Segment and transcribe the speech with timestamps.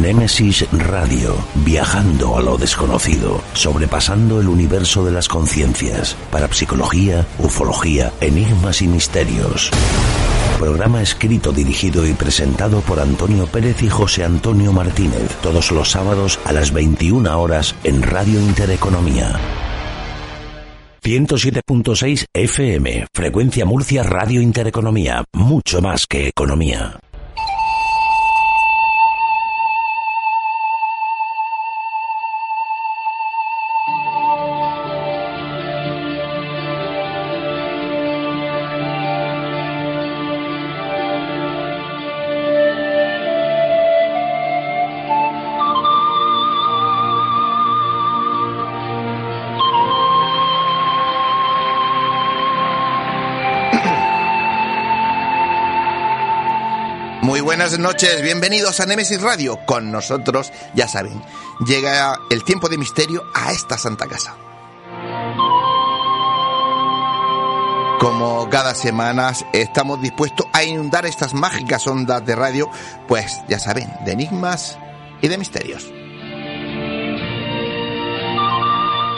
[0.00, 8.82] Némesis Radio, viajando a lo desconocido, sobrepasando el universo de las conciencias, parapsicología, ufología, enigmas
[8.82, 9.70] y misterios.
[10.58, 16.40] Programa escrito, dirigido y presentado por Antonio Pérez y José Antonio Martínez, todos los sábados
[16.44, 19.38] a las 21 horas en Radio Intereconomía.
[21.04, 26.98] 107.6 FM, Frecuencia Murcia Radio Intereconomía, mucho más que economía.
[57.64, 59.58] Buenas noches, bienvenidos a Nemesis Radio.
[59.64, 61.22] Con nosotros, ya saben,
[61.66, 64.36] llega el tiempo de misterio a esta santa casa.
[67.98, 72.68] Como cada semana estamos dispuestos a inundar estas mágicas ondas de radio,
[73.08, 74.76] pues ya saben, de enigmas
[75.22, 75.93] y de misterios.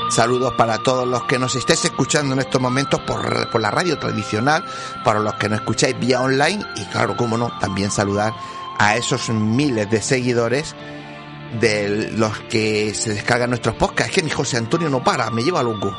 [0.08, 3.98] Saludos para todos los que nos estéis escuchando en estos momentos por, por, la radio
[3.98, 4.64] tradicional,
[5.04, 8.32] para los que nos escucháis vía online y claro, como no, también saludar
[8.78, 10.74] a esos miles de seguidores
[11.60, 14.10] de los que se descargan nuestros podcasts.
[14.10, 15.96] Es que mi José Antonio no para, me lleva loco.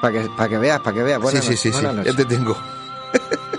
[0.00, 1.20] Para que, para que veas, para que veas.
[1.20, 2.56] Buenas sí, sí, sí, sí, ya te tengo.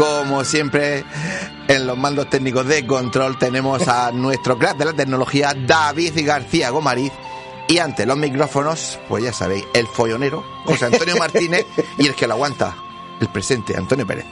[0.00, 1.04] Como siempre,
[1.68, 6.70] en los mandos técnicos de control tenemos a nuestro crack de la tecnología, David García
[6.70, 7.12] Gomariz.
[7.68, 11.66] Y ante los micrófonos, pues ya sabéis, el follonero, José Antonio Martínez,
[11.98, 12.74] y el que lo aguanta,
[13.20, 14.24] el presente, Antonio Pérez.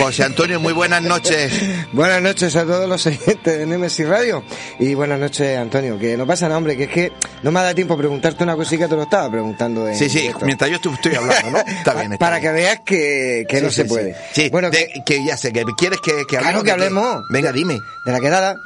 [0.00, 1.52] José Antonio, muy buenas noches.
[1.92, 4.42] buenas noches a todos los oyentes de Nemesis Radio.
[4.78, 5.98] Y buenas noches, Antonio.
[5.98, 7.12] Que no pasa nada, hombre, que es que
[7.42, 9.86] no me ha dado tiempo a preguntarte una cosita, te lo estaba preguntando.
[9.88, 11.58] En sí, sí, mientras yo estoy, estoy hablando, ¿no?
[11.66, 12.12] Está bien.
[12.14, 12.42] Está Para bien.
[12.52, 14.16] que veas que, que Sí, no sí, se puede.
[14.32, 16.64] Sí, bueno, de- que ya sé, que quieres que, que Claro hablemos.
[16.64, 16.84] que de qué?
[16.84, 17.22] hablemos.
[17.30, 17.78] Venga, dime.
[18.06, 18.56] de la quedada.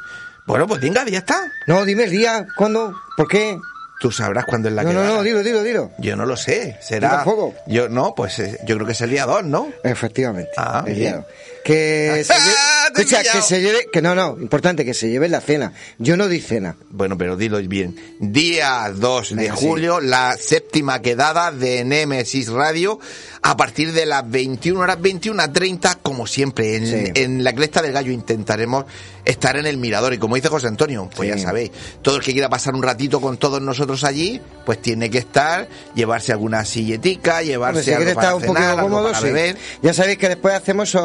[0.47, 1.41] Bueno, pues venga, ya está.
[1.67, 3.57] No, dime el día, cuándo, por qué.
[4.05, 5.15] Tú sabrás cuándo es la no, no, quedada.
[5.15, 5.91] no, dilo, dilo, dilo.
[5.97, 6.77] Yo no lo sé.
[6.79, 7.09] Será.
[7.09, 7.53] Yo tampoco.
[7.65, 9.69] Yo no, pues eh, yo creo que es el día 2, ¿no?
[9.83, 10.51] Efectivamente.
[10.57, 11.25] Ah, el día dos.
[11.65, 12.55] Que se lleve,
[12.93, 15.73] escucha, que se lleve, que no, no, importante, que se lleve la cena.
[15.97, 16.75] Yo no di cena.
[16.91, 17.95] Bueno, pero dilo bien.
[18.19, 19.65] Día 2 de Venga, sí.
[19.65, 22.99] julio, la séptima quedada de Nemesis Radio,
[23.41, 27.11] a partir de las 21 horas 21.30, como siempre, en, Sí.
[27.15, 28.85] en la cresta del gallo intentaremos
[29.25, 30.13] estar en el mirador.
[30.13, 31.35] Y como dice José Antonio, pues Sí.
[31.39, 31.71] ya sabéis,
[32.03, 35.67] todo el que quiera pasar un ratito con todos nosotros allí, pues tiene que estar,
[35.95, 39.25] llevarse alguna silletica, Hombre, llevarse si algo para estar un poquito algo cómodo, para sí.
[39.25, 39.57] beber.
[39.81, 40.95] Ya sabéis que después hacemos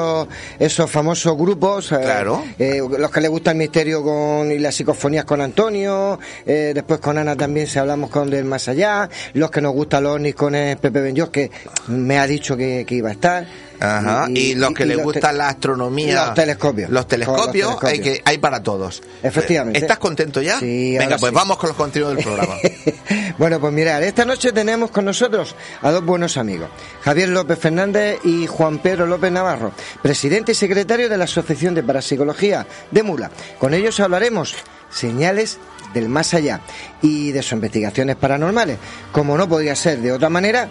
[0.59, 1.93] esos famosos grupos.
[1.93, 2.45] eh, Claro.
[2.59, 6.19] eh, los que les gusta el misterio con, y las psicofonías con Antonio.
[6.47, 9.09] eh, después con Ana también se hablamos con Del Más Allá.
[9.35, 11.51] Los que nos gustan los ovnis con el Pepe Benjos, que
[11.89, 13.47] me ha dicho que, que iba a estar.
[13.81, 16.27] Ajá, y, los que y les los gusta la astronomía.
[16.27, 16.91] Los telescopios.
[16.91, 19.03] Los telescopios, los Hay, que, hay para todos.
[19.23, 19.79] Efectivamente.
[19.79, 20.59] ¿Estás contento ya?
[20.59, 21.35] Sí, Venga, pues sí.
[21.35, 22.55] vamos con los contenidos del programa.
[23.39, 26.69] bueno, pues mirad, esta noche tenemos con nosotros a dos buenos amigos,
[27.03, 31.83] Javier López Fernández y Juan Pedro López Navarro, presidente y secretario de la Asociación de
[31.83, 33.31] Parapsicología de Mula.
[33.59, 34.55] Con ellos hablaremos
[34.91, 35.59] señales
[35.95, 36.61] del más allá
[37.03, 38.79] y de sus investigaciones paranormales.
[39.13, 40.69] Como no podría ser de otra manera,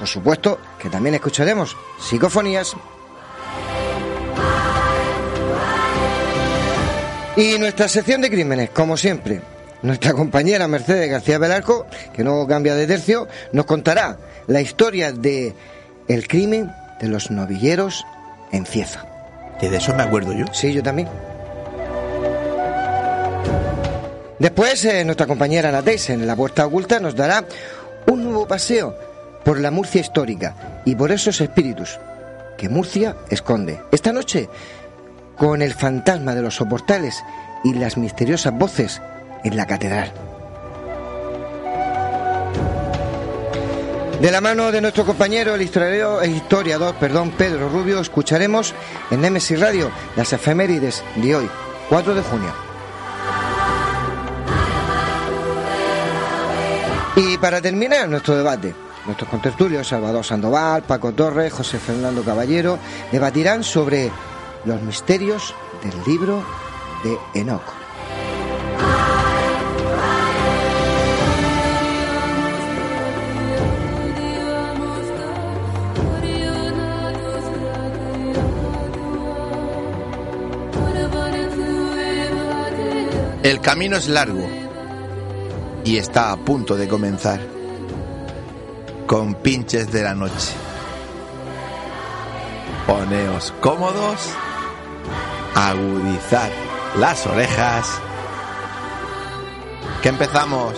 [0.00, 2.74] por supuesto que también escucharemos psicofonías.
[7.36, 9.42] Y nuestra sección de crímenes, como siempre,
[9.82, 14.16] nuestra compañera Mercedes García Velarco, que no cambia de tercio, nos contará
[14.46, 15.54] la historia de
[16.08, 18.06] el crimen de los novilleros
[18.52, 19.04] en Cieza.
[19.60, 20.46] De eso me acuerdo yo.
[20.54, 21.08] Sí, yo también.
[24.38, 27.44] Después, eh, nuestra compañera Ana en la puerta oculta, nos dará
[28.06, 29.09] un nuevo paseo
[29.44, 31.98] por la Murcia histórica y por esos espíritus
[32.56, 33.80] que Murcia esconde.
[33.90, 34.48] Esta noche,
[35.36, 37.22] con el fantasma de los soportales
[37.64, 39.00] y las misteriosas voces
[39.44, 40.12] en la catedral.
[44.20, 48.74] De la mano de nuestro compañero, el historiador, perdón, Pedro Rubio, escucharemos
[49.10, 51.50] en Nemesis Radio las efemérides de hoy,
[51.88, 52.52] 4 de junio.
[57.16, 58.74] Y para terminar nuestro debate,
[59.06, 62.78] Nuestros contertulios, Salvador Sandoval, Paco Torres, José Fernando Caballero,
[63.10, 64.10] debatirán sobre
[64.64, 66.44] los misterios del libro
[67.02, 67.62] de Enoch.
[83.42, 84.46] El camino es largo
[85.82, 87.59] y está a punto de comenzar
[89.10, 90.54] con pinches de la noche.
[92.86, 94.20] Poneos cómodos,
[95.56, 96.48] agudizar
[96.96, 98.00] las orejas,
[100.00, 100.74] que empezamos.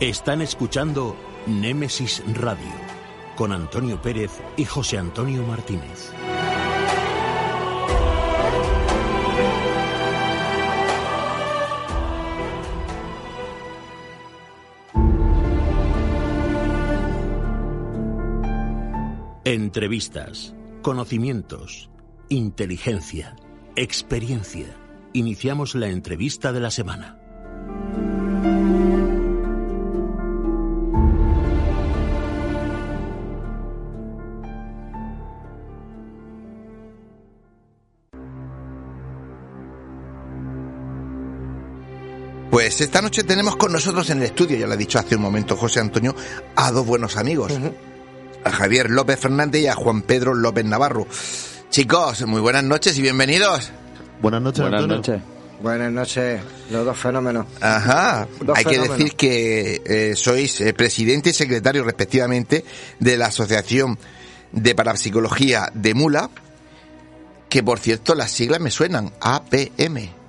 [0.00, 1.16] Están escuchando
[1.46, 2.83] Némesis Radio
[3.36, 6.12] con Antonio Pérez y José Antonio Martínez.
[19.44, 21.90] Entrevistas, conocimientos,
[22.28, 23.36] inteligencia,
[23.76, 24.66] experiencia.
[25.12, 27.23] Iniciamos la entrevista de la semana.
[42.54, 45.22] Pues esta noche tenemos con nosotros en el estudio, ya lo ha dicho hace un
[45.22, 46.14] momento José Antonio,
[46.54, 47.52] a dos buenos amigos,
[48.44, 51.04] a Javier López Fernández y a Juan Pedro López Navarro.
[51.70, 53.72] Chicos, muy buenas noches y bienvenidos.
[54.22, 54.96] Buenas noches, Buenas Antonio.
[54.98, 55.20] noches.
[55.60, 57.46] Buenas noches, los dos fenómenos.
[57.60, 62.64] Ajá, Dos hay que decir que eh, sois eh, presidente y secretario respectivamente
[63.00, 63.98] de la Asociación
[64.52, 66.30] de Parapsicología de Mula,
[67.48, 70.23] que por cierto las siglas me suenan, APM.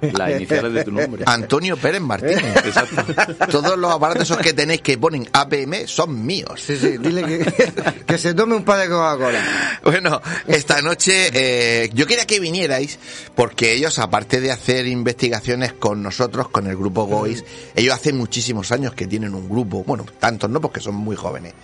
[0.00, 1.24] Las iniciales de tu nombre.
[1.26, 2.56] Antonio Pérez Martínez.
[2.64, 3.04] Exacto.
[3.50, 6.62] Todos los aparatos esos que tenéis que ponen APM son míos.
[6.64, 9.78] Sí, sí, dile que, que se tome un par de Coca-Cola.
[9.84, 12.98] Bueno, esta noche eh, yo quería que vinierais
[13.34, 17.44] porque ellos, aparte de hacer investigaciones con nosotros, con el grupo GOIS,
[17.74, 21.54] ellos hace muchísimos años que tienen un grupo, bueno, tantos no porque son muy jóvenes,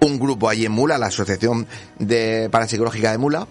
[0.00, 1.66] un grupo allí en Mula, la Asociación
[1.98, 3.46] de Parapsicológica de Mula,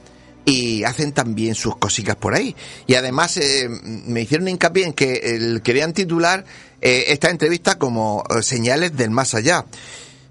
[0.45, 2.55] y hacen también sus cositas por ahí.
[2.87, 3.67] Y además eh,
[4.07, 6.43] me hicieron hincapié en que querían titular
[6.81, 9.65] eh, esta entrevista como eh, Señales del Más Allá.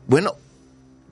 [0.06, 0.34] Bueno,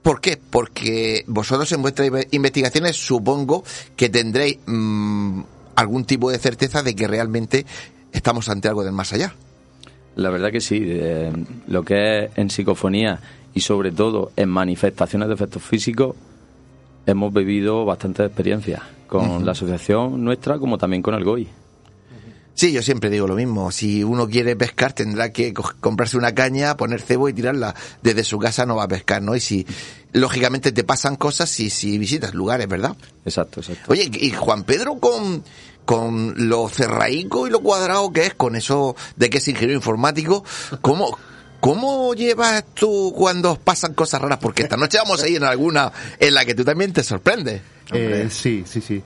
[0.03, 0.39] ¿Por qué?
[0.39, 3.63] Porque vosotros en vuestras inve- investigaciones supongo
[3.97, 5.43] que tendréis mm,
[5.77, 7.67] algún tipo de certeza de que realmente
[8.11, 9.35] estamos ante algo del más allá.
[10.17, 10.79] La verdad que sí.
[10.83, 11.31] eh,
[11.69, 13.21] lo que es en psicofonía
[13.53, 16.17] y sobre todo en manifestaciones de efectos físicos,
[17.07, 21.49] hemos vivido bastantes experiencias con la asociación nuestra como también con el GOI.
[22.55, 23.71] Sí, yo siempre digo lo mismo.
[23.71, 27.75] Si uno quiere pescar, tendrá que co- comprarse una caña, poner cebo y tirarla.
[28.03, 29.35] Desde su casa no va a pescar, ¿no?
[29.35, 29.67] Y si,
[30.13, 32.95] lógicamente, te pasan cosas si, si visitas lugares, ¿verdad?
[33.25, 33.91] Exacto, exacto.
[33.91, 35.43] Oye, y Juan Pedro con,
[35.87, 40.45] con lo cerraico y lo cuadrado que es, con eso de que es ingeniero informático,
[40.83, 41.17] ¿cómo,
[41.61, 44.39] cómo llevas tú cuando pasan cosas raras?
[44.41, 47.61] Porque esta noche vamos a ir en alguna en la que tú también te sorprendes.
[47.93, 49.03] Eh, sí, sí, sí.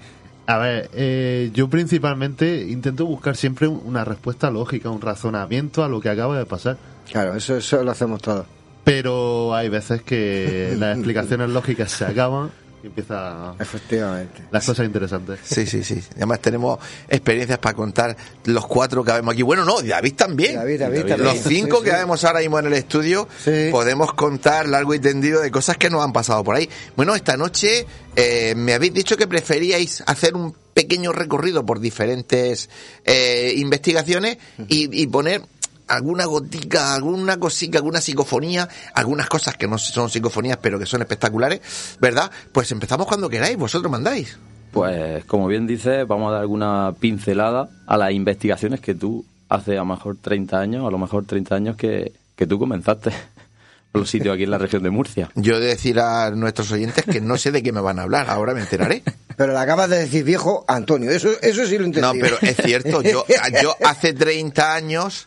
[0.46, 5.88] A ver, eh, yo principalmente intento buscar siempre un- una respuesta lógica, un razonamiento a
[5.88, 6.76] lo que acaba de pasar.
[7.10, 8.46] Claro, eso, eso lo hacemos todos.
[8.84, 12.50] Pero hay veces que las explicaciones lógicas se acaban
[12.84, 14.42] y empiezan Efectivamente.
[14.50, 15.40] las cosas interesantes.
[15.42, 16.02] Sí, sí, sí.
[16.16, 18.14] Además tenemos experiencias para contar
[18.44, 19.42] los cuatro que habemos aquí.
[19.42, 20.56] Bueno, no, David también.
[20.56, 21.08] David, David, David.
[21.08, 21.34] también.
[21.34, 21.96] Los cinco Sí, que sí.
[21.96, 23.68] vemos ahora mismo en el estudio, Sí.
[23.70, 26.68] podemos contar largo y tendido de cosas que nos han pasado por ahí.
[26.94, 27.86] Bueno, esta noche
[28.16, 32.68] eh, me habéis dicho que preferíais hacer un pequeño recorrido por diferentes
[33.04, 34.36] eh, investigaciones
[34.68, 35.40] y, y poner
[35.88, 41.02] alguna gotica, alguna cosita, alguna psicofonía, algunas cosas que no son psicofonías pero que son
[41.02, 42.30] espectaculares, ¿verdad?
[42.52, 44.38] Pues empezamos cuando queráis, vosotros mandáis.
[44.72, 49.72] Pues como bien dices, vamos a dar alguna pincelada a las investigaciones que tú hace
[49.72, 53.10] a lo mejor 30 años, a lo mejor 30 años que, que tú comenzaste
[53.92, 55.30] por los sitios aquí en la región de Murcia.
[55.36, 58.02] Yo he de decir a nuestros oyentes que no sé de qué me van a
[58.02, 59.02] hablar, ahora me enteraré.
[59.36, 62.06] Pero le acabas de decir viejo Antonio, eso, eso sí lo entendí.
[62.06, 63.24] No, pero es cierto, yo,
[63.60, 65.26] yo hace 30 años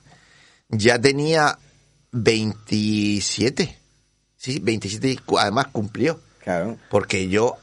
[0.69, 1.57] ya tenía
[2.11, 3.77] 27.
[4.37, 6.19] Sí, 27 y además cumplió.
[6.43, 7.55] Claro, Porque yo,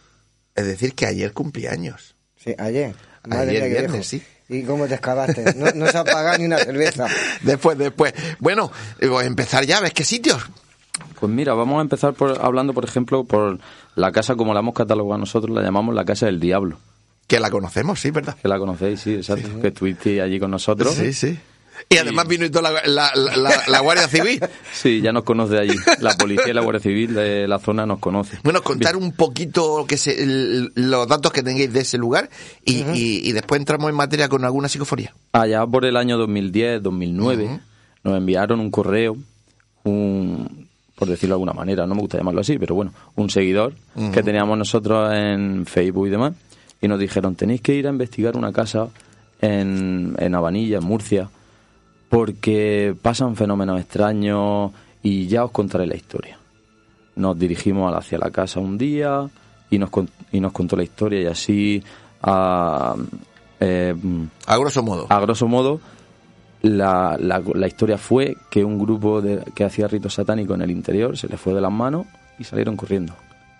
[0.54, 2.14] es decir, que ayer cumplí años.
[2.36, 2.94] sí, ayer.
[3.30, 4.04] Ayer mía, qué viernes, viejo.
[4.04, 4.22] sí.
[4.50, 5.54] ¿Y cómo te excavaste?
[5.54, 7.06] No, no se ha pagado ni una cerveza.
[7.40, 8.12] Después, después.
[8.40, 8.70] Bueno,
[9.00, 10.42] voy a empezar ya, ¿ves qué sitios?
[11.18, 13.58] Pues mira, vamos a empezar por, hablando, por ejemplo, por
[13.94, 16.78] la casa como la hemos catalogado nosotros, la llamamos la Casa del Diablo.
[17.26, 18.36] Que la conocemos, sí, ¿verdad?
[18.36, 19.48] Que la conocéis, sí, exacto.
[19.62, 20.94] Que estuviste allí con nosotros.
[20.94, 21.38] Sí, sí.
[21.90, 24.40] Y además vino y toda la, la- la- Guardia Civil.
[24.72, 25.74] Sí, ya nos conoce allí.
[26.00, 28.38] La policía y la Guardia Civil de la zona nos conoce.
[28.42, 32.28] Bueno, contar un poquito que se, el- los datos que tengáis de ese lugar
[32.64, 35.14] y, y- y después entramos en materia con alguna psicofonía.
[35.32, 37.60] Allá por el año 2010, 2009,
[38.02, 39.16] nos enviaron un correo
[39.84, 43.74] un, por decirlo de alguna manera, no me gusta llamarlo así, pero bueno, un seguidor
[44.12, 46.32] que teníamos nosotros en Facebook y demás,
[46.80, 48.88] y nos dijeron, tenéis que ir a investigar una casa
[49.40, 51.28] en, en Habanilla, en Murcia,
[52.18, 54.70] porque pasan fenómenos extraños
[55.02, 56.38] y ya os contaré la historia.
[57.16, 59.28] Nos dirigimos hacia la casa un día
[59.68, 61.82] y nos, con- y nos contó la historia y así
[62.22, 62.94] a,
[63.58, 63.94] eh,
[64.46, 65.06] A grosso modo.
[65.08, 65.80] a grosso modo
[66.62, 70.70] la, la, la historia fue que un grupo de, que hacía ritos satánicos en el
[70.70, 72.06] interior se les fue de las manos
[72.38, 73.12] y salieron corriendo.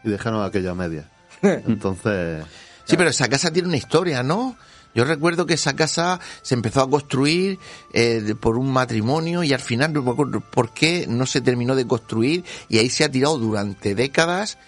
[0.04, 1.08] Y dejaron aquella media.
[1.42, 2.44] Entonces,
[2.84, 4.54] Sí, pero esa casa tiene una historia, ¿no?
[4.94, 7.58] Yo recuerdo que esa casa se empezó a construir
[7.92, 11.74] eh, por un matrimonio y al final no me acuerdo por qué no se terminó
[11.74, 14.58] de construir y ahí se ha tirado durante décadas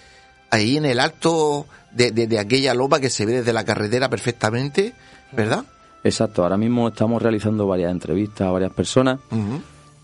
[0.50, 4.08] ahí en el alto de, de- de aquella lopa que se ve desde la carretera
[4.08, 4.94] perfectamente,
[5.32, 5.64] ¿verdad?
[6.04, 9.18] Exacto, ahora mismo estamos realizando varias entrevistas a varias personas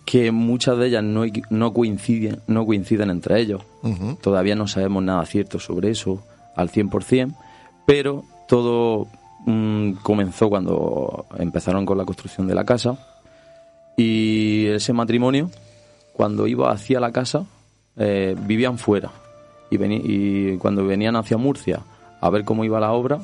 [0.04, 3.62] que muchas de ellas no, no coinciden no coinciden entre ellos.
[4.20, 6.24] Todavía no sabemos nada cierto sobre eso
[6.56, 7.34] al 100%,
[7.86, 9.06] pero todo
[9.46, 12.96] mm, comenzó cuando empezaron con la construcción de la casa
[13.96, 15.50] y ese matrimonio,
[16.12, 17.44] cuando iba hacia la casa,
[17.96, 19.10] eh, vivían fuera
[19.70, 21.80] y, y cuando venían hacia Murcia
[22.20, 23.18] a ver cómo iba la obra,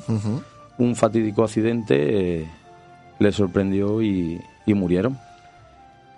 [0.77, 2.47] un fatídico accidente eh,
[3.19, 5.17] les sorprendió y, y murieron.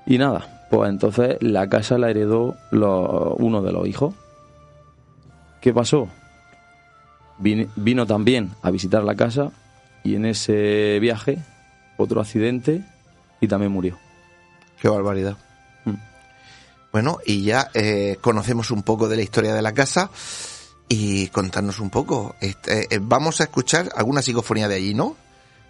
[0.06, 4.14] Y nada, pues entonces la casa la heredó lo- uno de los hijos.
[5.62, 6.08] ¿Qué pasó?
[7.40, 9.52] Vin- vino también a visitar la casa
[10.04, 11.40] y en ese viaje
[11.98, 12.84] otro accidente
[13.40, 13.98] y también murió.
[14.82, 15.38] Qué barbaridad.
[15.86, 15.96] Mm.
[16.92, 20.10] Bueno, y ya eh, conocemos un poco de la historia de la casa
[20.90, 22.36] y contarnos un poco.
[22.42, 25.16] Este, eh, vamos a escuchar alguna psicofonía de allí, ¿no?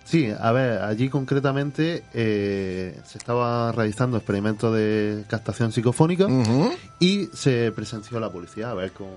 [0.04, 6.28] sí, a ver, allí concretamente eh, se estaba realizando experimentos de captación psicofónica
[7.00, 9.10] y se presenció la policía a ver cómo,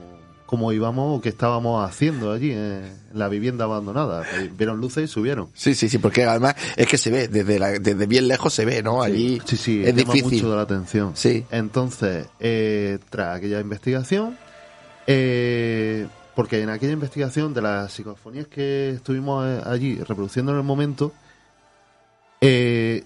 [0.46, 4.24] cómo íbamos o qué estábamos haciendo allí en la vivienda abandonada.
[4.56, 5.48] Vieron luces y subieron.
[5.54, 8.64] Sí, sí, sí, porque además es que se ve, desde, la- desde bien lejos se
[8.64, 9.02] ve, ¿no?
[9.02, 10.32] Allí Sí, sí, es llama difícil.
[10.38, 11.12] mucho de la atención.
[11.16, 11.44] Sí.
[11.50, 14.36] Entonces, eh, tras aquella investigación,
[15.06, 20.64] eh, porque en aquella investigación de las psicofonías que estuvimos eh, allí reproduciendo en el
[20.64, 21.12] momento,
[22.40, 23.04] eh,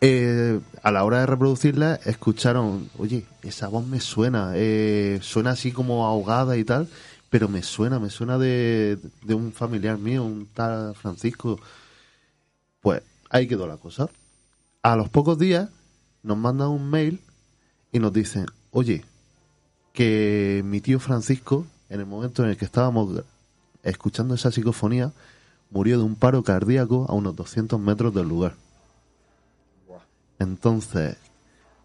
[0.00, 5.72] eh, a la hora de reproducirla escucharon, oye, esa voz me suena, eh, suena así
[5.72, 6.88] como ahogada y tal,
[7.28, 11.60] pero me suena, me suena de, de un familiar mío, un tal Francisco.
[12.80, 14.08] Pues ahí quedó la cosa.
[14.82, 15.68] A los pocos días
[16.22, 17.20] nos mandan un mail
[17.92, 19.04] y nos dicen, oye,
[19.92, 23.22] que mi tío Francisco, en el momento en el que estábamos
[23.82, 25.12] escuchando esa psicofonía,
[25.70, 28.54] murió de un paro cardíaco a unos 200 metros del lugar.
[30.40, 31.16] Entonces,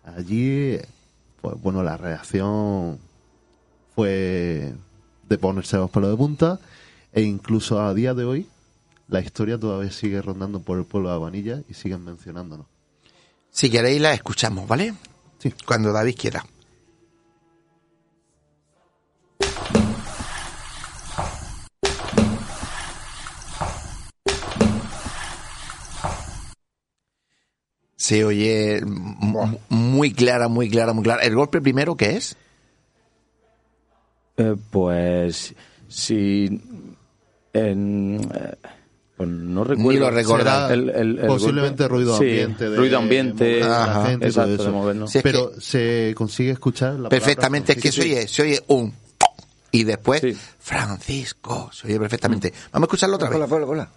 [0.04, 0.80] allí,
[1.42, 2.98] pues bueno, la reacción
[3.94, 4.74] fue
[5.28, 6.60] de ponerse los pelos de punta
[7.12, 8.50] e incluso a día de hoy
[9.08, 12.66] la historia todavía sigue rondando por el pueblo de Habanilla y siguen mencionándonos.
[13.52, 14.94] Si queréis la escuchamos, ¿vale?
[15.38, 15.54] Sí.
[15.66, 16.46] Cuando David quiera.
[28.06, 28.82] Se oye
[29.70, 31.24] muy clara, muy clara, muy clara.
[31.24, 32.38] ¿El golpe primero qué es?
[34.38, 35.56] Eh, pues
[35.88, 36.62] si
[37.52, 38.54] en, eh,
[39.18, 40.38] pues no recuerdo Ni lo.
[40.38, 41.96] Será El- el- el posiblemente golpe.
[41.96, 42.70] ruido Sí, ambiente.
[42.70, 44.06] de- ruido ambiente, de Ajá.
[44.06, 44.72] gente exacto, todo eso.
[44.72, 45.12] de movernos.
[45.12, 48.62] Sí, es Pero se consigue escuchar la palabra Perfectamente, es que se oye, se oye
[48.68, 48.94] un
[49.72, 50.38] y después Sí.
[50.60, 52.54] Francisco, se oye perfectamente.
[52.72, 53.36] Vamos a escucharlo otra vez.
[53.38, 53.90] Hola, hola, hola.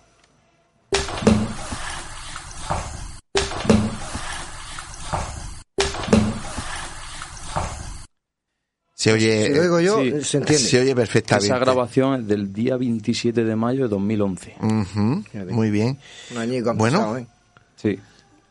[8.98, 10.10] Se oye, Si lo digo yo, sí.
[10.24, 10.58] se entiende.
[10.58, 11.46] se oye perfectamente.
[11.46, 14.56] Esa grabación es del día 27 de mayo de 2011.
[14.60, 15.98] Ujú, Muy bien.
[16.32, 16.98] Un añico han Bueno.
[16.98, 17.26] pasado, ¿eh?
[17.76, 18.00] Sí.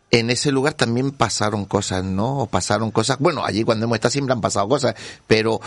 [0.09, 2.37] En ese lugar también pasaron cosas, ¿no?
[2.39, 3.19] O pasaron cosas.
[3.19, 4.95] Bueno, allí cuando hemos estado siempre han pasado cosas,
[5.27, 5.59] pero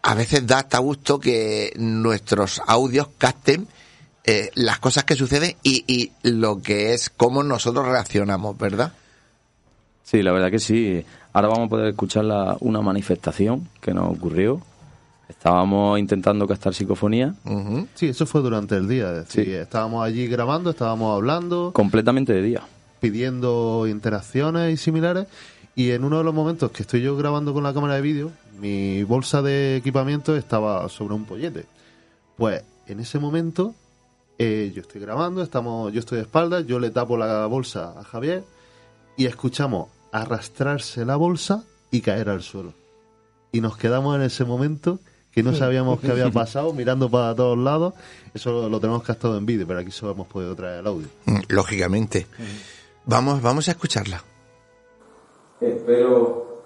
[0.00, 3.68] a veces da hasta gusto que nuestros audios capten
[4.24, 8.94] eh, las cosas que suceden y, y lo que es cómo nosotros reaccionamos, ¿verdad?
[10.04, 11.04] Sí, la verdad que sí.
[11.32, 14.60] Ahora vamos a poder escuchar la- una manifestación que nos ocurrió.
[15.28, 17.34] Estábamos intentando captar psicofonía.
[17.94, 19.10] Sí, eso fue durante el día.
[19.10, 19.52] Es decir, Sí.
[19.52, 22.62] estábamos allí grabando, estábamos hablando, completamente de día.
[23.00, 25.26] pidiendo interacciones y similares.
[25.76, 28.30] Y en uno de los momentos que estoy yo grabando con la cámara de vídeo,
[28.60, 31.66] mi bolsa de equipamiento estaba sobre un pollete.
[32.36, 33.74] Pues en ese momento
[34.38, 38.04] eh, yo estoy grabando, estamos, yo estoy de espaldas, yo le tapo la bolsa a
[38.04, 38.42] Javier
[39.16, 42.72] y escuchamos arrastrarse la bolsa y caer al suelo.
[43.52, 44.98] Y nos quedamos en ese momento
[45.32, 47.94] que no sabíamos qué había pasado, mirando para todos lados.
[48.32, 51.08] Eso lo tenemos captado en vídeo, pero aquí solo hemos podido traer el audio.
[51.26, 52.26] Mm, Lógicamente.
[53.04, 54.22] Vamos, vamos a escucharla.
[55.60, 56.62] Espero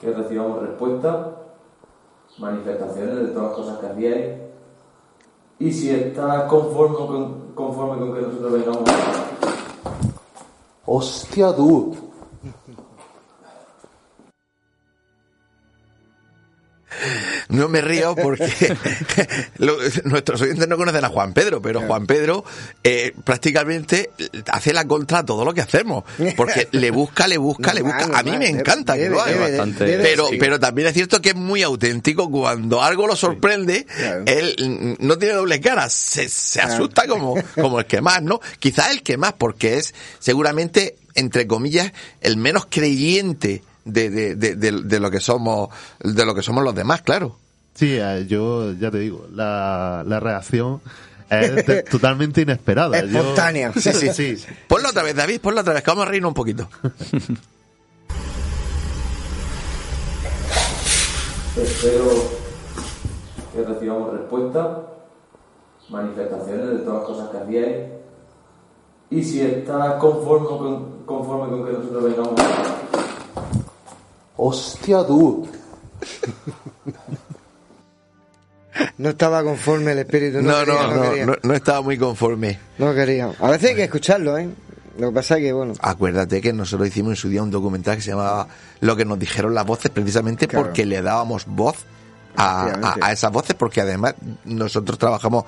[0.00, 1.36] que recibamos respuesta,
[2.38, 4.40] manifestaciones de todas las cosas que hacíais.
[5.60, 9.27] Y si estás conforme con, conforme con que nosotros vengamos.
[10.90, 11.98] ¡Hostia, dude!
[17.48, 18.46] No me río porque
[19.58, 22.44] lo- nuestros oyentes no conocen a Juan Pedro, pero Juan Pedro
[22.84, 24.10] eh, prácticamente
[24.52, 26.04] hace la contra a todo lo que hacemos.
[26.36, 28.06] Porque le busca, le busca, le busca.
[28.18, 29.32] A mí me encanta que lo haga.
[29.32, 29.84] debe, bastante.
[29.84, 30.36] debe, Pero, sí.
[30.38, 34.24] pero también es cierto que es muy auténtico cuando algo lo sorprende, Claro.
[34.26, 38.40] él no tiene doble cara, se, se asusta como, como el que más, ¿no?
[38.58, 44.54] Quizás el que más, porque es seguramente, entre comillas, el menos creyente de, de, de,
[44.56, 45.68] de- de lo que somos,
[46.00, 47.36] de lo que somos los demás, claro.
[47.74, 50.80] Sí, eh, yo ya te digo, la, la reacción
[51.30, 53.00] es de- totalmente inesperada.
[53.04, 53.72] Yo- Espontánea.
[53.76, 54.44] sí, sí, sí.
[54.66, 56.68] Ponlo otra vez, David, ponlo otra vez, que vamos a reírnos un poquito.
[61.56, 62.08] Espero
[63.52, 64.82] que recibamos respuesta,
[65.88, 67.86] manifestaciones de todas las cosas que hacíais.
[69.10, 72.34] Y si estás conforme con, conforme con que nosotros vengamos.
[74.38, 75.48] ¡Hostia, dude!
[78.96, 80.40] No estaba conforme el espíritu.
[80.40, 81.26] No, quería, no, no, quería.
[81.26, 82.58] no, no estaba muy conforme.
[82.78, 83.32] No quería.
[83.40, 84.48] A veces hay que escucharlo, ¿eh?
[84.98, 87.96] Lo que pasa es que, bueno, Acuérdate que nosotros hicimos en su día un documental
[87.96, 88.46] que se llamaba
[88.80, 90.66] Lo que nos dijeron las voces, precisamente Claro.
[90.66, 91.76] porque le dábamos voz
[92.36, 94.14] a, a esas voces, porque además
[94.44, 95.44] nosotros trabajamos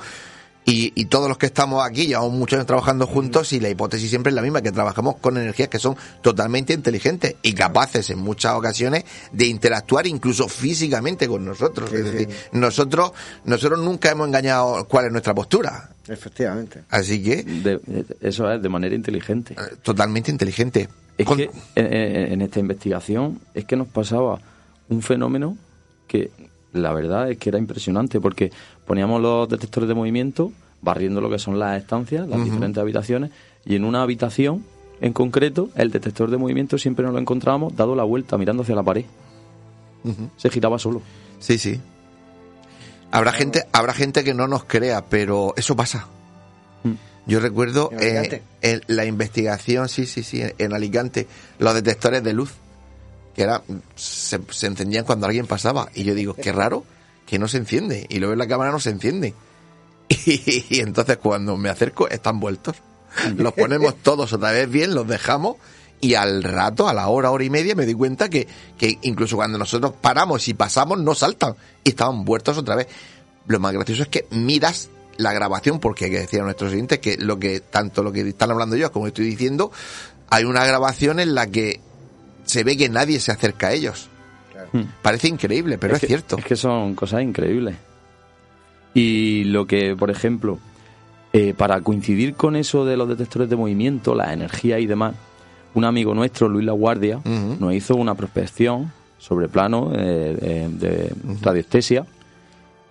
[0.65, 4.09] y, y todos los que estamos aquí llevamos muchos años trabajando juntos y la hipótesis
[4.11, 8.19] siempre es la misma, que trabajamos con energías que son totalmente inteligentes y capaces en
[8.19, 11.93] muchas ocasiones de interactuar incluso físicamente con nosotros.
[11.93, 13.13] es decir, nosotros,
[13.45, 15.91] nosotros nunca hemos engañado cuál es nuestra postura.
[16.07, 16.83] efectivamente.
[16.91, 19.55] Así que, De- eso es de manera inteligente.
[19.55, 20.89] eh, totalmente inteligente.
[21.17, 24.41] Es Con- que en, en- en esta investigación es que nos pasaba
[24.89, 25.57] un fenómeno
[26.07, 26.31] que
[26.73, 28.53] la verdad es que era impresionante porque
[28.91, 30.51] poníamos los detectores de movimiento
[30.83, 33.31] barriendo lo que son las estancias, las diferentes habitaciones
[33.65, 34.65] y en una habitación
[35.01, 38.75] en concreto el detector de movimiento siempre nos lo encontrábamos dado la vuelta mirando hacia
[38.75, 39.05] la pared.
[40.37, 41.03] Se giraba solo.
[41.39, 41.81] Sí, sí.
[43.13, 46.09] Habrá gente, habrá gente que no nos crea, pero eso pasa.
[46.83, 46.95] Mm.
[47.27, 48.43] Yo recuerdo ¿En eh, Alicante?
[48.63, 51.29] en la investigación, sí, sí, sí, en Alicante,
[51.61, 52.55] los detectores de luz,
[53.37, 53.63] que era,
[53.95, 55.91] se, se encendían cuando alguien pasaba.
[55.95, 56.85] Y yo digo, qué raro,
[57.31, 58.07] que no se enciende.
[58.09, 59.35] Y luego en la cámara no se enciende.
[60.27, 62.75] Y, entonces cuando me acerco, están vueltos.
[63.37, 65.57] Los ponemos todos otra vez bien, los dejamos.
[66.01, 69.37] Y al rato, a la hora, hora y media, me di cuenta que, que incluso
[69.37, 71.55] cuando nosotros paramos y pasamos, no saltan.
[71.85, 72.89] Y estaban vueltos otra vez.
[73.47, 76.99] Lo más gracioso es que miras la grabación, porque hay que decir a nuestros oyentes
[76.99, 79.71] que lo que, tanto lo que están hablando yo como estoy diciendo,
[80.31, 81.81] hay una grabación en la que
[82.45, 84.10] se ve que nadie se acerca a ellos.
[84.73, 84.83] Hmm.
[85.03, 86.39] Parece increíble, pero es, que- cierto.
[86.39, 87.77] Es que son cosas increíbles.
[88.95, 90.59] Y lo que, por ejemplo,
[91.33, 95.15] eh, para coincidir con eso de los detectores de movimiento, la energía y demás,
[95.75, 101.15] un amigo nuestro, Luis La Guardia, nos hizo una prospección sobre plano eh, eh, de
[101.43, 102.05] radiestesia.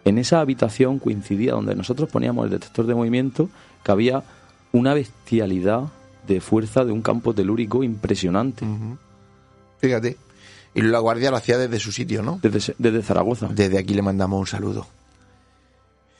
[0.06, 3.50] En esa habitación coincidía donde nosotros poníamos el detector de movimiento
[3.84, 4.24] que había
[4.72, 5.89] una bestialidad
[6.26, 8.65] de fuerza de un campo telúrico impresionante
[9.80, 10.18] Fíjate.
[10.73, 12.39] Y la guardia lo hacía desde su sitio, ¿no?
[12.41, 13.47] desde, desde Zaragoza.
[13.51, 14.88] Desde aquí le mandamos un saludo.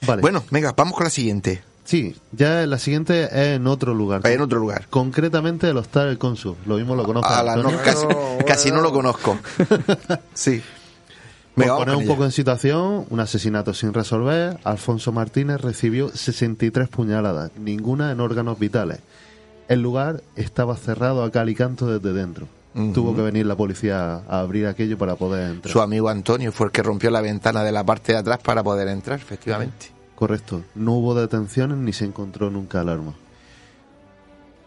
[0.08, 0.22] Vale.
[0.22, 1.62] Bueno, venga, vamos con la siguiente.
[1.84, 4.26] Sí, ya la siguiente es en otro lugar.
[4.26, 4.88] En otro lugar.
[4.90, 6.56] Concretamente el Hostal El Consul.
[6.66, 7.30] Lo mismo lo conozco.
[7.34, 7.80] A la- no, Antonio.
[7.84, 9.38] casi, Bueno, casi no lo conozco.
[10.34, 10.62] Sí.
[11.56, 12.12] Venga, vamos poner un ella.
[12.14, 18.58] poco en situación, un asesinato sin resolver, Alfonso Martínez recibió 63 puñaladas, ninguna en órganos
[18.60, 19.00] vitales.
[19.68, 22.48] El lugar estaba cerrado a cal y canto desde dentro.
[22.74, 25.72] Tuvo que venir la policía a abrir aquello para poder entrar.
[25.72, 28.64] Su amigo Antonio fue el que rompió la ventana de la parte de atrás para
[28.64, 29.88] poder entrar, efectivamente.
[30.16, 30.64] Correcto.
[30.76, 33.14] No hubo detenciones ni se encontró nunca el arma.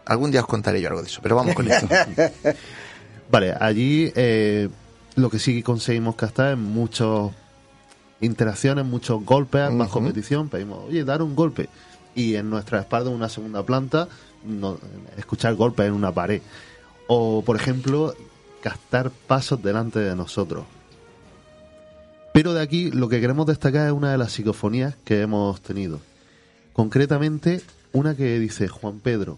[0.05, 1.87] Algún día os contaré yo algo de eso, pero vamos con esto.
[3.31, 4.67] Vale, allí eh,
[5.15, 7.31] lo que sí conseguimos captar es muchas
[8.19, 10.09] interacciones, muchos golpes bajo Ujú.
[10.09, 10.49] petición.
[10.49, 11.69] Pedimos, oye, dar un golpe.
[12.15, 14.07] Y en nuestra espalda, una segunda planta,
[14.45, 14.77] no-
[15.17, 16.41] escuchar golpes en una pared.
[17.15, 18.15] O, por ejemplo,
[18.59, 20.65] captar pasos delante de nosotros.
[22.33, 25.99] Pero de aquí lo que queremos destacar es una de las psicofonías que hemos tenido.
[26.73, 29.37] Concretamente, una que dice Juan Pedro,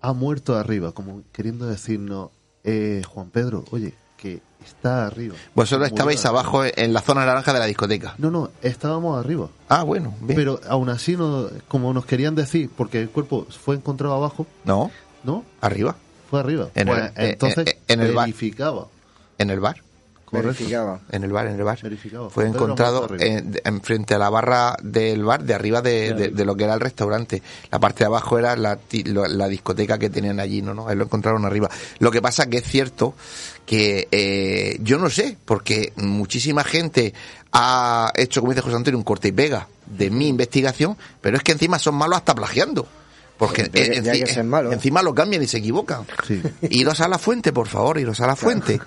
[0.00, 2.30] ha muerto arriba, como queriendo decirnos,
[2.62, 5.34] eh, Juan Pedro, oye, que está arriba.
[5.56, 6.40] Vosotros estabais arriba.
[6.40, 8.14] abajo en la zona naranja de la discoteca.
[8.18, 9.48] No, no, estábamos arriba.
[9.68, 10.36] Ah, bueno, bien.
[10.36, 14.92] Pero aún así, no, como nos querían decir, porque el cuerpo fue encontrado abajo, no,
[15.24, 15.42] ¿no?
[15.60, 15.96] arriba,
[16.30, 16.68] Fue arriba.
[16.74, 18.26] En Pues, el- eh, entonces, eh, en el bar.
[18.26, 18.86] verificaba.
[19.38, 19.76] en el bar.
[20.24, 20.48] Correcto.
[20.54, 21.00] Verificaba.
[21.12, 21.78] En el bar, en el bar.
[21.80, 22.30] Verificado.
[22.30, 26.28] Fue Pedro encontrado en, en frente a la barra del bar, de arriba de, de-
[26.30, 27.40] de lo que era el restaurante.
[27.70, 30.74] La parte de abajo era la, ti- lo- la discoteca que tenían allí, ¿no?
[30.74, 30.88] ¿no?
[30.88, 31.70] Ahí lo encontraron arriba.
[32.00, 33.14] Lo que pasa que es cierto
[33.66, 37.14] que eh, yo no sé, porque muchísima gente
[37.52, 41.42] ha hecho, como dice José Antonio, un corte y pega de mi investigación, pero es
[41.44, 42.88] que encima son malos hasta plagiando.
[43.38, 44.72] Porque eh, malo.
[44.72, 46.06] encima lo cambian y se equivocan.
[46.26, 46.42] Sí.
[46.70, 48.80] Iros a la fuente, por favor, iros a la fuente.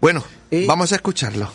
[0.00, 1.50] Bueno, Y- vamos a escucharlo.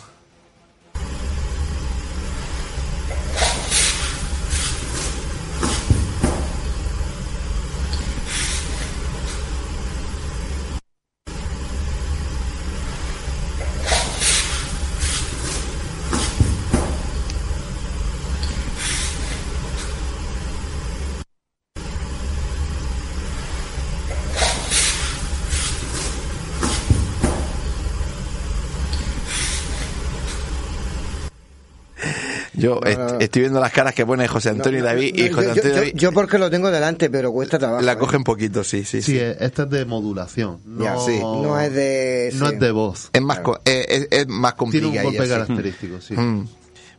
[32.62, 33.18] Yo est- no, no.
[33.20, 35.70] estoy viendo las caras que pone José Antonio y David y No, José yo, Antonio
[35.70, 37.82] y yo- David yo porque lo tengo delante, pero cuesta trabajo.
[37.82, 37.98] la ¿eh?
[37.98, 39.18] cogen poquito, sí, sí, Sí, sí.
[39.18, 40.60] eh, esta es de modulación.
[40.64, 41.18] No, Ya, sí.
[41.20, 42.30] No es de...
[42.34, 42.54] no sí.
[42.54, 43.10] es de voz.
[43.12, 45.08] Es más, co- eh, es, es más Tiene un complicado.
[45.10, 46.14] golpe característico, sí.
[46.14, 46.46] Mm.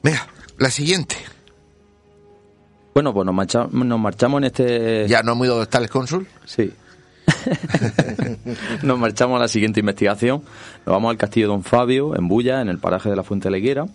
[0.03, 1.15] Venga, la siguiente.
[2.93, 5.07] Bueno, pues nos, marcha- nos marchamos en este...
[5.07, 6.27] Ya no muy dónde está el cónsul.
[6.45, 6.71] Sí.
[8.83, 10.41] Nos marchamos a la siguiente investigación.
[10.85, 13.51] Nos vamos al castillo Don Fabio, en Bulla, en el paraje de la Fuente de
[13.51, 13.85] la Higuera.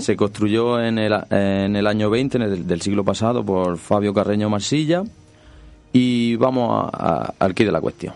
[0.00, 4.12] Se construyó en el, en el año 20 en el- del siglo pasado por Fabio
[4.14, 5.02] Carreño Marsilla.
[5.92, 8.14] Y vamos a- a- al quid de la cuestión.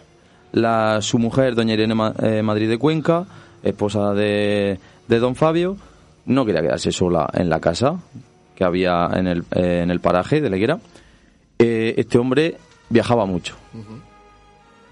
[0.52, 3.26] La, su mujer, doña Irene Ma- eh, Madrid de Cuenca,
[3.62, 5.76] esposa de, de Don Fabio,
[6.24, 8.00] no quería quedarse sola en la casa
[8.54, 10.78] que había en el, eh, en el paraje de la Higuera.
[11.58, 12.56] Eh, este hombre
[12.88, 13.54] viajaba mucho.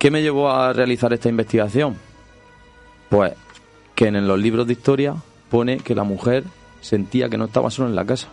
[0.05, 1.97] ¿Qué me llevó a realizar esta investigación?
[3.09, 3.33] Pues
[3.95, 5.15] que en los libros de historia
[5.51, 6.45] pone que la mujer
[6.83, 8.29] sentía que no estaba sola en la casa.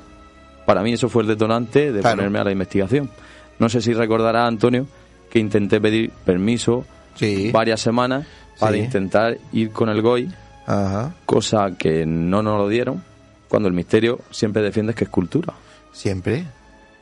[0.65, 2.17] Para mí eso fue el detonante de Claro.
[2.17, 3.09] ponerme a la investigación.
[3.57, 4.85] No sé si recordará Antonio
[5.31, 6.83] que intenté pedir permiso
[7.15, 7.51] Sí.
[7.53, 8.27] varias semanas
[8.59, 8.79] para Sí.
[8.79, 10.29] intentar ir con el GOI,
[10.67, 11.13] Ajá.
[11.25, 13.01] cosa que no nos lo dieron,
[13.47, 15.53] cuando el misterio siempre defiende que es cultura.
[15.93, 16.47] Siempre.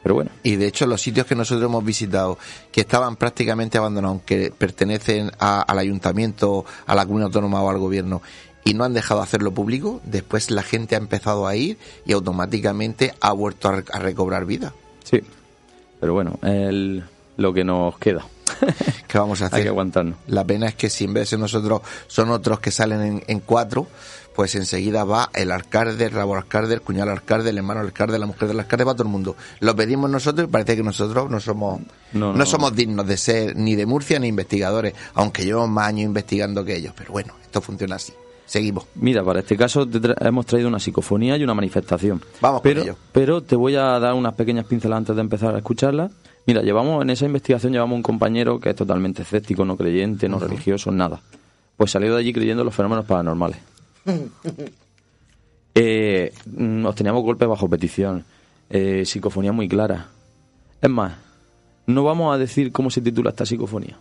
[0.04, 2.38] Pero bueno, Y de hecho los sitios que nosotros hemos visitado,
[2.72, 7.78] que estaban prácticamente abandonados, que pertenecen a- al ayuntamiento, a la comunidad autónoma o al
[7.80, 8.22] gobierno,
[8.64, 13.14] y no han dejado hacerlo público, después la gente ha empezado a ir y automáticamente
[13.20, 14.74] ha vuelto a, re- a recobrar vida.
[15.04, 15.22] sí.
[16.00, 17.04] Pero bueno, el,
[17.36, 18.26] lo que nos queda.
[19.10, 19.64] ¿Qué vamos a Hay hacer?
[19.64, 20.18] que aguantarnos.
[20.28, 23.24] La pena es que si en vez de ser nosotros son otros que salen en,
[23.28, 23.86] en cuatro,
[24.40, 28.26] pues enseguida va el alcalde, el rabo alcalde, el cuñado alcalde, el hermano alcalde, la
[28.26, 29.36] mujer del alcalde, va todo el mundo.
[29.60, 31.82] Lo pedimos nosotros y parece que nosotros no somos,
[32.14, 32.46] no, No, no.
[32.46, 36.78] somos dignos de ser ni de Murcia ni investigadores, aunque llevamos más años investigando que
[36.78, 36.94] ellos.
[36.98, 38.14] Pero bueno, esto funciona así.
[38.46, 38.86] Seguimos.
[38.96, 42.22] Mira, para este caso tra- hemos traído una psicofonía y una manifestación.
[42.40, 42.96] Vamos con pero, ello.
[43.12, 46.10] Pero te voy a dar unas pequeñas pinceladas antes de empezar a escucharla.
[46.48, 50.40] Mira, llevamos en esa investigación llevamos un compañero que es totalmente escéptico, no creyente, no
[50.40, 51.20] religioso, nada.
[51.76, 53.58] Pues salió de allí creyendo en los fenómenos paranormales.
[55.76, 58.26] eh, mm, obteníamos golpes bajo petición,
[58.70, 60.08] eh, psicofonía muy clara.
[60.82, 61.14] Es más,
[61.86, 63.98] no vamos a decir cómo se titula esta psicofonía.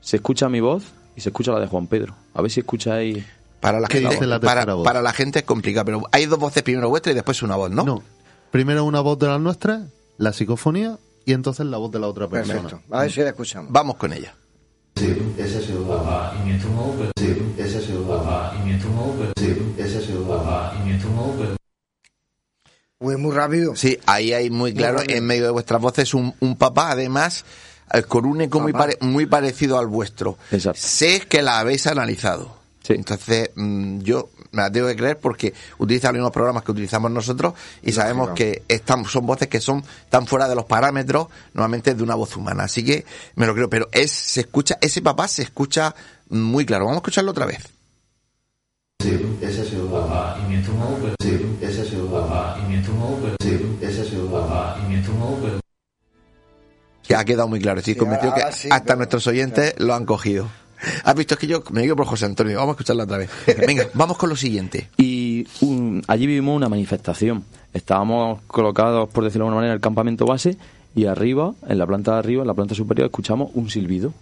[0.00, 0.84] Se escucha mi voz
[1.16, 2.14] y se escucha la de Juan Pedro.
[2.34, 3.24] A ver si escucháis
[3.60, 6.62] Para la, ¿Qué gente, la para, para la gente es complicado, pero hay dos voces,
[6.62, 7.84] primero vuestra y después una voz, ¿no?
[7.84, 8.02] No.
[8.50, 9.86] Primero una voz de la nuestra,
[10.18, 12.62] la psicofonía, y entonces la voz de la otra persona.
[12.62, 12.94] Perfecto.
[12.94, 13.72] A ver si la escuchamos.
[13.72, 14.34] Vamos con ella.
[14.94, 16.78] Papá, y mientras un
[17.82, 19.32] sido Papá, y mientras un Opel.
[19.36, 21.56] Sí, ese ha sido Papá, y mientras un Opel.
[23.00, 23.76] Uy, muy rápido.
[23.76, 27.44] Sí, ahí hay muy claro, Muy en medio de vuestras voces, un, un papá, además,
[27.92, 28.84] eh, con un eco muy, Papá.
[28.86, 30.38] pare- muy parecido al vuestro.
[30.50, 30.80] Exacto.
[30.80, 32.56] Sé que la habéis analizado.
[32.86, 32.92] Sí.
[32.92, 37.10] Entonces, mm, yo me la tengo que creer porque utiliza los mismos programas que utilizamos
[37.10, 41.94] nosotros y sabemos que están, son voces que son tan fuera de los parámetros normalmente
[41.94, 42.64] de una voz humana.
[42.64, 45.94] Así que me lo creo, pero es, se escucha, ese papá se escucha
[46.28, 46.84] muy claro.
[46.84, 47.58] Vamos a escucharlo otra vez.
[49.02, 51.14] Sí, ese ha sido Papá, y mientras un Opel.
[51.20, 53.36] Sí, ese ha sido Papá, y mientras un Opel.
[53.42, 55.60] Sí, ese ha sido Papá, y mientras un Opel.
[57.02, 57.80] Que ha quedado muy claro.
[57.80, 60.48] Estoy Sí, convencido ahora- que sí, hasta pero- nuestros oyentes lo han cogido.
[61.04, 62.56] Has visto es que yo me digo por José Antonio.
[62.58, 63.30] Vamos a escucharlo otra vez.
[63.66, 64.88] Venga, vamos con lo siguiente.
[64.96, 67.44] Y un- allí vivimos una manifestación.
[67.72, 70.56] Estábamos colocados, por decirlo de alguna manera, en el campamento base
[70.94, 74.12] y arriba, en la planta de arriba, en la planta superior, escuchamos un silbido.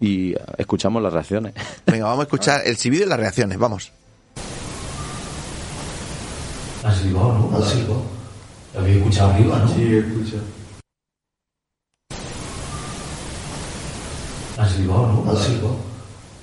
[0.00, 1.54] y escuchamos las reacciones.
[1.86, 3.90] Venga, vamos a escuchar el silbido y las reacciones, vamos.
[6.84, 7.56] ¿Has silbado, no?
[7.58, 8.02] ¿Has silbado?
[8.74, 9.68] Lo habéis escuchado arriba, ¿no?
[9.68, 10.36] Sí, escucha.
[14.58, 15.30] ¿Has silbado, no?
[15.32, 15.76] ¿Has silbado?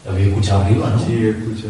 [0.05, 1.05] Lo habéis escuchado arriba, ¿no?
[1.05, 1.67] Sí, escucha.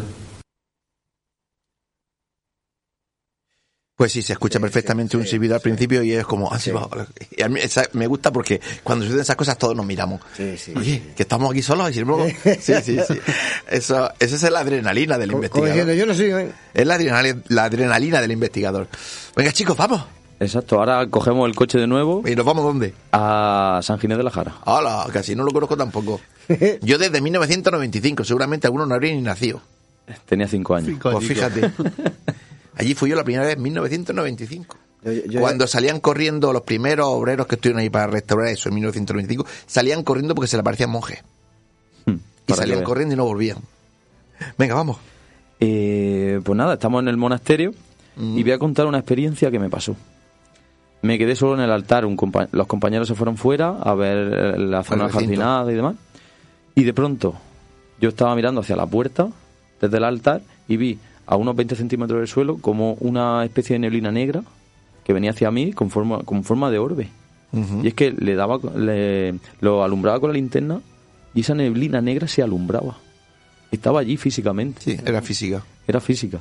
[3.95, 6.89] Pues sí, se escucha perfectamente un silbido al principio y es como, ah, sí, va.
[7.37, 10.19] Y a mí esa- me gusta porque cuando suceden esas cosas todos nos miramos.
[10.35, 12.25] Sí, sí, Oye, que estamos aquí solos y sin embargo-
[12.59, 13.19] Sí, sí, sí.
[13.69, 15.95] Eso, esa es la adrenalina del como diciendo, investigador.
[15.95, 16.31] yo no soy...
[16.47, 16.51] ¿eh?
[16.73, 18.87] Es la adrenalina, la adrenalina del investigador.
[19.35, 20.03] Venga, chicos, vamos.
[20.43, 22.95] Exacto, ahora cogemos el coche de nuevo ¿Y nos vamos dónde?
[23.11, 24.55] a San Ginés de la Jara.
[24.65, 26.19] Hola, casi no lo conozco tampoco.
[26.81, 29.61] Yo desde 1995, seguramente algunos no habrían ni nacido.
[30.25, 30.87] Tenía cinco años.
[30.89, 31.71] Cinco Pues fíjate.
[32.75, 34.77] Allí fui yo la primera vez en 1995.
[35.03, 38.75] Yo- yo- Cuando salían corriendo los primeros obreros que estuvieron ahí para restaurar eso en
[38.75, 41.19] 1995, salían corriendo porque se le parecían monjes.
[42.05, 42.15] Hmm,
[42.47, 43.57] Y salían corriendo y no volvían.
[44.57, 44.97] Venga, vamos.
[45.59, 47.73] Eh, pues nada, estamos en el monasterio
[48.17, 49.95] y voy a contar una experiencia que me pasó.
[51.03, 54.17] Me quedé solo en el altar, un compa- los compañeros se fueron fuera a ver
[54.33, 55.95] eh, la zona jardinada y demás.
[56.75, 57.33] Y de pronto
[57.99, 59.29] yo estaba mirando hacia la puerta
[59.81, 63.79] desde el altar y vi a unos 20 centímetros del suelo como una especie de
[63.79, 64.43] neblina negra
[65.03, 67.09] que venía hacia mí con forma, con forma de orbe.
[67.83, 70.79] Y es que le daba, le- lo alumbraba con la linterna
[71.33, 72.97] y esa neblina negra se alumbraba.
[73.71, 75.63] Estaba allí físicamente Sí, era física.
[75.87, 76.39] era física.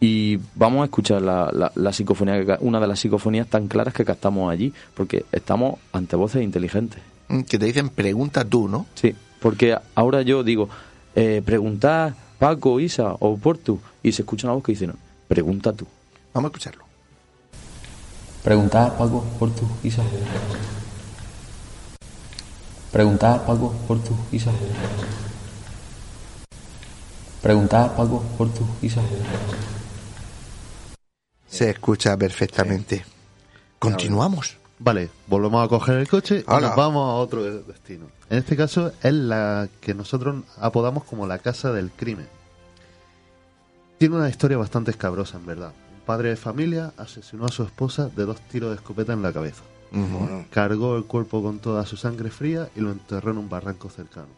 [0.00, 3.66] Y vamos a escuchar la, la, la psicofonía, que ca- una de las psicofonías tan
[3.66, 7.00] claras que captamos allí, porque estamos ante voces inteligentes.
[7.28, 8.86] Mm, Que te dicen, pregunta tú, ¿no?
[8.94, 10.68] Sí, porque ahora yo digo,
[11.16, 14.94] eh, preguntar Paco, Isa o Portu, y se escucha una voz que dice, no,
[15.26, 15.84] pregunta tú.
[16.32, 16.84] Vamos a escucharlo.
[18.44, 20.02] Preguntar, Paco, por tu Isa.
[22.92, 24.52] Preguntar, Paco, por tu Isa.
[27.42, 29.00] Preguntar, Paco, por tu Isa.
[31.48, 33.04] Se escucha perfectamente.
[33.78, 34.56] Continuamos.
[34.80, 36.68] Vale, volvemos a coger el coche y Hola.
[36.68, 38.06] nos vamos a otro destino.
[38.30, 42.28] En este caso es la que nosotros apodamos como la casa del crimen.
[43.98, 45.72] Tiene una historia bastante escabrosa, en verdad.
[45.94, 49.32] Un padre de familia asesinó a su esposa de dos tiros de escopeta en la
[49.32, 49.62] cabeza.
[50.50, 54.28] Cargó el cuerpo con toda su sangre fría y lo enterró en un barranco cercano.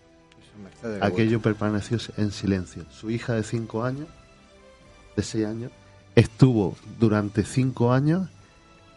[1.03, 2.85] Aquello permaneció en silencio.
[2.91, 4.09] Su hija de 5 años,
[5.17, 5.73] de 6 años,
[6.15, 8.29] estuvo durante 5 años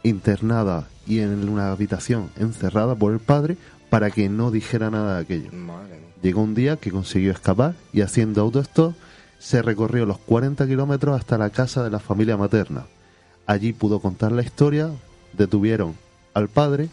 [0.03, 3.57] internada y en una habitación encerrada por el padre
[3.89, 5.51] para que no dijera nada de aquello.
[5.51, 5.99] Madre.
[6.21, 8.95] Llegó un día que consiguió escapar y haciendo autostop
[9.39, 12.85] se recorrió los 40 kilómetros hasta la casa de la familia materna.
[13.45, 14.89] Allí pudo contar la historia,
[15.33, 15.95] detuvieron
[16.33, 16.87] al padre,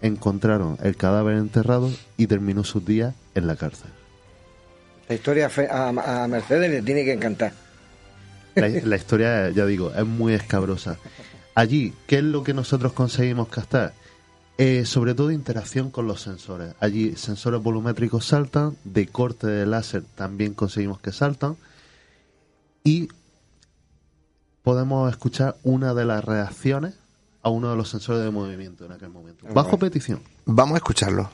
[0.00, 3.90] encontraron el cadáver enterrado y terminó sus días en la cárcel.
[5.08, 7.52] La historia a Mercedes le tiene que encantar.
[8.54, 10.98] La, la historia, ya digo, es muy escabrosa.
[11.54, 13.94] Allí, ¿qué es lo que nosotros conseguimos captar?
[14.58, 16.74] Eh, sobre todo interacción con los sensores.
[16.78, 21.56] Allí sensores volumétricos saltan, de corte de láser también conseguimos que saltan
[22.84, 23.08] y
[24.62, 26.94] podemos escuchar una de las reacciones
[27.42, 29.46] a uno de los sensores de movimiento en aquel momento.
[29.52, 30.20] Bajo petición.
[30.44, 31.30] Vamos a escucharlo.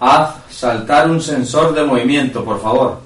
[0.00, 3.00] Haz saltar un sensor de movimiento, por favor.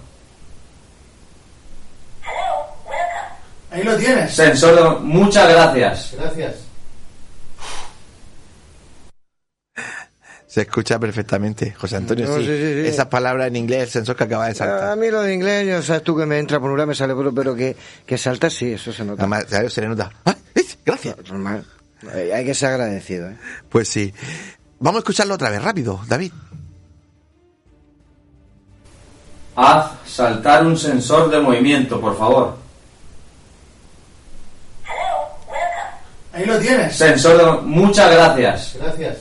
[3.77, 4.33] Ahí lo tienes.
[4.35, 5.01] Sensor de...
[5.05, 6.15] Muchas gracias.
[6.19, 6.55] Gracias.
[10.47, 12.27] Se escucha perfectamente, José Antonio.
[12.27, 12.47] No, sí.
[12.47, 12.89] sí, sí, sí.
[12.89, 14.97] Esas palabras en inglés, el sensor que acaba de A saltar.
[14.97, 17.13] mí lo de inglés, ya sabes tú que me entra por un lado, me sale
[17.13, 19.23] por otro, pero que, que salta, sí, eso se nota.
[19.25, 20.11] Además, se le nota.
[20.25, 20.35] ¡Ah!
[20.87, 21.17] Gracias.
[21.29, 21.63] Normal.
[22.15, 23.37] Eh, Hay que ser agradecido, ¿eh?
[23.69, 24.15] Pues sí.
[24.79, 26.33] Vamos a escucharlo otra vez, rápido, David.
[29.57, 32.57] Haz saltar un sensor de movimiento, por favor.
[36.37, 36.95] Ahí lo tienes.
[36.95, 37.67] Sensor de...
[37.67, 38.77] Muchas gracias.
[38.79, 39.17] Gracias.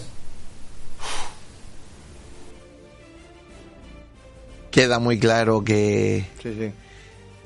[4.69, 6.71] Queda muy claro que, Sí, sí.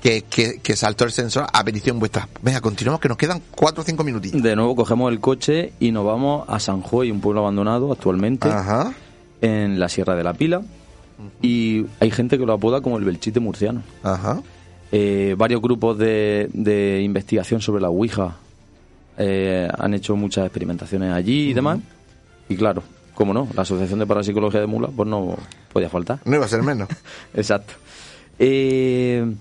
[0.02, 2.28] que, que, que saltó el sensor a petición vuestra.
[2.42, 4.42] Venga, continuamos, que nos quedan cuatro o cinco minutitos.
[4.42, 8.50] De nuevo cogemos el coche y nos vamos a San Juan, un pueblo abandonado actualmente
[8.50, 8.94] Ajá.
[9.42, 10.64] en la Sierra de la Pila.
[11.42, 13.84] Y hay gente que lo apoda como el Belchite murciano.
[14.02, 14.42] Ajá.
[14.92, 18.38] Eh, varios grupos de, de investigación sobre la Ouija
[19.20, 21.80] eh, han hecho muchas experimentaciones allí y demás.
[22.48, 22.82] Y claro,
[23.14, 25.36] como no, la Asociación de Parapsicología de Mula, pues no
[25.72, 26.20] podía faltar.
[26.26, 26.88] No iba a ser menos.
[27.36, 27.74] Exacto.
[28.40, 29.32] Eh,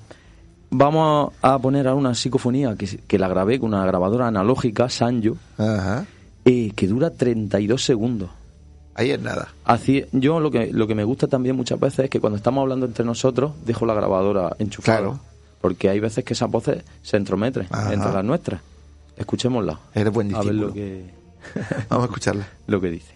[0.71, 5.37] vamos a poner ahora una psicofonía que, que la grabé con una grabadora analógica, Sanyo,
[5.57, 6.05] Ajá.
[6.45, 8.31] eh, que dura 32 segundos.
[8.95, 9.49] ahí es nada.
[9.65, 12.63] Así, yo lo que, lo que me gusta también muchas veces es que cuando estamos
[12.63, 14.99] hablando entre nosotros, dejo la grabadora enchufada.
[14.99, 15.21] Claro.
[15.61, 17.93] Porque hay veces que esas voces se entrometren Ajá.
[17.95, 18.61] entre las nuestras.
[19.19, 19.79] Escuchémosla.
[19.95, 20.67] Eres buen A ver discípulo.
[20.69, 21.05] lo que,
[21.89, 22.49] Vamos a escucharla.
[22.67, 23.15] lo que dice.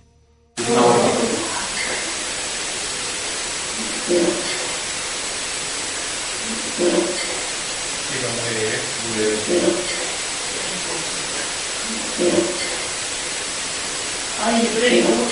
[14.44, 15.31] Ay, primo.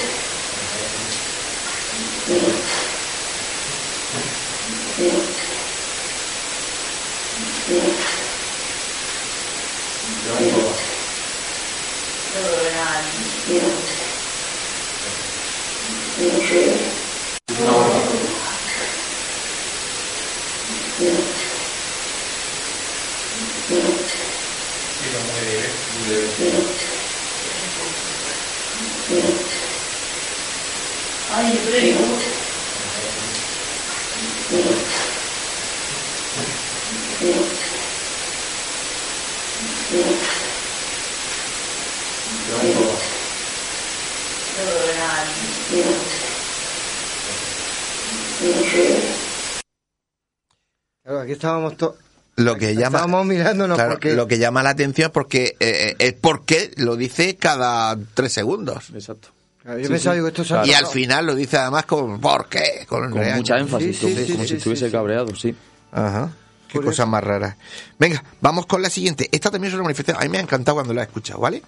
[51.31, 51.95] Aquí estábamos todos.
[52.37, 54.14] Lo que llama, mirándonos Claro, porque.
[54.14, 58.90] lo que llama la atención es porque eh, es porque lo dice cada tres segundos.
[58.95, 59.29] Exacto.
[59.62, 60.19] Sí, pensaba, sí.
[60.19, 60.66] digo, esto Claro.
[60.66, 62.87] Y al final lo dice además con ¿por qué?
[62.88, 64.93] Con, mucha énfasis, Sí, sí, como- sí, como sí, si estuviese sí.
[64.93, 65.55] cabreado, sí.
[65.93, 66.31] Ajá.
[66.66, 66.93] Qué Curioso.
[66.93, 67.57] cosas más raras.
[67.99, 69.29] Venga, vamos con la siguiente.
[69.33, 70.23] Esta también es una manifestación.
[70.23, 71.62] A mí me ha encantado cuando la he escuchado, ¿vale?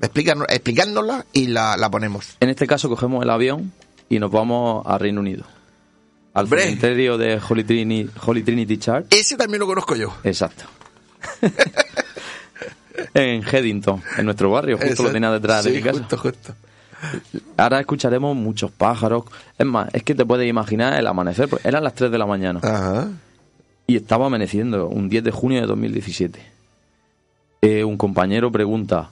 [0.00, 2.36] Explicárnosla y la, la ponemos.
[2.40, 3.72] En este caso cogemos el avión
[4.08, 5.44] y nos vamos a Reino Unido.
[6.38, 6.62] Al Hombre.
[6.62, 9.06] cementerio de Holy Trinity, Holy Trinity Church.
[9.10, 10.14] Ese también lo conozco yo.
[10.24, 10.64] Exacto.
[13.14, 15.98] en Headington, en nuestro barrio, justo lo tenía detrás de mi casa.
[16.00, 16.54] Justo, justo.
[17.56, 19.24] Ahora escucharemos muchos pájaros.
[19.56, 21.48] Es más, es que te puedes imaginar el amanecer.
[21.64, 23.08] Eran las 3 de la mañana Ajá.
[23.86, 26.40] y estaba amaneciendo un 10 de junio de 2017.
[27.62, 29.10] Eh, un compañero pregunta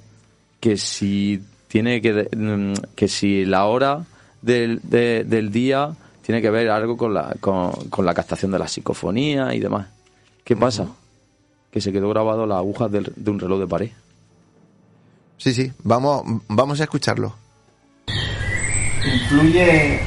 [0.60, 4.04] que si tiene que mm, que si la hora
[4.42, 5.90] del, de- del día
[6.26, 9.86] tiene que ver algo con la con, con la captación de la psicofonía y demás.
[10.44, 10.88] ¿Qué pasa?
[11.70, 13.90] Que se quedó grabado las agujas del- de un reloj de pared.
[15.38, 15.72] Sí, sí.
[15.84, 17.34] Vamos, vamos a escucharlo.
[19.04, 20.00] ¿Influye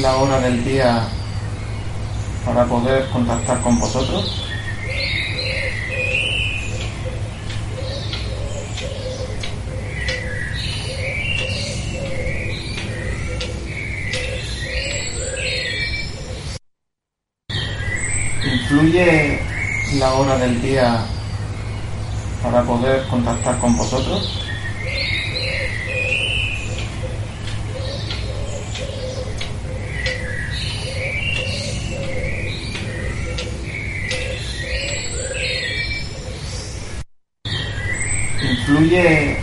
[0.00, 1.06] la hora del día
[2.46, 4.47] para poder contactar con vosotros?
[18.78, 19.40] ¿Influye
[19.98, 21.04] la hora del día
[22.44, 24.40] para poder contactar con vosotros?
[38.40, 39.38] ¿Influye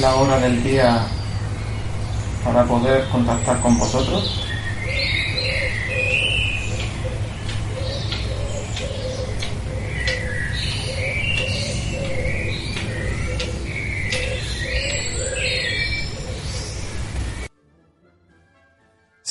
[0.00, 1.06] la hora del día
[2.44, 4.41] para poder contactar con vosotros?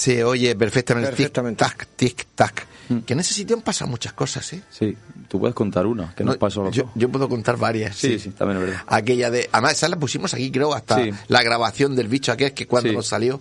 [0.02, 1.10] Se oye perfectamente.
[1.12, 1.64] Perfectamente.
[1.64, 3.04] Tic-tac, tic-tac.
[3.06, 4.64] Que en ese sitio han pasado muchas cosas, ¿eh?
[4.70, 4.98] Sí,
[5.30, 7.96] tú puedes contar una, que nos No, pasó a los yo, yo puedo contar varias.
[7.96, 8.82] Sí, sí, también es verdad.
[8.88, 9.48] Aquella de.
[9.52, 11.12] Además, esa la pusimos aquí, creo, hasta Sí.
[11.28, 13.40] la grabación del bicho aquel que cuando nos salió.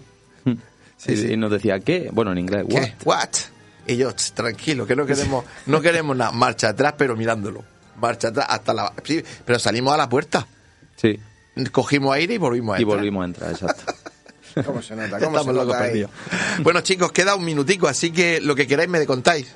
[0.98, 1.32] Sí, sí.
[1.32, 2.10] Y nos decía, ¿qué?
[2.12, 2.74] Bueno, en inglés, ¿Qué?
[3.04, 3.16] ¿what?
[3.20, 3.28] What?
[3.86, 6.30] Y yo, "Ch, tranquilo, que no queremos, no queremos nada.
[6.30, 7.64] Marcha atrás, pero mirándolo.
[7.98, 8.92] Marcha atrás hasta la.
[9.02, 10.46] Sí, pero salimos a la puerta.
[10.96, 11.18] Sí,
[11.72, 12.98] Cogimos aire y volvimos a y entrar.
[12.98, 13.92] volvimos a entrar, exacto.
[14.66, 15.18] ¿Cómo se nota?
[15.18, 15.88] ¿Cómo Estamos se locos nota ahí?
[15.90, 16.10] perdidos.
[16.62, 19.46] Bueno, chicos, queda un minutico, así que lo que queráis me contáis.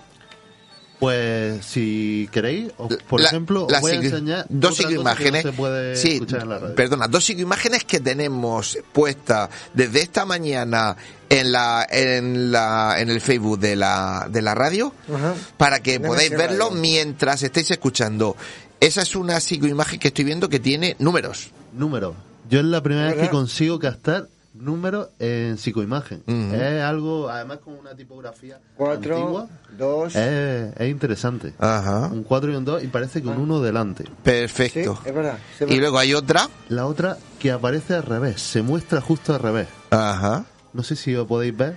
[1.01, 5.43] Pues si queréis, os- por La- ejemplo, os la voy a enseñar dos psicoimágenes.
[5.43, 6.75] que no se puede sí, escuchar en la radio.
[6.77, 10.97] perdona, dos psicoimágenes que tenemos puestas desde esta mañana
[11.29, 15.35] en la en la en el Facebook de la de la radio Ajá.
[15.59, 16.81] para que podáis verlo radio.
[16.81, 18.37] mientras estéis escuchando.
[18.79, 21.51] Esa es una psicoimagen que estoy viendo que tiene números.
[21.73, 22.15] Números.
[22.49, 26.23] Yo es la primera vez que consigo captar números en psicoimagen.
[26.27, 29.49] Es algo, además con una tipografía Cuatro, antigua.
[29.77, 30.15] dos.
[30.15, 31.53] Es, es interesante.
[31.59, 32.07] Ajá.
[32.13, 34.05] Un 4 y un 2 y parece que un 1 delante.
[34.05, 34.99] Sí, Perfecto.
[35.05, 35.39] es verdad.
[35.69, 36.49] y luego hay otra.
[36.69, 39.69] La otra que aparece al revés, se muestra justo al revés.
[39.91, 40.45] Ajá.
[40.73, 41.77] No sé si lo podéis ver.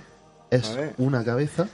[0.50, 0.94] Es ver.
[0.98, 1.68] una cabeza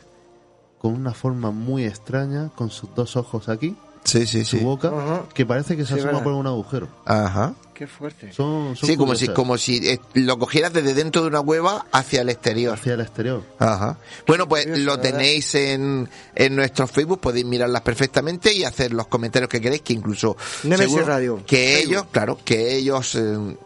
[0.78, 4.64] con una forma muy extraña, con sus dos ojos aquí, Sí, sí, su sí.
[4.64, 5.22] boca, Ajá.
[5.32, 6.24] que parece que se Sí, asoma verdad.
[6.24, 6.88] por un agujero.
[7.06, 7.54] Ajá.
[7.74, 8.32] Qué fuerte.
[8.32, 11.86] Son, son Sí, como si, como si eh, lo cogieras desde dentro de una cueva
[11.90, 12.74] hacia el exterior.
[12.74, 13.42] Hacia el exterior.
[13.58, 13.98] Ajá.
[14.28, 19.08] Bueno, pues Curioso, lo tenéis en, en nuestro Facebook, podéis mirarlas perfectamente y hacer los
[19.08, 21.42] comentarios que queréis, que incluso seguro Radio.
[21.44, 21.90] que Facebook.
[21.92, 23.56] ellos, claro, que ellos eh,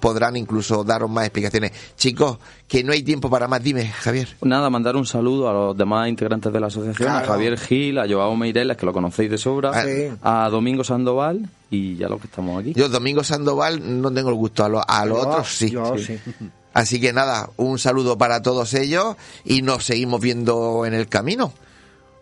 [0.00, 1.72] podrán incluso daros más explicaciones.
[1.96, 2.38] Chicos,
[2.68, 4.28] que no hay tiempo para más, dime, Javier.
[4.42, 7.24] Nada, mandar un saludo a los demás integrantes de la asociación, Claro.
[7.24, 10.08] a Javier Gil, a Joao Meireles, que lo conocéis de sobra, Ah, Sí.
[10.22, 12.72] a Domingo Sandoval y ya los que estamos aquí.
[12.74, 15.70] Yo, Domingo Sandoval, no tengo el gusto, a, lo- a los Yo- otros sí.
[15.70, 16.18] yo Sí.
[16.18, 16.32] sí.
[16.74, 21.52] Así que nada, un saludo para todos ellos y nos seguimos viendo en el camino.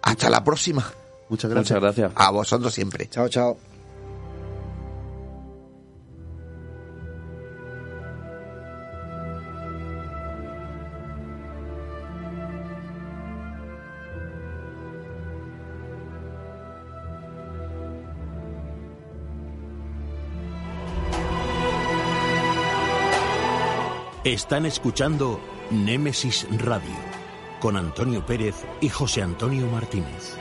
[0.03, 0.84] Hasta la próxima.
[1.28, 1.70] Muchas gracias.
[1.80, 2.12] Muchas gracias.
[2.14, 3.09] A vosotros siempre.
[3.09, 3.74] Chao, chao.
[24.25, 25.39] Están escuchando
[25.70, 26.95] Némesis Radio
[27.61, 30.39] con Antonio Pérez y José Antonio Martínez.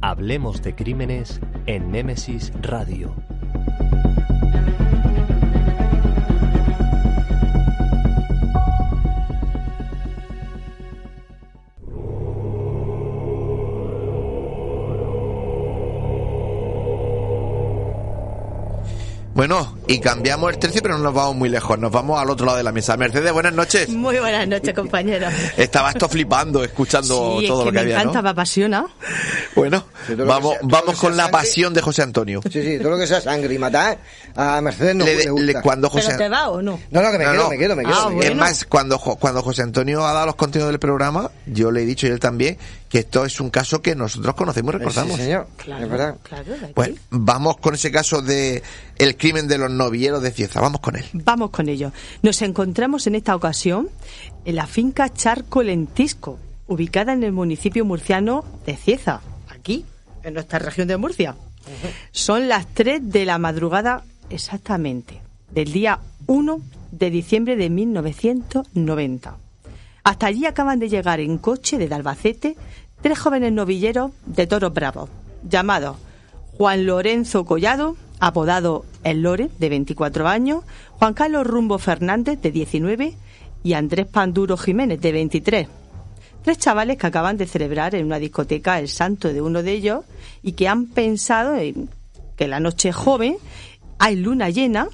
[0.00, 3.14] Hablemos de crímenes en Némesis Radio.
[19.42, 21.76] Bueno, y cambiamos el tercio, pero no nos vamos muy lejos.
[21.76, 22.96] Nos vamos al otro lado de la mesa.
[22.96, 23.88] Mercedes, buenas noches.
[23.88, 25.34] Muy buenas noches, compañeros.
[25.56, 28.22] Estabas esto flipando, escuchando Sí, es todo que lo que me había, encanta, ¿no?
[28.22, 28.86] me apasiona.
[29.56, 31.32] Bueno, Sí, todo vamos, sea- todo vamos con la sangre.
[31.40, 32.40] pasión de José Antonio.
[32.44, 33.98] Sí, sí, todo lo que sea sangre y matar
[34.36, 35.60] a Mercedes no Le- le, le- gusta.
[35.62, 36.78] cuando ¿Pero José, te va o no?
[36.92, 37.50] No, no, que me No, quedo, no.
[37.50, 37.94] me quedo, me quedo.
[37.96, 38.30] Ah, me bueno.
[38.30, 41.84] Es más, cuando, cuando José Antonio ha dado los contenidos del programa, yo le he
[41.84, 42.58] dicho y él también
[42.92, 45.16] que esto es un caso que nosotros conocemos y recordamos.
[45.16, 46.16] Sí, señor, Claro, es verdad.
[46.22, 46.52] claro.
[46.74, 48.62] Pues vamos con ese caso de
[48.98, 50.60] el crimen de los novilleros de Cieza.
[50.60, 51.04] Vamos con él.
[51.14, 51.90] Vamos con ello.
[52.20, 53.88] Nos encontramos en esta ocasión
[54.44, 59.86] en la finca Charco Lentisco, ubicada en el municipio murciano de Cieza, aquí,
[60.22, 61.34] en nuestra región de Murcia.
[62.10, 65.18] Son las 3 de la madrugada exactamente,
[65.50, 69.36] del día 1 de diciembre de 1990.
[70.04, 72.56] Hasta allí acaban de llegar en coche desde Albacete
[73.02, 75.10] tres jóvenes novilleros de toros bravos,
[75.48, 75.96] llamados
[76.56, 83.14] Juan Lorenzo Collado, apodado El Lore, de 24 años, Juan Carlos Rumbo Fernández, de 19,
[83.64, 85.68] y Andrés Panduro Jiménez, de 23.
[86.42, 90.04] Tres chavales que acaban de celebrar en una discoteca el santo de uno de ellos
[90.42, 91.88] y que han pensado en
[92.36, 93.36] que la noche joven,
[93.98, 94.88] hay luna llena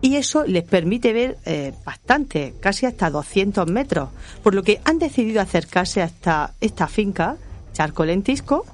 [0.00, 4.10] y eso les permite ver eh, bastante, casi hasta 200 metros,
[4.42, 7.36] por lo que han decidido acercarse hasta esta finca,
[7.72, 8.64] Charco Lentisco,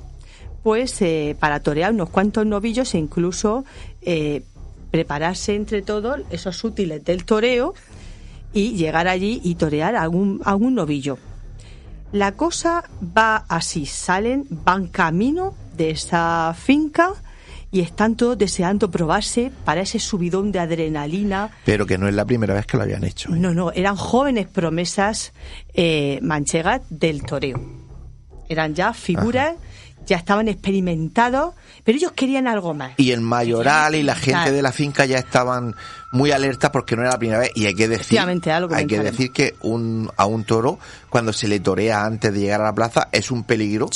[0.63, 3.65] pues eh, para torear unos cuantos novillos e incluso
[4.03, 4.43] eh,
[4.91, 7.75] prepararse entre todos esos útiles del toreo
[8.53, 11.19] y llegar allí y torear a algún novillo.
[12.13, 17.13] La cosa va así, salen, van camino de esa finca
[17.75, 21.51] y están todos deseando probarse para ese subidón de adrenalina.
[21.65, 23.31] Pero que no es la primera vez que lo habían hecho.
[23.35, 23.37] ¿eh?
[23.37, 25.33] No, no, eran jóvenes promesas
[25.75, 27.61] eh, manchegas del toreo.
[28.49, 29.57] Eran ya figuras,
[30.07, 32.93] ya estaban experimentados, pero ellos querían algo más.
[32.97, 35.75] Y el mayoral y la gente de la finca ya estaban
[36.13, 37.51] muy alertas porque no era la primera vez.
[37.57, 40.79] Y hay que decir, hay que decir que un, a un toro,
[41.11, 43.89] cuando se le torea antes de llegar a la plaza, es un peligro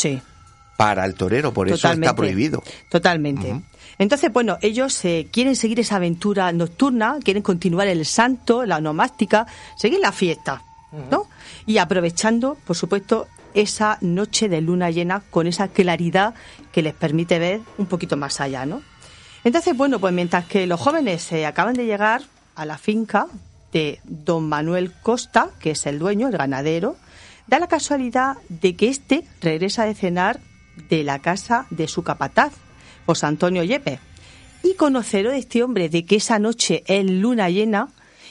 [0.78, 1.52] para el torero.
[1.52, 2.14] Por eso está Totalmente.
[2.14, 2.62] prohibido.
[2.88, 3.62] Totalmente.
[3.98, 9.46] Entonces, bueno, ellos eh, quieren seguir esa aventura nocturna, quieren continuar el santo, la onomástica,
[9.76, 10.62] seguir la fiesta,
[11.10, 11.26] ¿no?
[11.66, 16.34] Y aprovechando, por supuesto, esa noche de luna llena con esa claridad
[16.72, 18.82] que les permite ver un poquito más allá, ¿no?
[19.44, 22.22] Entonces, bueno, pues mientras que los jóvenes eh, acaban de llegar
[22.54, 23.26] a la finca
[23.72, 26.96] de don Manuel Costa, que es el dueño, el ganadero,
[27.46, 30.40] da la casualidad de que éste regresa de cenar
[30.88, 32.52] de la casa de su capataz,
[33.08, 34.00] José Antonio Yepes.
[34.62, 37.88] Y conoceró de este hombre de que esa noche es luna llena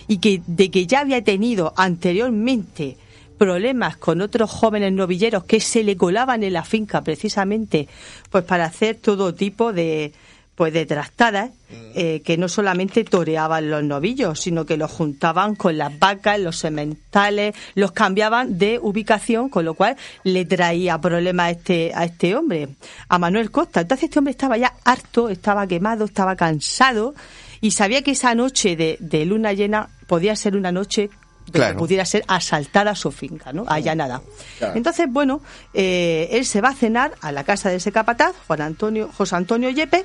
[0.07, 2.95] y que de que ya había tenido anteriormente
[3.39, 7.87] problemas con otros jóvenes novilleros que se le colaban en la finca precisamente
[8.29, 10.13] pues para hacer todo tipo de
[10.57, 11.51] pues de trastadas
[11.93, 16.57] eh, que no solamente toreaban los novillos sino que los juntaban con las vacas los
[16.57, 22.35] sementales los cambiaban de ubicación con lo cual le traía problemas a este a este
[22.35, 22.69] hombre
[23.07, 27.13] a Manuel Costa entonces este hombre estaba ya harto estaba quemado estaba cansado
[27.61, 31.01] y sabía que esa noche de, de luna llena podía ser una noche
[31.47, 31.77] de que Claro.
[31.77, 33.63] pudiera ser asaltada su finca, ¿no?
[33.67, 34.21] Allanada.
[34.57, 34.75] Claro.
[34.75, 35.39] Entonces, bueno,
[35.73, 39.37] eh, él se va a cenar a la casa de ese capataz, Juan Antonio, José
[39.37, 40.03] Antonio Yepe,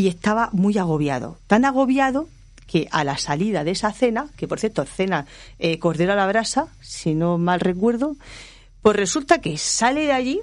[0.00, 1.36] y estaba muy agobiado.
[1.46, 2.26] Tan agobiado
[2.66, 5.26] que a la salida de esa cena, que por cierto, cena
[5.58, 8.16] eh, cordero a la brasa, si no mal recuerdo,
[8.80, 10.40] pues resulta que sale de allí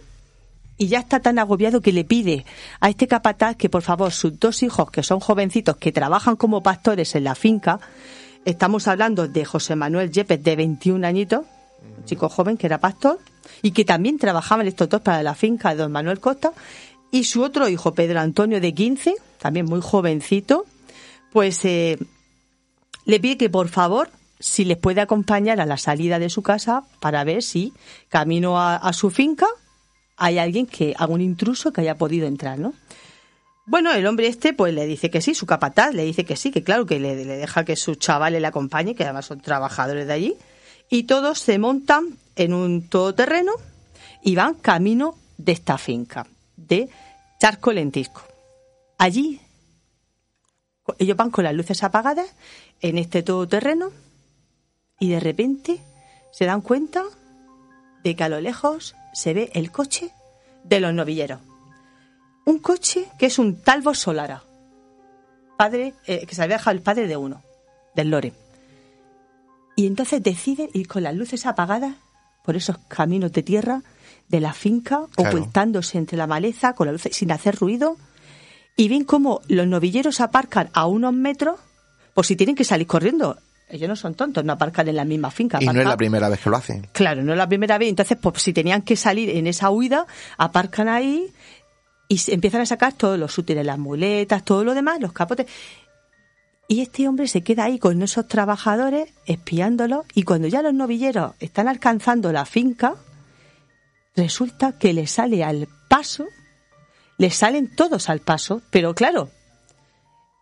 [0.78, 2.45] y ya está tan agobiado que le pide
[2.80, 6.62] a este capataz que por favor sus dos hijos, que son jovencitos, que trabajan como
[6.62, 7.80] pastores en la finca,
[8.45, 11.45] estamos hablando de José Manuel Yepes, de 21 añitos,
[11.97, 13.20] un chico joven que era pastor,
[13.64, 16.51] y que también trabajaban estos dos para la finca de don Manuel Costa,
[17.10, 20.66] y su otro hijo, Pedro Antonio, de 15, también muy jovencito,
[21.32, 21.98] pues eh,
[23.06, 24.10] le pide que por favor
[24.40, 27.74] si les puede acompañar a la salida de su casa para ver si
[28.10, 29.48] camino a, su finca
[30.16, 32.74] hay alguien que, algún intruso que haya podido entrar, ¿no?
[33.66, 36.52] Bueno, el hombre este pues le dice que sí, su capataz le dice que sí,
[36.52, 40.14] que claro, que le deja que su chaval le acompañe, que además son trabajadores de
[40.14, 40.36] allí,
[40.90, 43.52] y todos se montan en un todoterreno
[44.24, 46.26] y van camino de esta finca,
[46.56, 46.90] de
[47.40, 48.26] Charco Lentisco.
[48.98, 49.39] Allí
[51.00, 52.28] ellos van con las luces apagadas
[52.82, 53.91] en este todoterreno
[55.00, 55.82] y de repente
[56.32, 57.04] se dan cuenta
[58.04, 60.12] de que a lo lejos se ve el coche
[60.64, 61.41] de los novilleros.
[62.45, 64.43] Un coche que es un Talbot Solara,
[65.58, 67.43] padre eh, que se había dejado el padre de uno,
[67.95, 68.34] del Lore.
[69.76, 71.95] Y entonces deciden ir con las luces apagadas
[72.43, 73.84] por esos caminos de tierra
[74.30, 75.38] de la finca, Claro.
[75.38, 77.98] ocultándose entre la maleza, con las luces sin hacer ruido,
[78.78, 81.59] y ven cómo los novilleros aparcan a unos metros
[82.13, 83.38] por si tienen que salir corriendo.
[83.69, 85.57] Ellos no son tontos, no aparcan en la misma finca.
[85.59, 86.88] Y no es la primera vez que lo hacen.
[86.93, 87.89] Claro, no es la primera vez.
[87.89, 90.07] Entonces, pues si tenían que salir en esa huida,
[90.38, 91.34] aparcan ahí
[92.07, 95.47] y se empiezan a sacar todos los útiles, las muletas, todo lo demás, los capotes.
[96.69, 101.34] Y este hombre se queda ahí con esos trabajadores espiándolos y cuando ya los novilleros
[101.39, 102.95] están alcanzando la finca,
[104.15, 106.28] resulta que le sale al paso,
[107.18, 109.30] les salen todos al paso, pero claro,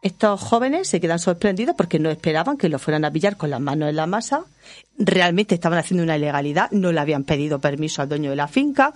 [0.02, 3.60] estos jóvenes se quedan sorprendidos porque no esperaban que lo fueran a pillar con las
[3.60, 4.46] manos en la masa.
[5.00, 8.94] Realmente estaban haciendo una ilegalidad, no le habían pedido permiso al dueño de la finca,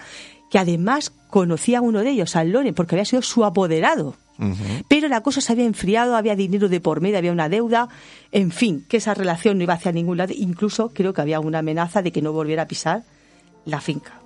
[0.52, 4.16] que además conocía a uno de ellos, al Loren, porque había sido su apoderado.
[4.88, 7.90] Pero la cosa se había enfriado, había dinero de por medio, había una deuda,
[8.32, 10.34] en fin, que esa relación no iba hacia ningún lado.
[10.34, 13.04] Incluso creo que había una amenaza de que no volviera a pisar
[13.66, 14.22] la finca.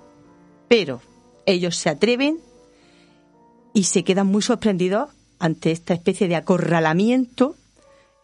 [0.68, 1.00] Pero
[1.46, 2.38] ellos se atreven
[3.74, 7.56] y se quedan muy sorprendidos ante esta especie de acorralamiento,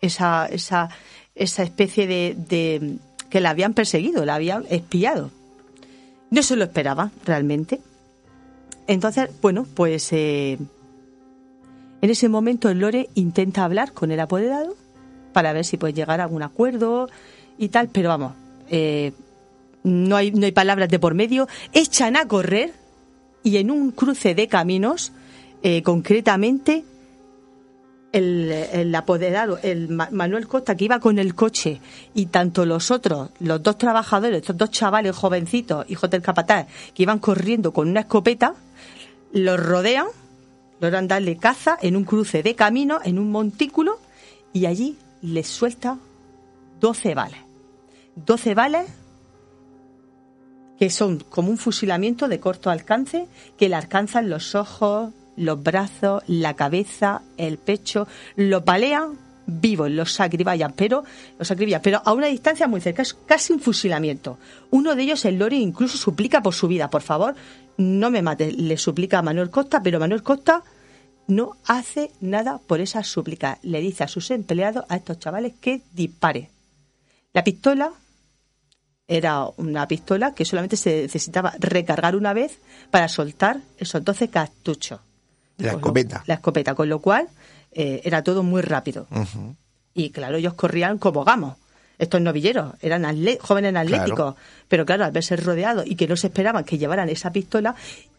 [0.00, 0.88] esa, esa,
[1.34, 2.96] esa especie de, de-
[3.28, 5.30] que la habían perseguido, la habían espiado.
[6.30, 7.80] No se lo esperaban realmente.
[8.86, 10.56] Entonces, bueno, pues eh,
[12.02, 14.74] en ese momento Lore intenta hablar con el apoderado
[15.32, 17.08] para ver si puede llegar a algún acuerdo
[17.58, 18.32] y tal, pero vamos,
[18.70, 19.12] eh,
[19.84, 22.72] no, hay, no hay palabras de por medio, echan a correr
[23.42, 25.12] y en un cruce de caminos,
[25.62, 26.84] eh, concretamente,
[28.12, 31.80] el, el apoderado, el Ma- Manuel Costa, que iba con el coche,
[32.14, 37.02] y tanto los otros, los dos trabajadores, estos dos chavales jovencitos, hijos del capataz, que
[37.04, 38.54] iban corriendo con una escopeta,
[39.32, 40.06] los rodean,
[40.80, 43.98] logran darle caza en un cruce de camino, en un montículo,
[44.52, 45.98] y allí les suelta
[46.80, 47.40] 12 balas.
[48.16, 48.86] 12 balas
[50.78, 56.22] que son como un fusilamiento de corto alcance, que le alcanzan los ojos, los brazos,
[56.26, 58.06] la cabeza, el pecho,
[58.36, 61.04] lo palean vivos, los sacriballan, pero
[61.38, 64.38] los sacribillan, pero a una distancia muy cerca, es casi un fusilamiento.
[64.70, 67.34] Uno de ellos, el Lore, incluso suplica por su vida, por favor,
[67.76, 70.62] no me mate, le suplica a Manuel Costa, pero Manuel Costa
[71.26, 73.58] no hace nada por esa súplica.
[73.62, 76.50] Le dice a sus empleados, a estos chavales, que dispare.
[77.32, 77.92] La pistola
[79.06, 82.58] era una pistola que solamente se necesitaba recargar una vez
[82.90, 85.00] para soltar esos 12 cartuchos.
[85.64, 86.22] La lo- escopeta.
[86.26, 87.28] la escopeta, con lo cual
[87.72, 89.06] eh, era todo muy rápido.
[89.94, 91.56] Y claro, ellos corrían como gamos.
[91.98, 94.34] Estos novilleros eran atle- jóvenes atléticos,
[94.68, 97.74] pero claro, al verse rodeados y que no se esperaban que llevaran esa pistola,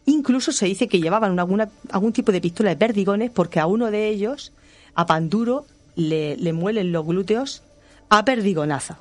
[0.06, 3.90] incluso se dice que llevaban alguna, algún tipo de pistola de perdigones porque a uno
[3.90, 4.52] de ellos,
[4.94, 5.66] a Panduro,
[5.96, 7.62] le, le muelen los glúteos
[8.08, 8.96] a perdigonazo.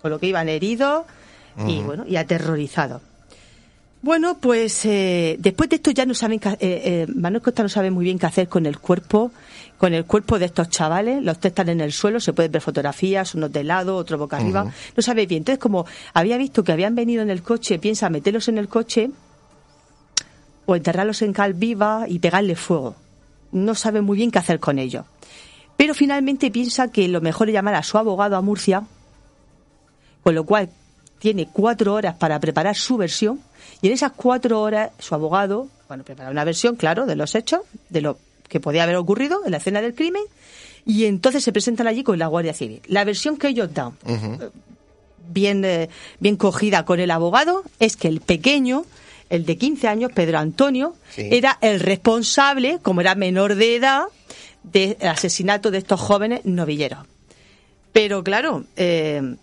[0.00, 1.04] Con lo que iban heridos
[1.66, 3.02] y bueno, y aterrorizados.
[4.02, 7.68] Bueno, pues eh, después de esto ya no saben, qué- eh, eh, Manuel Costa no
[7.68, 9.30] sabe muy bien qué hacer con el cuerpo,
[9.76, 11.22] con el cuerpo de estos chavales.
[11.22, 14.38] Los tres están en el suelo, se pueden ver fotografías, unos de lado, otro boca
[14.38, 14.72] arriba.
[14.96, 15.40] No sabe bien.
[15.40, 15.84] Entonces, como
[16.14, 19.10] había visto que habían venido en el coche, piensa meterlos en el coche
[20.64, 22.96] o enterrarlos en cal viva y pegarle fuego.
[23.52, 25.04] No sabe muy bien qué hacer con ellos.
[25.76, 28.82] pero finalmente piensa que lo mejor es llamar a su abogado a Murcia,
[30.22, 30.68] con lo cual
[31.20, 33.40] tiene cuatro horas para preparar su versión
[33.82, 37.60] y en esas cuatro horas su abogado, bueno, prepara una versión, claro, de los hechos,
[37.88, 38.18] de lo
[38.48, 40.22] que podía haber ocurrido en la escena del crimen
[40.84, 42.80] y entonces se presentan allí con la Guardia Civil.
[42.88, 43.92] La versión que ellos dan,
[45.28, 48.84] bien, eh, bien cogida con el abogado, es que el pequeño,
[49.28, 51.28] el de 15 años, Pedro Antonio, Sí.
[51.30, 54.04] era el responsable, como era menor de edad,
[54.62, 57.06] del asesinato de estos jóvenes novilleros.
[57.92, 59.36] Pero claro, eh,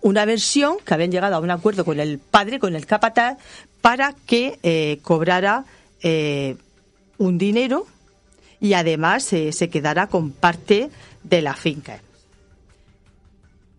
[0.00, 3.38] una versión que habían llegado a un acuerdo con el padre, con el capataz,
[3.80, 5.64] para que eh, cobrara
[6.02, 6.56] eh,
[7.18, 7.86] un dinero
[8.60, 10.90] y además eh, se quedara con parte
[11.22, 12.00] de la finca.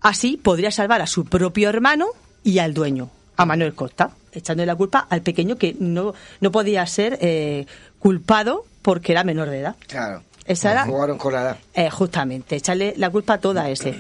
[0.01, 2.07] Así podría salvar a su propio hermano
[2.43, 6.86] y al dueño, a Manuel Costa, echándole la culpa al pequeño que no, no podía
[6.86, 7.65] ser eh,
[7.99, 9.76] culpado porque era menor de edad.
[9.88, 10.24] Claro.
[10.45, 11.41] Esa era, Jugaron con la
[11.76, 11.91] edad.
[11.91, 13.95] justamente, echarle la culpa a toda ese.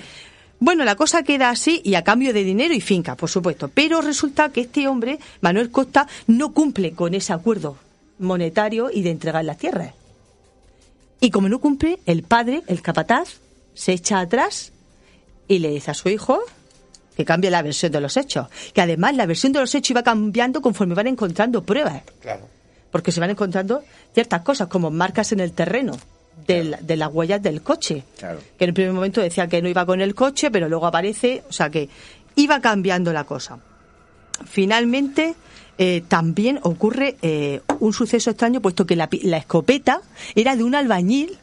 [0.59, 3.69] Bueno, la cosa queda así y a cambio de dinero y finca, por supuesto.
[3.69, 7.77] Pero resulta que este hombre, Manuel Costa, no cumple con ese acuerdo
[8.19, 9.93] monetario y de entregar las tierras.
[11.21, 13.39] Y como no cumple, el padre, el capataz,
[13.73, 14.73] se echa atrás
[15.47, 16.39] y le dice a su hijo
[17.15, 18.47] que cambie la versión de los hechos.
[18.73, 22.03] Que además la versión de los hechos iba cambiando conforme van encontrando pruebas.
[22.21, 22.47] Claro.
[22.91, 23.83] Porque se van encontrando
[24.13, 25.97] ciertas cosas, como marcas en el terreno
[26.47, 28.39] del- de las huellas del coche Claro.
[28.57, 31.43] que en el primer momento decía que no iba con el coche, pero luego aparece,
[31.49, 31.89] o sea que
[32.35, 33.59] iba cambiando la cosa.
[34.45, 35.35] Finalmente,
[35.77, 40.01] eh, también ocurre eh, un suceso extraño, puesto que la, la escopeta
[40.35, 41.37] era de un albañil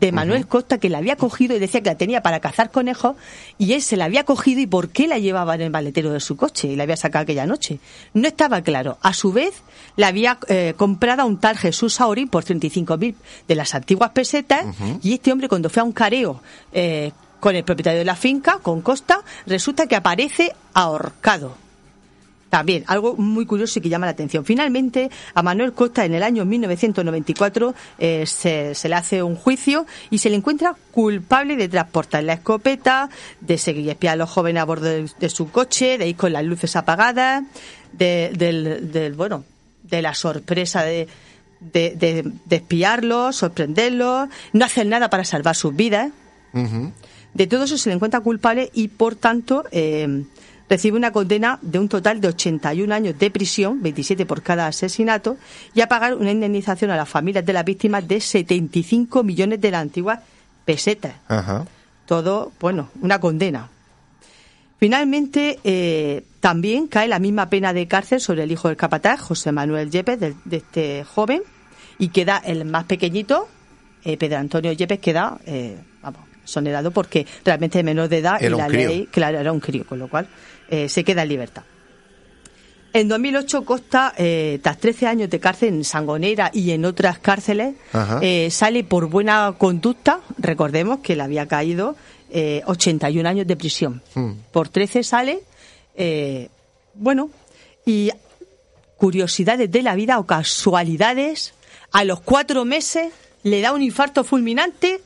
[0.00, 3.16] de Manuel Costa que la había cogido y decía que la tenía para cazar conejos
[3.58, 6.20] y él se la había cogido y por qué la llevaba en el maletero de
[6.20, 7.78] su coche y la había sacado aquella noche.
[8.14, 8.98] No estaba claro.
[9.02, 9.62] A su vez,
[9.96, 13.14] la había eh, comprado a un tal Jesús Saurín por 35.000
[13.48, 14.66] de las antiguas pesetas
[15.02, 16.42] y este hombre cuando fue a un careo
[16.72, 21.65] eh, con el propietario de la finca, con Costa, resulta que aparece ahorcado.
[22.48, 24.44] También, algo muy curioso y que llama la atención.
[24.44, 29.84] Finalmente, a Manuel Costa en el año 1994 eh, se, se le hace un juicio
[30.10, 34.30] y se le encuentra culpable de transportar la escopeta, de seguir y espiar a los
[34.30, 37.42] jóvenes a bordo de, de su coche, de ir con las luces apagadas,
[37.92, 39.44] de, del, del, bueno,
[39.82, 41.08] de la sorpresa de,
[41.60, 46.10] de, de- de espiarlos, sorprenderlos, no hacer nada para salvar sus vidas.
[47.34, 50.22] De todo eso se le encuentra culpable y, por tanto, eh,
[50.68, 55.36] recibe una condena de un total de 81 años de prisión, 27 por cada asesinato,
[55.74, 59.70] y a pagar una indemnización a las familias de las víctimas de 75 millones de
[59.70, 60.20] las antiguas
[60.64, 61.14] pesetas.
[61.28, 61.66] Ajá.
[62.06, 63.68] Todo, bueno, una condena.
[64.78, 69.50] Finalmente, eh, también cae la misma pena de cárcel sobre el hijo del capataz, José
[69.52, 71.42] Manuel Yepes, de, de este joven,
[71.98, 73.48] y queda el más pequeñito,
[74.06, 75.78] eh, Pedro Antonio Yepes, queda, eh,
[76.46, 79.60] vamos, sonerado porque realmente es menor de edad Era y la ley, claro, era un
[79.60, 80.28] crío, con lo cual
[80.68, 81.62] eh, se queda en libertad.
[82.92, 87.74] En 2008, Costa, eh, tras 13 años de cárcel en Sangonera y en otras cárceles,
[88.22, 90.20] eh, sale por buena conducta.
[90.38, 91.94] Recordemos que le había caído
[92.30, 94.00] eh, 81 años de prisión.
[94.14, 94.32] Hmm.
[94.50, 95.40] Por 13 sale,
[96.94, 97.28] bueno,
[97.84, 98.10] y
[98.96, 101.52] curiosidades de la vida o casualidades,
[101.92, 105.02] a los cuatro meses le da un infarto fulminante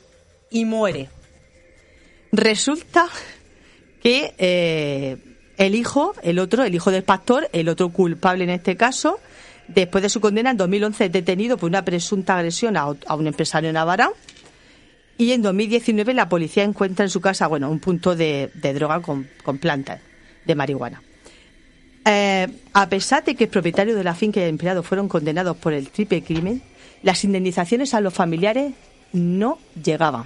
[0.49, 1.09] y muere.
[2.31, 3.07] Resulta
[4.01, 5.17] que eh,
[5.57, 9.19] el hijo, el otro, el hijo del pastor, el otro culpable en este caso,
[9.67, 13.71] después de su condena en 2011 es detenido por una presunta agresión a, un empresario
[13.71, 14.11] Navarra
[15.17, 19.01] y en 2019 la policía encuentra en su casa, bueno, un punto de, de droga
[19.01, 19.99] con, con plantas
[20.45, 21.01] de marihuana.
[22.05, 25.57] Eh, a pesar de que el propietario de la finca y el empleado fueron condenados
[25.57, 26.63] por el triple crimen,
[27.03, 28.73] las indemnizaciones a los familiares
[29.13, 30.25] no llegaban.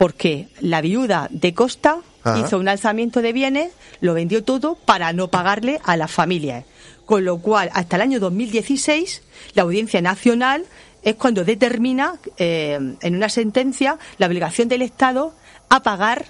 [0.00, 2.38] Porque la viuda de Costa Ajá.
[2.38, 3.70] hizo un alzamiento de bienes,
[4.00, 6.64] lo vendió todo para no pagarle a las familias.
[7.04, 9.22] Con lo cual, hasta el año 2016,
[9.52, 10.64] la Audiencia Nacional
[11.02, 15.34] es cuando determina eh, en una sentencia la obligación del Estado
[15.68, 16.28] a pagar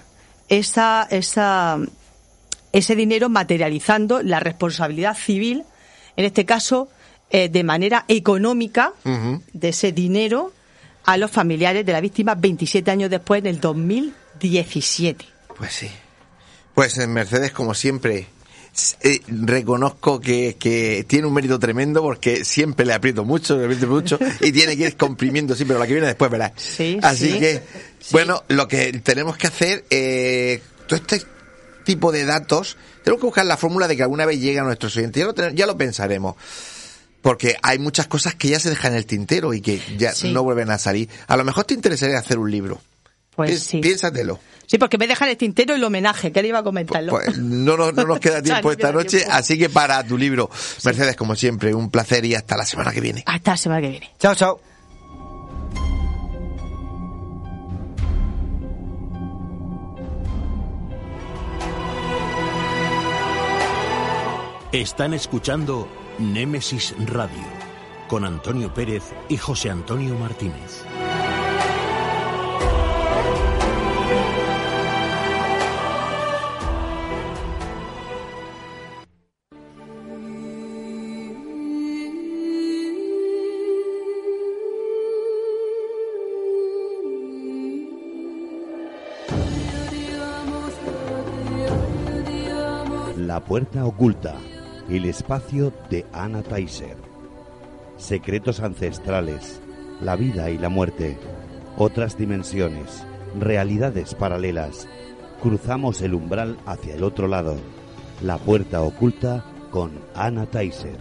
[0.49, 1.79] esa, esa,
[2.73, 5.63] ese dinero materializando la responsabilidad civil,
[6.17, 6.89] en este caso
[7.29, 8.91] eh, de manera económica,
[9.53, 10.51] de ese dinero
[11.05, 15.25] a los familiares de la víctima 27 años después, en el 2017.
[15.57, 15.89] Pues sí.
[16.73, 18.27] Pues eh, Mercedes, como siempre,
[19.01, 23.87] eh, reconozco que, que tiene un mérito tremendo porque siempre le aprieto mucho, le aprieto
[23.87, 26.53] mucho y tiene que ir comprimiendo siempre, pero la que viene después verás.
[26.55, 27.39] Sí, Así sí.
[27.39, 27.61] que,
[28.11, 31.21] bueno, lo que tenemos que hacer, eh, todo este
[31.83, 34.95] tipo de datos, tenemos que buscar la fórmula de que alguna vez llegue a nuestros
[34.95, 35.19] oyentes.
[35.21, 36.35] Ya lo, ya lo pensaremos.
[37.21, 40.31] Porque hay muchas cosas que ya se dejan en el tintero y que ya Sí.
[40.33, 41.07] no vuelven a salir.
[41.27, 42.81] A lo mejor te interesaría hacer un libro
[43.35, 43.79] Pues sí.
[43.79, 44.39] Piénsatelo.
[44.67, 47.11] Sí, porque me dejan el tintero el homenaje, que le iba a comentarlo.
[47.11, 49.33] Pues no, nos- no nos queda tiempo no esta noche, tiempo.
[49.35, 50.49] así que para tu libro.
[50.83, 53.23] Mercedes, como siempre, un placer y hasta la semana que viene.
[53.25, 54.09] Hasta la semana que viene.
[54.19, 54.61] Chao, chao.
[64.71, 65.87] Están escuchando
[66.21, 67.43] Némesis Radio
[68.07, 70.85] con Antonio Pérez y José Antonio Martínez.
[93.17, 94.35] La puerta oculta,
[94.91, 96.97] el espacio de Anna Taiser.
[97.95, 99.61] Secretos ancestrales,
[100.01, 101.17] la vida y la muerte,
[101.77, 103.05] otras dimensiones,
[103.39, 104.89] realidades paralelas.
[105.41, 107.55] Cruzamos el umbral hacia el otro lado.
[108.21, 110.97] La puerta oculta con Anna Taiser.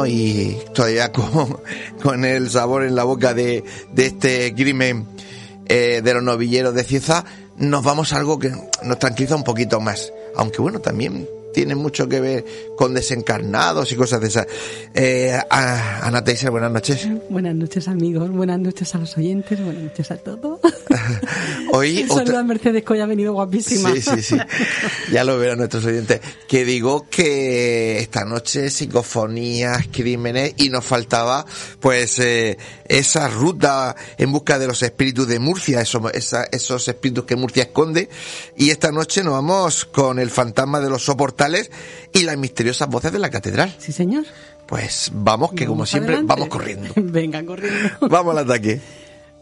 [0.00, 1.60] Bueno, y todavía con,
[2.02, 5.06] con el sabor en la boca de, de este crimen
[5.66, 7.24] eh, de los novilleros de Cieza,
[7.58, 8.50] nos vamos a algo que
[8.82, 10.10] nos tranquiliza un poquito más.
[10.36, 12.44] Aunque bueno, también tiene mucho que ver
[12.76, 14.46] con desencarnados y cosas de esas.
[14.94, 17.06] Eh, Ana Teiser, buenas noches.
[17.28, 20.60] Buenas noches amigos, buenas noches a los oyentes, buenas noches a todos.
[21.72, 23.92] Hoy Saluda otra- a Mercedes hoy ha venido guapísima.
[23.94, 24.36] Sí, sí, sí.
[25.12, 26.20] Ya lo verán nuestros oyentes.
[26.48, 31.44] Que digo que esta noche psicofonías, crímenes y nos faltaba
[31.80, 37.24] pues eh, esa ruta en busca de los espíritus de Murcia, esos, esa- esos espíritus
[37.24, 38.08] que Murcia esconde.
[38.56, 41.70] Y esta noche nos vamos con el fantasma de los soportales
[42.12, 43.74] y las misteriosas voces de la catedral.
[43.78, 44.24] Sí, señor.
[44.66, 46.28] Pues vamos, que como siempre, adelante.
[46.32, 46.88] vamos corriendo.
[46.96, 47.90] Venga, corriendo.
[48.08, 48.80] Vamos al ataque.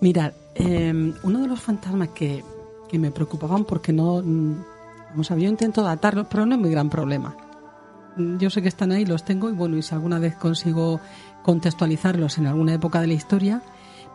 [0.01, 2.44] Mirad, eh, uno de los fantasmas que,
[2.88, 4.22] que me preocupaban porque no...
[4.24, 4.55] mm,
[5.11, 7.34] Vamos a ver, yo intento datarlos, pero no es muy gran problema.
[8.16, 11.01] Mm, Yo sé que están ahí, los tengo y bueno, y si alguna vez consigo
[11.42, 13.62] contextualizarlos en alguna época de la historia,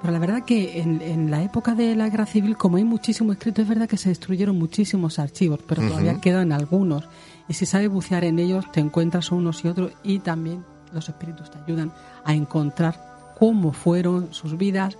[0.01, 3.31] pero la verdad que en, en la época de la guerra civil, como hay muchísimo
[3.31, 7.07] escrito, es verdad que se destruyeron muchísimos archivos, pero todavía quedan algunos.
[7.47, 10.63] Y si sabes bucear en ellos, te encuentras unos y otros y también
[10.93, 11.91] los espíritus te ayudan
[12.23, 14.97] a encontrar cómo fueron sus vidas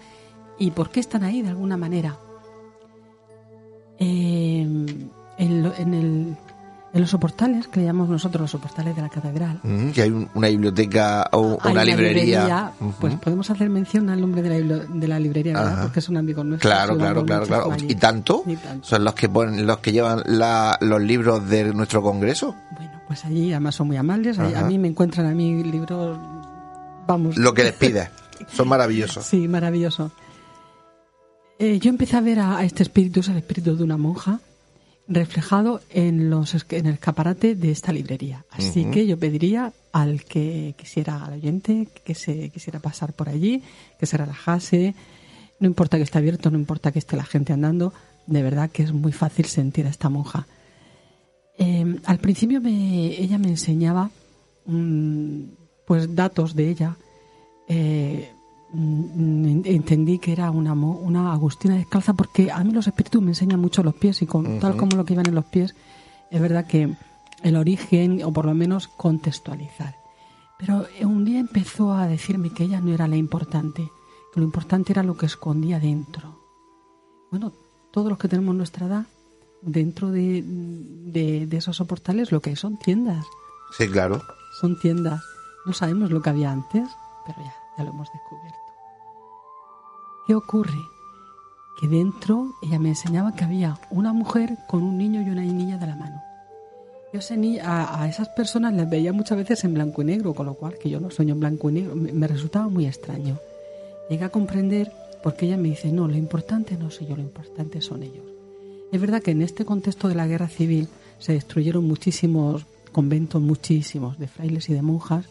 [0.59, 2.17] y por qué están ahí de alguna manera.
[3.99, 4.61] Eh,
[5.37, 6.37] en, lo- en el-
[6.93, 10.11] en los soportales, que le llamamos nosotros los soportales de la catedral, Mm, que hay
[10.11, 12.71] un- una biblioteca o hay una librería.
[12.99, 15.83] pues podemos hacer mención al nombre de la, de la librería, ¿verdad?
[15.83, 16.71] Porque son amigos nuestros.
[16.71, 17.71] Claro, claro, claro, claro.
[17.71, 17.87] allí.
[17.89, 18.43] ¿Y tanto?
[18.45, 18.87] Y tanto.
[18.87, 22.55] Son los que ponen, los que llevan la- los libros de nuestro congreso.
[23.07, 24.37] Pues allí además son muy amables.
[24.37, 26.17] A- A mí me encuentran a mí libros,
[27.07, 27.37] vamos.
[27.37, 28.09] Lo que les pides.
[28.53, 29.25] Son maravillosos.
[29.25, 30.11] Sí, maravilloso.
[31.59, 34.41] Eh, yo empecé a ver a, a este espíritu, es el espíritu de una monja,
[35.07, 38.45] reflejado en, los, en el escaparate de esta librería.
[38.49, 43.61] Así que yo pediría al que quisiera, al oyente, que se quisiera pasar por allí,
[43.99, 44.95] que se relajase.
[45.59, 47.93] No importa que esté abierto, no importa que esté la gente andando,
[48.27, 50.47] de verdad que es muy fácil sentir a esta monja.
[51.57, 54.09] Eh, al principio me, ella me enseñaba
[54.65, 55.41] mm,
[55.85, 56.95] pues datos de ella.
[57.67, 58.29] Eh,
[58.73, 60.71] entendí que era una,
[61.31, 64.75] agustina descalza porque a mí los espíritus me enseñan mucho los pies y con, tal
[64.77, 65.75] como lo que iban en los pies,
[66.31, 66.95] es verdad que
[67.43, 69.95] el origen, o por lo menos contextualizar.
[70.57, 73.91] Pero un día empezó a decirme que ella no era la importante,
[74.33, 76.39] que lo importante era lo que escondía dentro.
[77.29, 77.51] Bueno,
[77.91, 79.05] todos los que tenemos nuestra edad,
[79.61, 83.25] dentro de, de, de esos soportales lo que hay son tiendas,
[83.77, 84.21] Sí, claro.
[84.61, 85.21] son tiendas.
[85.65, 86.89] No sabemos lo que había antes,
[87.25, 88.59] pero ya, ya lo hemos descubierto.
[90.25, 90.79] ¿Qué ocurre?
[91.79, 95.77] Que dentro ella me enseñaba que había una mujer con un niño y una niña
[95.77, 96.21] de la mano.
[97.11, 97.19] Yo
[97.61, 100.89] a, esas personas las veía muchas veces en blanco y negro, con lo cual que
[100.89, 103.37] yo no sueño en blanco y negro, me, me resultaba muy extraño.
[104.09, 107.81] Llegué a comprender porque ella me dice, no, lo importante no soy yo, lo importante
[107.81, 108.25] son ellos.
[108.91, 110.87] Es verdad que en este contexto de la guerra civil
[111.19, 115.25] se destruyeron muchísimos conventos, muchísimos, de frailes y de monjas,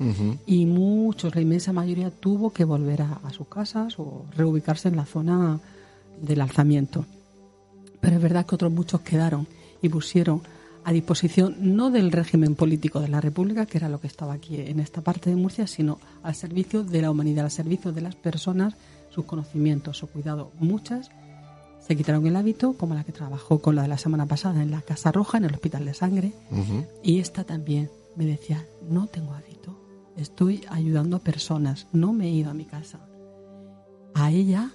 [0.47, 4.97] y muchos, la inmensa mayoría, tuvo que volver a, a sus casas o reubicarse en
[4.97, 5.59] la zona
[6.21, 7.07] del alzamiento.
[8.01, 9.47] Pero es verdad que otros muchos quedaron
[9.81, 10.43] y pusieron
[10.85, 14.57] a disposición no del régimen político de la República, que era lo que estaba aquí
[14.57, 18.17] en esta parte de Murcia, sino al servicio de la humanidad, al servicio de las
[18.17, 18.75] personas,
[19.11, 20.51] sus conocimientos, su cuidado.
[20.59, 21.11] Muchas
[21.87, 24.71] se quitaron el hábito, como la que trabajó con la de la semana pasada en
[24.71, 26.33] la Casa Roja, en el Hospital de Sangre,
[27.03, 29.77] y esta también me decía, no tengo hábito,
[30.17, 33.01] estoy ayudando a personas, no me he ido a mi casa.
[34.15, 34.71] A ella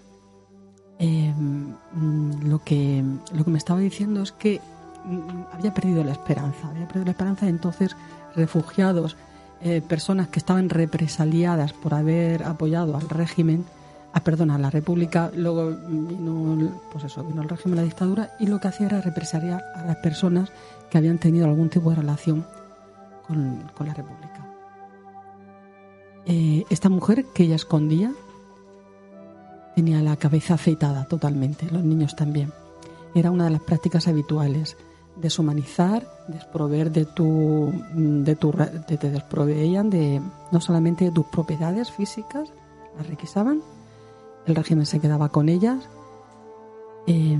[1.00, 3.04] eh, mm, lo, que,
[3.34, 4.60] lo que me estaba diciendo es que
[5.06, 7.96] mm, había perdido la esperanza, había perdido la esperanza, entonces
[8.36, 9.16] refugiados,
[9.62, 13.66] eh, personas que estaban represaliadas por haber apoyado al régimen,
[14.14, 18.48] ah, perdón, a la República, luego vino, pues eso, vino el régimen, la dictadura, y
[18.48, 20.52] lo que hacía era represaliar a las personas
[20.90, 22.46] que habían tenido algún tipo de relación
[23.28, 24.46] con, con la República.
[26.26, 28.12] Eh, esta mujer que ella escondía
[29.76, 32.52] tenía la cabeza afeitada totalmente, los niños también.
[33.16, 34.76] Era una de las prácticas habituales,
[35.16, 41.92] deshumanizar, desproveer de tu, de tu, de, te desproveían de no solamente de tus propiedades
[41.92, 42.50] físicas,
[42.98, 43.62] las requisaban,
[44.48, 45.88] el régimen se quedaba con ellas,
[47.06, 47.38] eh,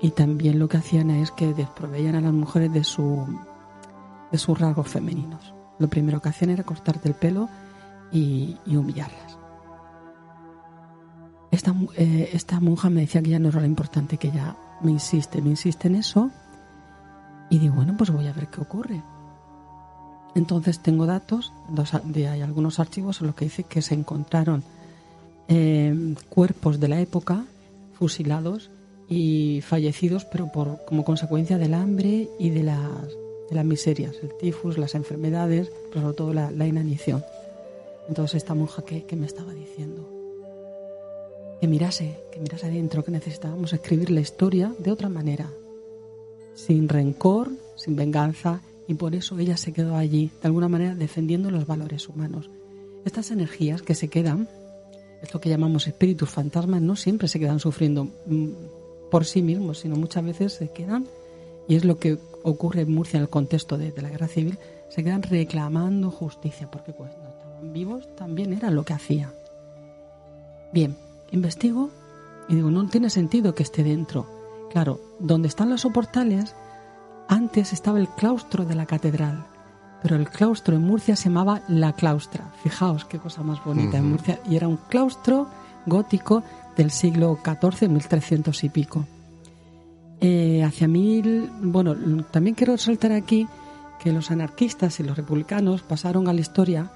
[0.00, 3.26] y también lo que hacían es que desproveían a las mujeres de su
[4.32, 5.54] de sus rasgos femeninos.
[5.78, 7.48] Lo primero que hacían era cortarte el pelo
[8.10, 9.38] y, y humillarlas.
[11.52, 14.90] Esta, eh, esta monja me decía que ya no era lo importante, que ya me
[14.90, 16.30] insiste, me insiste en eso.
[17.48, 19.02] Y digo, bueno, pues voy a ver qué ocurre.
[20.34, 21.52] Entonces tengo datos,
[22.04, 24.64] de, hay algunos archivos en los que dice que se encontraron
[25.48, 27.46] eh, cuerpos de la época
[27.94, 28.70] fusilados
[29.08, 33.08] y fallecidos, pero por, como consecuencia del hambre y de las,
[33.50, 37.24] de las miserias, el tifus, las enfermedades, pero sobre todo la, la inanición.
[38.08, 40.10] Entonces esta monja que, que me estaba diciendo
[41.60, 45.48] que mirase, que mirase adentro, que necesitábamos escribir la historia de otra manera,
[46.54, 51.50] sin rencor, sin venganza, y por eso ella se quedó allí, de alguna manera defendiendo
[51.50, 52.50] los valores humanos.
[53.06, 54.48] Estas energías que se quedan,
[55.24, 58.48] esto que llamamos espíritus fantasmas, no siempre se quedan sufriendo mm,
[59.10, 61.06] por sí mismos, sino muchas veces se quedan,
[61.66, 64.58] y es lo que ocurre en Murcia en el contexto de, de la guerra civil,
[64.88, 69.32] se quedan reclamando justicia, porque cuando estaban vivos también era lo que hacía.
[70.72, 70.96] Bien,
[71.32, 71.90] investigo
[72.48, 74.26] y digo, no tiene sentido que esté dentro.
[74.70, 76.54] Claro, donde están los soportales,
[77.28, 79.46] antes estaba el claustro de la catedral,
[80.04, 82.52] pero el claustro en Murcia se llamaba La Claustra.
[82.62, 84.38] Fijaos qué cosa más bonita en Murcia.
[84.46, 85.48] Y era un claustro
[85.86, 86.42] gótico
[86.76, 89.06] del siglo XIV, 1300 y pico.
[90.20, 91.50] Eh, hacia mil.
[91.62, 91.96] Bueno,
[92.30, 93.48] también quiero resaltar aquí
[93.98, 96.90] que los anarquistas y los republicanos pasaron a la historia,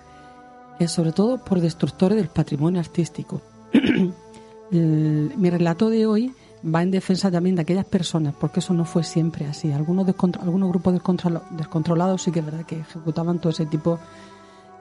[0.79, 3.41] eh, sobre todo por destructores del patrimonio artístico.
[4.71, 6.33] El- mi relato de hoy
[6.65, 9.71] va en defensa también de aquellas personas, porque eso no fue siempre así.
[9.73, 10.07] Algunos,
[10.41, 13.99] algunos grupos descontrol- descontrolados sí que es verdad que ejecutaban todo ese tipo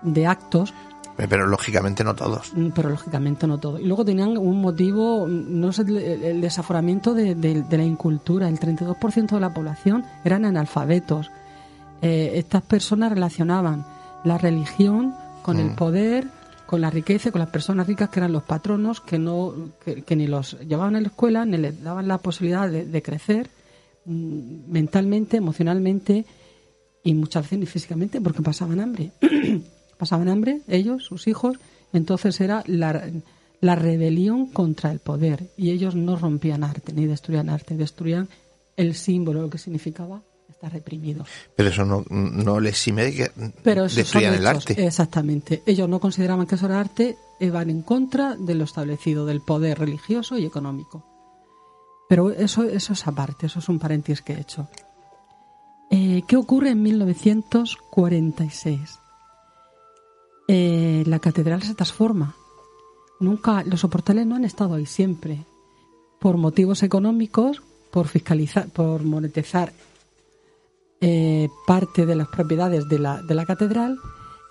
[0.01, 0.73] de actos,
[1.19, 2.53] Eh, Pero lógicamente no todos.
[2.55, 3.79] Mm, pero lógicamente no todo.
[3.79, 8.47] Y luego tenían un motivo, mm, no sé, el, desaforamiento de, de- de la incultura.
[8.47, 11.31] El 32% de la población eran analfabetos.
[12.03, 13.83] Eh, estas personas relacionaban
[14.23, 15.75] la religión con el Mm.
[15.75, 16.27] poder,
[16.67, 20.15] con la riqueza, con las personas ricas que eran los patronos, que no, que, que
[20.15, 23.49] ni los llevaban a la escuela, ni les daban la posibilidad de, de crecer
[24.05, 26.25] mm, mentalmente, emocionalmente
[27.03, 29.11] y muchas veces ni físicamente, porque pasaban hambre.
[29.97, 31.57] pasaban hambre ellos, sus hijos,
[31.93, 33.09] entonces era la,
[33.61, 38.27] la rebelión contra el poder y ellos no rompían arte ni destruían arte, destruían
[38.75, 40.21] el símbolo, lo que significaba
[40.57, 41.23] estar reprimido.
[41.55, 43.31] Pero eso no, no les que
[43.63, 44.85] Pero destruyan el arte.
[44.85, 45.61] Exactamente.
[45.67, 49.41] Ellos no consideraban que eso era arte, eh, van en contra de lo establecido, del
[49.41, 51.05] poder religioso y económico.
[52.09, 54.67] Pero eso, eso es aparte, eso es un paréntesis que he hecho.
[55.91, 58.97] Eh, ¿Qué ocurre en 1946?
[60.47, 62.33] Eh, la catedral se transforma.
[63.19, 65.45] Nunca, los soportales no han estado ahí siempre.
[66.19, 69.71] Por motivos económicos, por fiscalizar, por monetizar
[71.01, 73.97] eh, parte de las propiedades de la, de la catedral,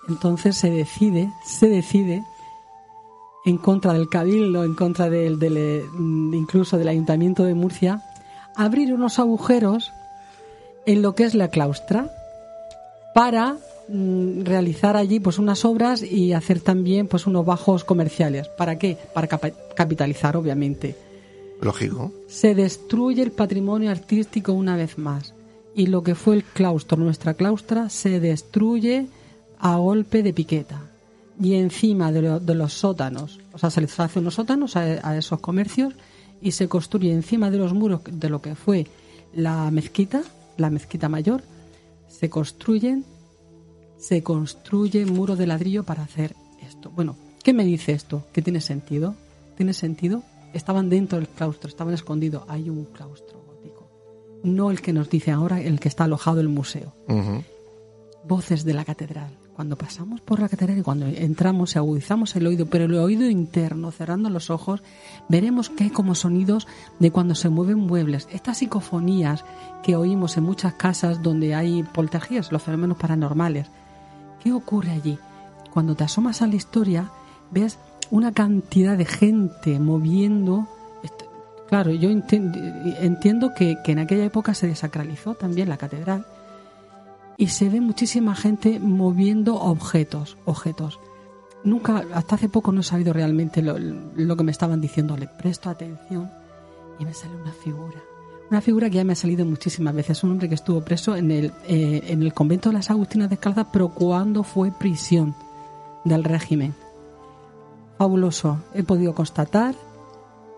[0.07, 2.23] entonces se decide, se decide
[3.45, 5.85] en contra del cabildo, en contra del, del, eh,
[6.33, 8.03] incluso del ayuntamiento de Murcia,
[8.55, 9.91] abrir unos agujeros
[10.85, 12.11] en lo que es la claustra
[13.13, 18.47] para mm, realizar allí pues unas obras y hacer también pues unos bajos comerciales.
[18.47, 18.97] ¿Para qué?
[19.13, 20.95] Para capitalizar, obviamente.
[21.61, 22.11] Lógico.
[22.27, 25.33] Se destruye el patrimonio artístico una vez más.
[25.77, 29.05] Y lo que fue el claustro, nuestra claustra, se destruye
[29.59, 30.81] a golpe de piqueta.
[31.39, 35.39] Y encima de, de los sótanos, o sea, se les hace unos sótanos a, esos
[35.39, 35.93] comercios
[36.41, 38.87] y se construye encima de los muros de lo que fue
[39.35, 40.23] la mezquita,
[40.57, 41.43] la mezquita mayor,
[42.07, 43.05] se construyen,
[43.99, 46.35] se construye muro de ladrillo para hacer
[46.67, 46.89] esto.
[46.89, 48.23] Bueno, ¿qué me dice esto?
[48.33, 49.13] ¿Que tiene sentido?
[49.55, 50.23] ¿Tiene sentido?
[50.55, 52.45] Estaban dentro del claustro, estaban escondidos.
[52.47, 53.46] Hay un claustro.
[54.43, 56.93] No el que nos dice ahora, el que está alojado el museo.
[58.23, 59.37] Voces de la catedral.
[59.55, 63.27] Cuando pasamos por la catedral y cuando entramos y agudizamos el oído, pero el oído
[63.27, 64.83] interno, cerrando los ojos,
[65.29, 66.67] veremos que hay como sonidos
[66.99, 68.27] de cuando se mueven muebles.
[68.31, 69.43] Estas psicofonías
[69.81, 73.67] que oímos en muchas casas donde hay poltergeías, los fenómenos paranormales.
[74.43, 75.17] ¿Qué ocurre allí?
[75.73, 77.09] Cuando te asomas a la historia,
[77.49, 77.79] ves
[78.11, 80.67] una cantidad de gente moviendo.
[81.67, 86.25] Claro, yo entiendo que, que en aquella época se desacralizó también la catedral
[87.37, 90.99] y se ve muchísima gente moviendo objetos, objetos.
[91.63, 95.17] Nunca, hasta hace poco no he sabido realmente lo, lo que me estaban diciendo.
[95.17, 96.29] Le presto atención
[96.99, 98.01] y me sale una figura.
[98.49, 100.23] Una figura que ya me ha salido muchísimas veces.
[100.23, 103.67] Un hombre que estuvo preso en el, eh, en el convento de las Agustinas Descalzas,
[103.71, 105.35] pero cuando fue prisión
[106.05, 106.73] del régimen.
[107.97, 108.63] Fabuloso.
[108.73, 109.75] He podido constatar,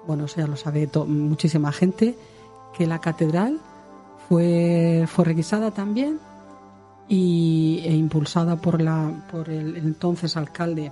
[0.07, 2.17] bueno, eso ya lo sabe muchísima gente,
[2.77, 3.59] que la catedral
[4.27, 6.19] fue, fue requisada también
[7.07, 10.91] y, e impulsada por, la, por el entonces alcalde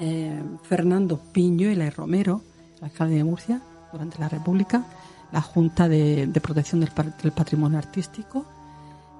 [0.00, 2.42] eh, Fernando Piñuela y Romero,
[2.78, 3.60] el alcalde de Murcia,
[3.92, 4.84] durante la República,
[5.32, 6.90] la Junta de, Protección del,
[7.22, 8.44] del Patrimonio Artístico.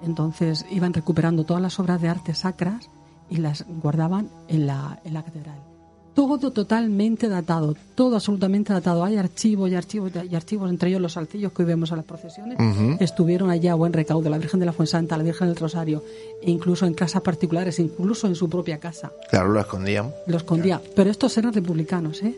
[0.02, 2.90] Entonces iban recuperando todas las obras de arte sacras
[3.30, 5.75] y las guardaban en la, en la catedral.
[6.16, 9.04] Todo totalmente datado, todo absolutamente datado.
[9.04, 12.06] Hay archivos y archivos y archivos, entre ellos los saltillos que hoy vemos a las
[12.06, 12.58] procesiones.
[13.00, 16.02] Estuvieron allá a buen recaudo, la Virgen de la Fuensanta, la Virgen del Rosario,
[16.42, 19.12] e incluso en casas particulares, incluso en su propia casa.
[19.30, 20.10] Claro, lo escondían.
[20.26, 20.80] Lo escondía.
[20.96, 22.34] Pero estos eran republicanos, ¿eh?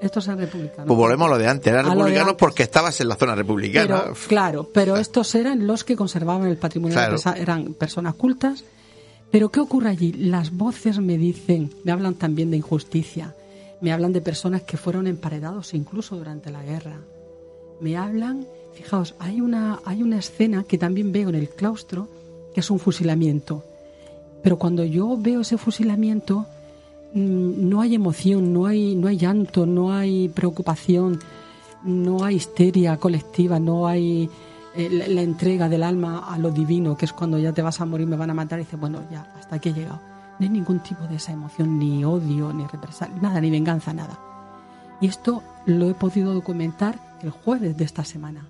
[0.00, 0.86] Estos eran republicanos.
[0.88, 1.72] Pues volvemos a lo de antes.
[1.72, 2.40] Eran A republicanos antes.
[2.40, 4.02] porque estabas en la zona republicana.
[4.02, 7.16] Pero, claro, pero estos eran los que conservaban el patrimonio, Claro.
[7.36, 8.64] eran personas cultas.
[9.34, 10.12] Pero ¿qué ocurre allí?
[10.12, 13.34] Las voces me dicen, me hablan también de injusticia,
[13.80, 17.00] me hablan de personas que fueron emparedados incluso durante la guerra.
[17.80, 22.06] Me hablan, fijaos, hay una, hay una escena que también veo en el claustro,
[22.54, 23.64] que es un fusilamiento.
[24.40, 26.46] Pero cuando yo veo ese fusilamiento,
[27.12, 31.18] mm, no hay emoción, no hay, no hay llanto, no hay preocupación,
[31.82, 34.30] no hay histeria colectiva, no hay
[34.76, 37.86] la, la entrega del alma a lo divino, que es cuando ya te vas a
[37.86, 40.00] morir, me van a matar, y dices, bueno, ya, hasta aquí he llegado.
[40.38, 44.18] No hay ningún tipo de esa emoción, ni odio, ni represalia, nada, ni venganza, nada.
[45.00, 48.48] Y esto lo he podido documentar el jueves de esta semana.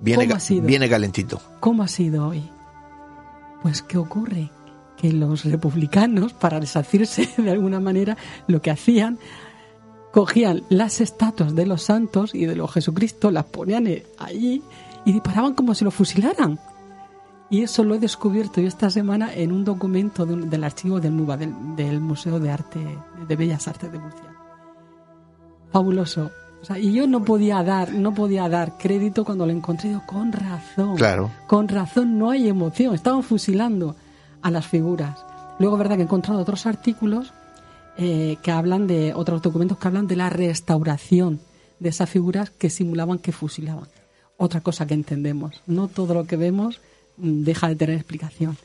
[0.00, 0.66] Viene, ¿Cómo ha sido?
[0.66, 1.40] viene calentito.
[1.60, 2.42] ¿Cómo ha sido hoy?
[3.62, 4.50] Pues, ¿qué ocurre?
[4.96, 9.18] Que los republicanos, para resarcirse de alguna manera, lo que hacían,
[10.12, 14.62] cogían las estatuas de los santos y de los Jesucristo, las ponían eh, allí
[15.04, 16.58] y disparaban como si lo fusilaran.
[17.50, 21.00] Y eso lo he descubierto yo esta semana en un documento de un- del archivo
[21.00, 22.80] del MUBA, del, del Museo de Arte,
[23.28, 24.24] de Bellas Artes de Murcia.
[25.70, 26.30] Fabuloso.
[26.60, 29.88] O sea, y yo no podía dar, no podía dar crédito cuando lo encontré.
[29.90, 30.96] Digo, con razón.
[30.96, 31.30] Claro.
[31.46, 32.94] Con razón, no hay emoción.
[32.94, 33.96] Estaban fusilando
[34.42, 35.24] a las figuras.
[35.58, 37.32] Luego, verdad que he encontrado otros artículos
[37.98, 41.40] eh, que hablan de, otros documentos que hablan de la restauración
[41.80, 43.88] de esas figuras que simulaban que fusilaban.
[44.42, 45.62] Otra cosa que entendemos.
[45.66, 46.80] No todo lo que vemos
[47.16, 48.56] mm, deja de tener explicación.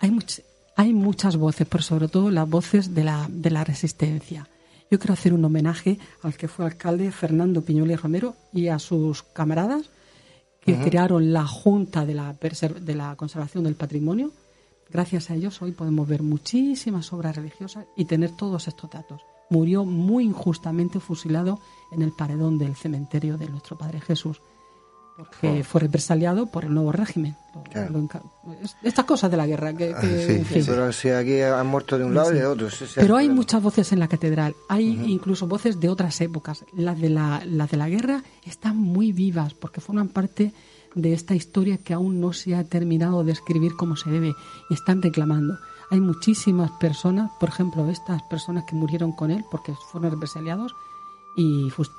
[0.00, 0.42] Hay, much-
[0.76, 4.48] hay muchas voces, pero sobre todo las voces de la, de la resistencia.
[4.90, 8.78] Yo quiero hacer un homenaje al que fue alcalde Fernando Piñuel y Romero y a
[8.78, 9.90] sus camaradas
[10.60, 14.32] que crearon la Junta de la, de la Conservación del Patrimonio.
[14.90, 19.20] Gracias a ellos hoy podemos ver muchísimas obras religiosas y tener todos estos datos.
[19.50, 21.58] Murió muy injustamente fusilado
[21.92, 24.40] en el paredón del cementerio de nuestro Padre Jesús,
[25.18, 27.34] porque fue represaliado por el nuevo régimen.
[27.90, 28.08] Lo- lo
[28.82, 29.72] Estas cosas de la guerra.
[29.74, 30.64] Que, que, en fin.
[30.66, 32.70] Pero si aquí han muerto de un lado y de otro.
[32.70, 36.64] sí, sí, Pero hay muchas voces en la catedral, hay incluso voces de otras épocas.
[36.72, 40.52] Las de, la, las de la guerra están muy vivas porque forman parte
[40.94, 44.32] de esta historia que aún no se ha terminado de escribir como se debe
[44.70, 45.58] y están reclamando.
[45.90, 50.74] Hay muchísimas personas, por ejemplo, estas personas que murieron con él porque fueron represaliados
[51.36, 51.90] y fus-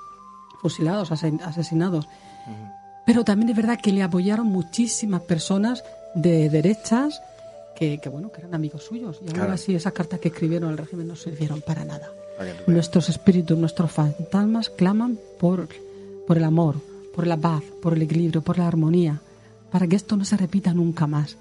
[0.61, 2.07] fusilados, asesinados.
[3.09, 5.83] Pero también es verdad que le apoyaron muchísimas personas
[6.13, 7.23] de derechas
[7.75, 9.19] que, que, bueno, que eran amigos suyos.
[9.25, 9.53] Y Claro.
[9.53, 12.11] así esas cartas que escribieron al régimen no sirvieron para nada.
[12.67, 15.67] Nuestros espíritus, nuestros fantasmas claman por,
[16.27, 16.75] por el amor,
[17.15, 19.21] por la paz, por el equilibrio, por la armonía,
[19.71, 21.35] para que esto no se repita nunca más.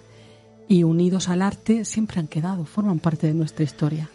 [0.68, 4.08] Y unidos al arte siempre han quedado, forman parte de nuestra historia.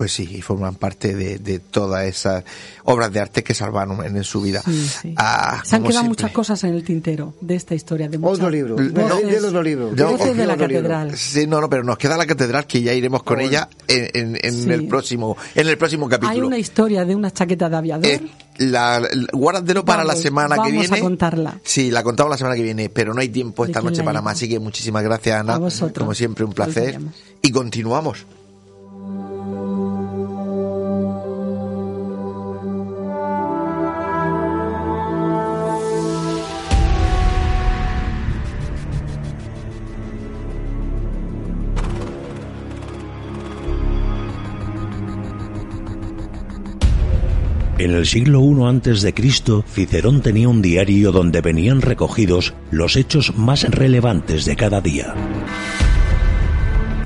[0.00, 2.42] Pues sí, y forman parte de, de todas esas
[2.84, 4.62] obras de arte que salvaron en, en su vida.
[4.64, 5.14] Sí, sí.
[5.18, 6.08] Ah, Se han quedado siempre.
[6.08, 8.08] muchas cosas en el tintero de esta historia.
[8.08, 8.76] De muchas Otro libro.
[8.76, 9.94] No, del otro libro.
[9.94, 10.68] Yo- voces de la libro.
[10.68, 11.14] catedral.
[11.18, 14.38] Sí, no, no, pero nos queda la catedral que ya iremos con ella en, en-
[14.40, 14.70] en Sí.
[14.72, 16.46] el próximo, en el próximo Hay capítulo.
[16.46, 18.06] una historia de una chaqueta de aviador.
[18.06, 18.22] Eh,
[18.56, 20.96] la, la- para la Vamos, semana que vamos viene.
[20.96, 21.60] a contarla.
[21.62, 24.22] Sí, la contamos la semana que viene, pero no hay tiempo ¿De esta noche para
[24.22, 24.36] más.
[24.38, 25.56] Así que muchísimas gracias, Ana.
[25.56, 25.98] A vosotros.
[26.06, 26.98] Como siempre, un placer.
[27.42, 28.24] Y continuamos.
[47.80, 52.94] En el siglo I antes de Cristo, Cicerón tenía un diario donde venían recogidos los
[52.94, 55.14] hechos más relevantes de cada día.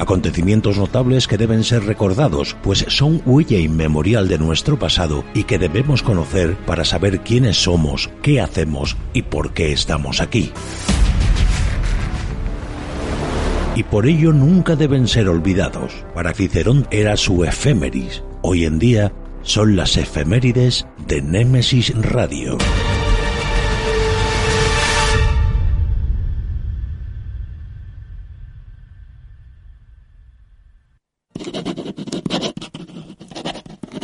[0.00, 5.60] Acontecimientos notables que deben ser recordados, pues son huella inmemorial de nuestro pasado y que
[5.60, 10.50] debemos conocer para saber quiénes somos, qué hacemos y por qué estamos aquí.
[13.76, 16.04] Y por ello nunca deben ser olvidados.
[16.16, 18.24] Para Cicerón era su efémeris.
[18.42, 19.12] Hoy en día
[19.44, 22.56] son las efemérides de Némesis Radio.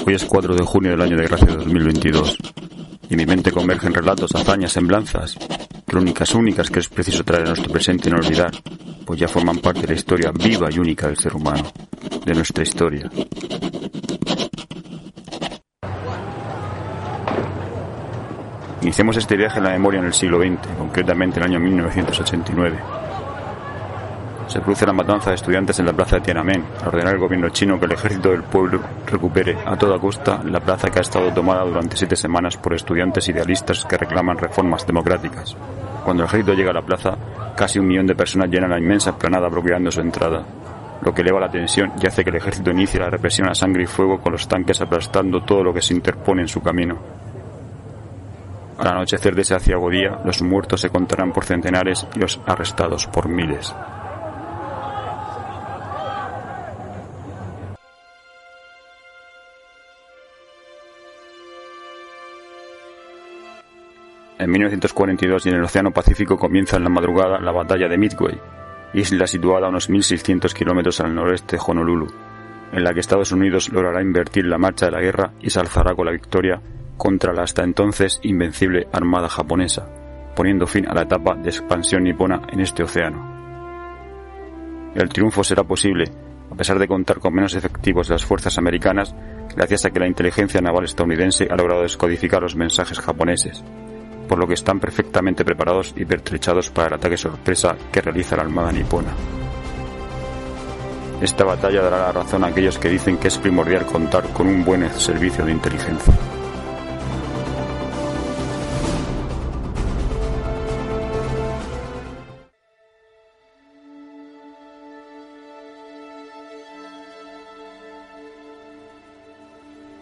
[0.06, 2.36] Hoy es 4 de junio del año de gracia de 2022
[3.08, 5.36] y mi mente converge en relatos, hazañas, semblanzas,
[5.86, 8.52] crónicas únicas que es preciso traer a nuestro presente y no olvidar,
[9.06, 11.72] pues ya forman parte de la historia viva y única del ser humano,
[12.24, 13.10] de nuestra historia.
[18.90, 22.76] Iniciamos este viaje en la memoria en el siglo XX, concretamente en el año 1989.
[24.48, 27.50] Se produce la matanza de estudiantes en la plaza de Tiananmen, al ordenar el gobierno
[27.50, 31.32] chino que el ejército del pueblo recupere a toda costa la plaza que ha estado
[31.32, 35.56] tomada durante siete semanas por estudiantes idealistas que reclaman reformas democráticas.
[36.04, 37.16] Cuando el ejército llega a la plaza,
[37.56, 40.44] casi un millón de personas llenan la inmensa explanada bloqueando su entrada,
[41.00, 43.84] lo que eleva la tensión y hace que el ejército inicie la represión a sangre
[43.84, 47.29] y fuego con los tanques aplastando todo lo que se interpone en su camino.
[48.80, 53.06] Al anochecer de ese aciago día, los muertos se contarán por centenares y los arrestados
[53.08, 53.74] por miles.
[64.38, 68.40] En 1942 y en el Océano Pacífico comienza en la madrugada la batalla de Midway,
[68.94, 72.06] isla situada a unos 1.600 kilómetros al noreste de Honolulu,
[72.72, 75.94] en la que Estados Unidos logrará invertir la marcha de la guerra y se alzará
[75.94, 76.62] con la victoria
[77.00, 79.88] contra la hasta entonces invencible armada japonesa,
[80.36, 84.92] poniendo fin a la etapa de expansión nipona en este océano.
[84.94, 86.04] El triunfo será posible,
[86.52, 89.14] a pesar de contar con menos efectivos de las fuerzas americanas,
[89.56, 93.64] gracias a que la inteligencia naval estadounidense ha logrado descodificar los mensajes japoneses,
[94.28, 98.42] por lo que están perfectamente preparados y pertrechados para el ataque sorpresa que realiza la
[98.42, 99.14] armada nipona.
[101.22, 104.66] Esta batalla dará la razón a aquellos que dicen que es primordial contar con un
[104.66, 106.39] buen servicio de inteligencia.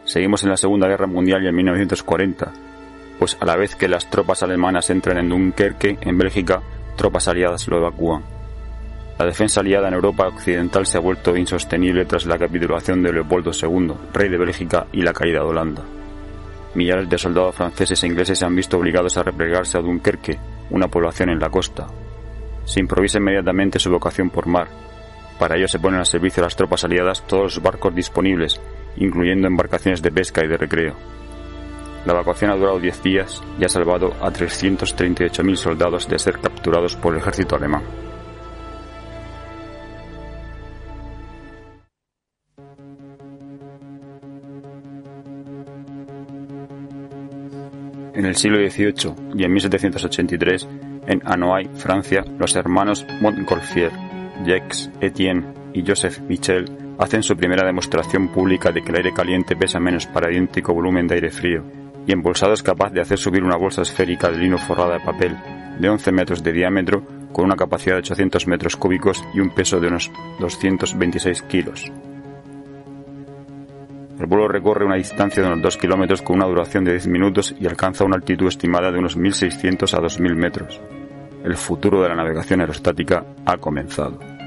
[0.08, 2.50] Seguimos en la Segunda Guerra Mundial y en 1940,
[3.18, 6.62] pues a la vez que las tropas alemanas entran en Dunkerque, en Bélgica,
[6.96, 8.22] tropas aliadas lo evacúan.
[9.18, 13.50] La defensa aliada en Europa occidental se ha vuelto insostenible tras la capitulación de Leopoldo
[13.52, 15.82] II, rey de Bélgica, y la caída de Holanda.
[16.74, 20.38] Millares de soldados franceses e ingleses se han visto obligados a replegarse a Dunkerque,
[20.70, 21.86] una población en la costa.
[22.64, 24.68] Se improvisa inmediatamente su vocación por mar.
[25.38, 28.58] Para ello se ponen al servicio de las tropas aliadas todos los barcos disponibles,
[29.00, 30.94] incluyendo embarcaciones de pesca y de recreo.
[32.06, 36.96] La evacuación ha durado 10 días y ha salvado a 338.000 soldados de ser capturados
[36.96, 37.82] por el ejército alemán.
[48.14, 50.68] En el siglo XVIII y en 1783,
[51.06, 53.92] en Hanoï, Francia, los hermanos Montgolfier,
[54.44, 59.56] Jacques Etienne y Joseph Michel hacen su primera demostración pública de que el aire caliente
[59.56, 61.62] pesa menos para idéntico volumen de aire frío,
[62.06, 65.36] y embolsado es capaz de hacer subir una bolsa esférica de lino forrada de papel,
[65.78, 69.78] de 11 metros de diámetro, con una capacidad de 800 metros cúbicos y un peso
[69.78, 70.10] de unos
[70.40, 71.92] 226 kilos.
[74.18, 77.54] El vuelo recorre una distancia de unos 2 kilómetros con una duración de 10 minutos
[77.60, 80.80] y alcanza una altitud estimada de unos 1.600 a 2.000 metros.
[81.44, 84.37] El futuro de la navegación aerostática ha comenzado.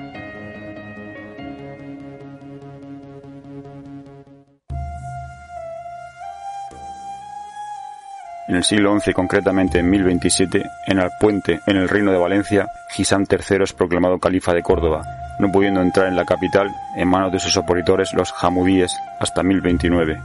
[8.52, 12.68] En el siglo XI, concretamente en 1027, en el puente en el reino de Valencia,
[12.90, 15.03] Gisán III es proclamado califa de Córdoba,
[15.40, 20.19] no pudiendo entrar en la capital en manos de sus opositores los jamudíes hasta 1029.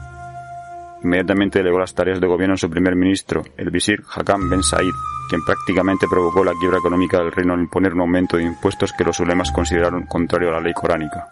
[1.05, 4.91] Inmediatamente delegó las tareas de gobierno en su primer ministro, el visir Hakam Ben Said,
[5.31, 9.05] quien prácticamente provocó la quiebra económica del reino al imponer un aumento de impuestos que
[9.05, 11.29] los ulemas consideraron contrario a la ley coránica.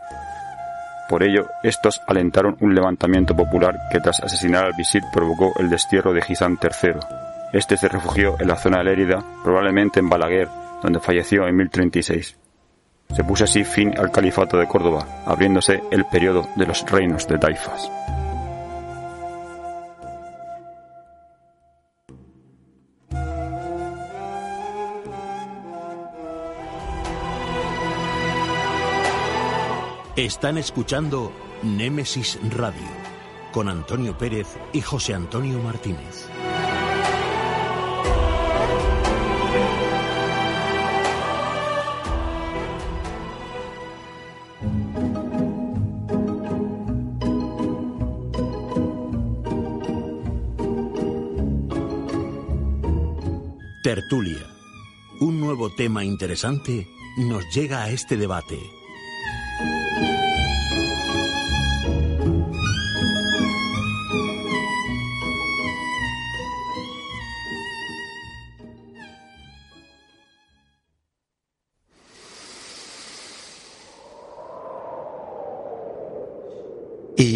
[1.08, 6.12] Por ello, estos alentaron un levantamiento popular que tras asesinar al visir provocó el destierro
[6.12, 6.94] de Gisán III.
[7.52, 10.48] Este se refugió en la zona de Lérida, probablemente en Balaguer,
[10.82, 12.36] donde falleció en 1036.
[13.14, 17.38] Se puso así fin al califato de Córdoba, abriéndose el periodo de los reinos de
[17.38, 17.90] taifas.
[30.16, 31.32] Están escuchando
[31.64, 32.86] Némesis Radio
[33.50, 36.28] con Antonio Pérez y José Antonio Martínez.
[53.82, 54.46] Tertulia.
[55.20, 56.86] Un nuevo tema interesante
[57.16, 58.73] nos llega a este debate.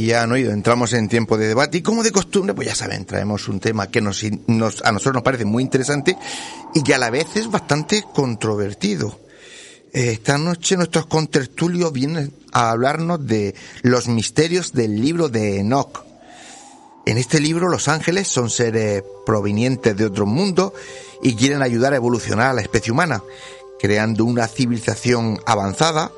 [0.08, 3.04] Ya han oído, entramos en tiempo de debate y como de costumbre, pues ya saben,
[3.04, 6.16] traemos un tema que nos, a nosotros nos parece muy interesante
[6.74, 9.20] y que a la vez es bastante controvertido.
[9.92, 16.04] Eh, Esta noche nuestros contertulios vienen a hablarnos de los misterios del libro de Enoch.
[17.06, 20.74] En este libro los ángeles son seres provenientes de otro mundo
[21.22, 23.22] y quieren ayudar a evolucionar a la especie humana,
[23.80, 26.12] creando una civilización avanzada,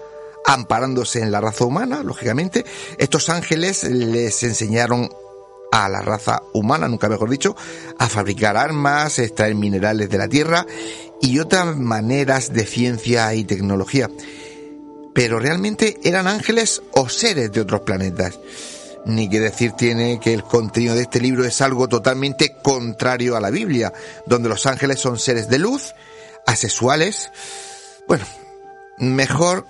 [0.51, 2.64] amparándose en la raza humana, lógicamente.
[2.98, 5.09] Estos ángeles les enseñaron
[5.70, 7.55] a la raza humana, nunca mejor dicho,
[7.98, 10.66] a fabricar armas, extraer minerales de la tierra
[11.22, 14.10] y otras maneras de ciencia y tecnología.
[15.14, 18.40] Pero realmente eran ángeles o seres de otros planetas.
[19.06, 23.40] Ni que decir tiene que el contenido de este libro es algo totalmente contrario a
[23.40, 23.93] la Biblia,
[24.27, 25.94] donde los ángeles son seres de luz,
[26.44, 27.31] asexuales.
[28.09, 28.24] Bueno,
[28.98, 29.64] mejor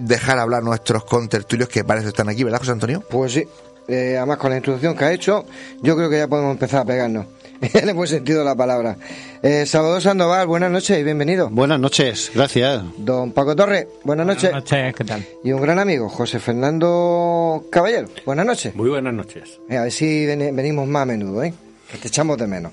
[0.00, 3.02] dejar hablar nuestros contertulios que parece que están aquí, ¿verdad, José Antonio?
[3.08, 3.44] Pues sí.
[3.88, 5.44] Eh, además, con la introducción que ha hecho,
[5.82, 7.26] yo creo que ya podemos empezar a pegarnos.
[7.60, 8.96] en el buen sentido de la palabra.
[9.42, 11.50] Eh, Salvador Sandoval, buenas noches y bienvenido.
[11.50, 12.82] Buenas noches, gracias.
[12.96, 14.50] Don Paco Torre, buenas noches.
[14.50, 15.26] Buenas noches, ¿qué tal?
[15.44, 18.74] Y un gran amigo, José Fernando Caballero, buenas noches.
[18.74, 19.58] Muy buenas noches.
[19.68, 21.52] Eh, a ver si ven- venimos más a menudo, ¿eh?
[21.90, 22.72] Que te echamos de menos.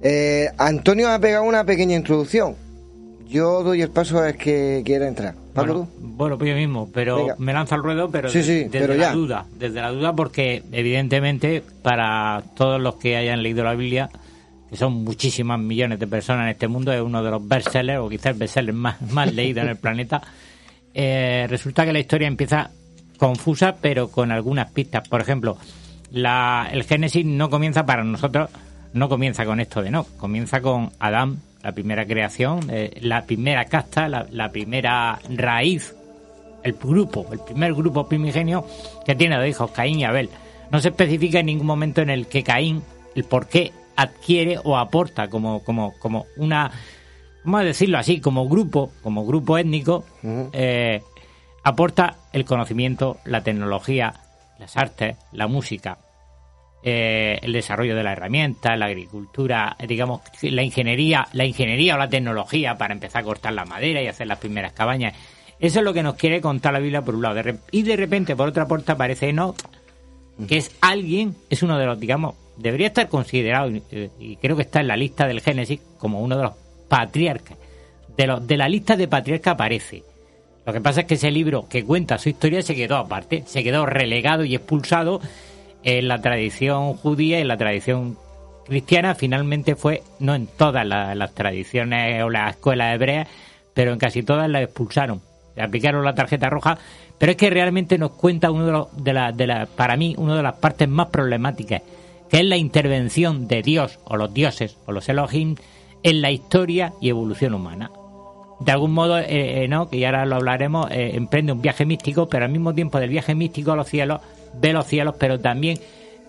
[0.00, 2.56] Eh, Antonio ha pegado una pequeña introducción.
[3.28, 5.34] Yo doy el paso a que quiera entrar.
[5.54, 7.36] Paco, Bueno, bueno, pues yo mismo, pero Venga.
[7.38, 9.12] me lanza al ruedo, pero Sí, sí, desde pero la ya.
[9.12, 14.10] duda, desde la duda porque evidentemente para todos los que hayan leído la Biblia,
[14.70, 18.08] que son muchísimas millones de personas en este mundo, es uno de los bestsellers o
[18.08, 20.20] quizás el bestseller más, más leído en el planeta,
[20.92, 22.70] eh, resulta que la historia empieza
[23.18, 25.08] confusa pero con algunas pistas.
[25.08, 25.56] Por ejemplo,
[26.10, 28.50] la, el Génesis no comienza para nosotros,
[28.92, 33.64] no comienza con esto de no, comienza con Adán, la primera creación, eh, la primera
[33.64, 35.94] casta, la, la primera raíz,
[36.62, 38.66] el grupo, el primer grupo primigenio
[39.06, 40.28] que tiene dos hijos, Caín y Abel.
[40.70, 42.82] No se especifica en ningún momento en el que Caín,
[43.14, 46.70] el por qué adquiere o aporta como, como, como una,
[47.44, 50.04] vamos a decirlo así, como grupo, como grupo étnico,
[50.52, 51.00] eh,
[51.62, 54.12] aporta el conocimiento, la tecnología,
[54.58, 55.96] las artes, la música,
[56.86, 61.98] eh, el desarrollo de la herramienta, la agricultura, eh, digamos, la ingeniería, la ingeniería o
[61.98, 65.14] la tecnología para empezar a cortar la madera y hacer las primeras cabañas.
[65.58, 67.40] Eso es lo que nos quiere contar la Biblia por un lado.
[67.70, 69.56] Y de repente, por otra puerta, aparece Enoch,
[70.46, 74.62] que es alguien, es uno de los, digamos, debería estar considerado, eh, y creo que
[74.62, 76.52] está en la lista del Génesis, como uno de los
[76.90, 77.56] patriarcas.
[78.14, 80.02] De, los, de la lista de patriarcas aparece.
[80.66, 83.64] Lo que pasa es que ese libro que cuenta su historia se quedó aparte, se
[83.64, 85.22] quedó relegado y expulsado
[85.84, 88.16] en la tradición judía y en la tradición
[88.66, 89.14] cristiana.
[89.14, 93.28] Finalmente fue, no en todas la- las tradiciones o las escuelas hebreas,
[93.74, 95.20] pero en casi todas la expulsaron.
[95.56, 96.78] Le aplicaron la tarjeta roja,
[97.18, 100.14] pero es que realmente nos cuenta uno de los, de la, de la, para mí,
[100.18, 101.82] una de las partes más problemáticas,
[102.30, 105.54] que es la intervención de Dios o los dioses o los Elohim
[106.02, 107.90] en la historia y evolución humana
[108.64, 109.88] de algún modo, eh, ¿no?
[109.90, 113.10] que ya ahora lo hablaremos, eh, emprende un viaje místico, pero al mismo tiempo del
[113.10, 114.20] viaje místico a los cielos,
[114.54, 115.78] ve los cielos, pero también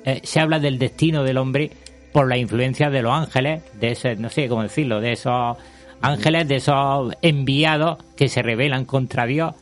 [0.04, 1.72] eh, se habla del destino del hombre
[2.12, 5.58] por la influencia de los ángeles, de ese, no sé cómo decirlo, de esos
[6.02, 9.56] ángeles, de esos enviados que se rebelan contra Dios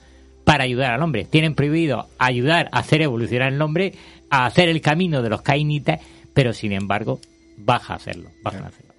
[0.44, 1.26] para ayudar al hombre.
[1.26, 3.94] Tienen prohibido ayudar a hacer evolucionar el hombre,
[4.32, 6.00] a hacer el camino de los cainites,
[6.34, 7.20] pero sin embargo,
[7.58, 8.93] baja a hacerlo, bajan a hacerlo.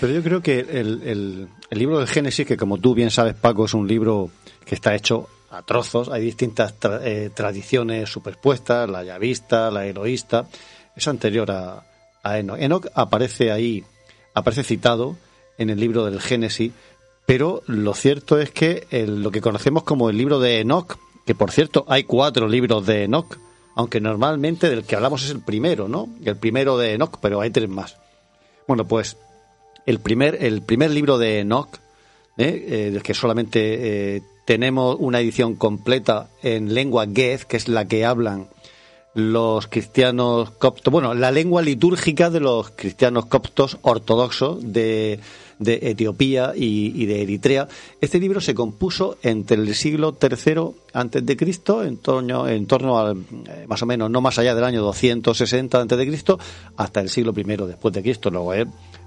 [0.00, 3.64] Pero yo creo que el, el- libro del Génesis, que como tú bien sabes, Paco,
[3.64, 4.30] es un libro
[4.64, 10.46] que está hecho a trozos, hay distintas eh, tradiciones superpuestas, la yavista, la eloísta,
[10.96, 11.84] es anterior a,
[12.22, 12.58] a Enoch.
[12.60, 13.84] Enoch aparece ahí,
[14.34, 15.16] aparece citado
[15.58, 16.72] en el libro del Génesis,
[17.26, 20.96] pero lo cierto es que lo que conocemos como el libro de Enoch,
[21.26, 23.38] que por cierto hay cuatro libros de Enoch,
[23.76, 26.08] aunque normalmente del que hablamos es el primero, ¿no?
[26.24, 27.96] El primero de Enoch, pero hay tres más.
[28.68, 29.16] Bueno, pues
[29.86, 31.78] el primer, el primer libro de Enoch,
[32.36, 32.92] ¿eh?
[32.94, 38.04] Eh, que solamente eh, tenemos una edición completa en lengua Gez, que es la que
[38.04, 38.48] hablan
[39.14, 45.20] los cristianos coptos, bueno, la lengua litúrgica de los cristianos coptos ortodoxos de,
[45.58, 47.68] de Etiopía y, de Eritrea.
[48.00, 52.98] Este libro se compuso entre el siglo III antes de Cristo, en torno, en torno
[52.98, 56.38] al, eh, más o menos, no más allá del año 260 antes de Cristo,
[56.76, 58.30] hasta el siglo I después de Cristo.
[58.30, 58.66] Luego es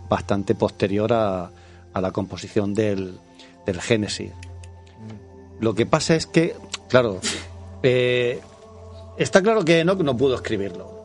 [0.09, 1.51] bastante posterior a,
[1.93, 3.19] a la composición del,
[3.65, 4.31] del Génesis.
[5.59, 6.55] Lo que pasa es que,
[6.87, 7.19] claro,
[7.83, 8.39] eh,
[9.17, 10.97] está claro que Enoch no pudo escribirlo.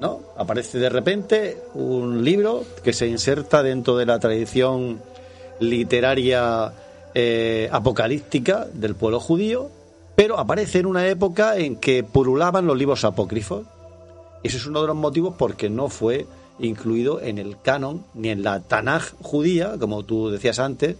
[0.00, 0.20] ¿no?
[0.36, 5.00] Aparece de repente un libro que se inserta dentro de la tradición
[5.58, 6.72] literaria
[7.14, 9.70] eh, apocalíptica del pueblo judío,
[10.14, 13.66] pero aparece en una época en que pululaban los libros apócrifos.
[14.42, 16.26] Ese es uno de los motivos por que no fue
[16.58, 20.96] incluido en el canon, ni en la Tanaj judía, como tú decías antes,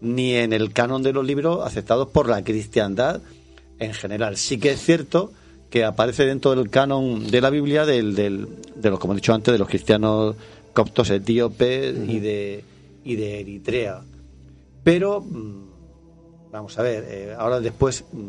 [0.00, 3.20] ni en el canon de los libros aceptados por la cristiandad
[3.78, 4.36] en general.
[4.36, 5.32] Sí que es cierto
[5.70, 9.34] que aparece dentro del canon de la Biblia del, del- de los, como he dicho
[9.34, 10.36] antes, de los cristianos
[10.72, 12.64] coptos etíopes y de
[13.04, 14.02] y de Eritrea.
[14.84, 18.28] Pero mm, vamos a ver, eh, ahora después mm,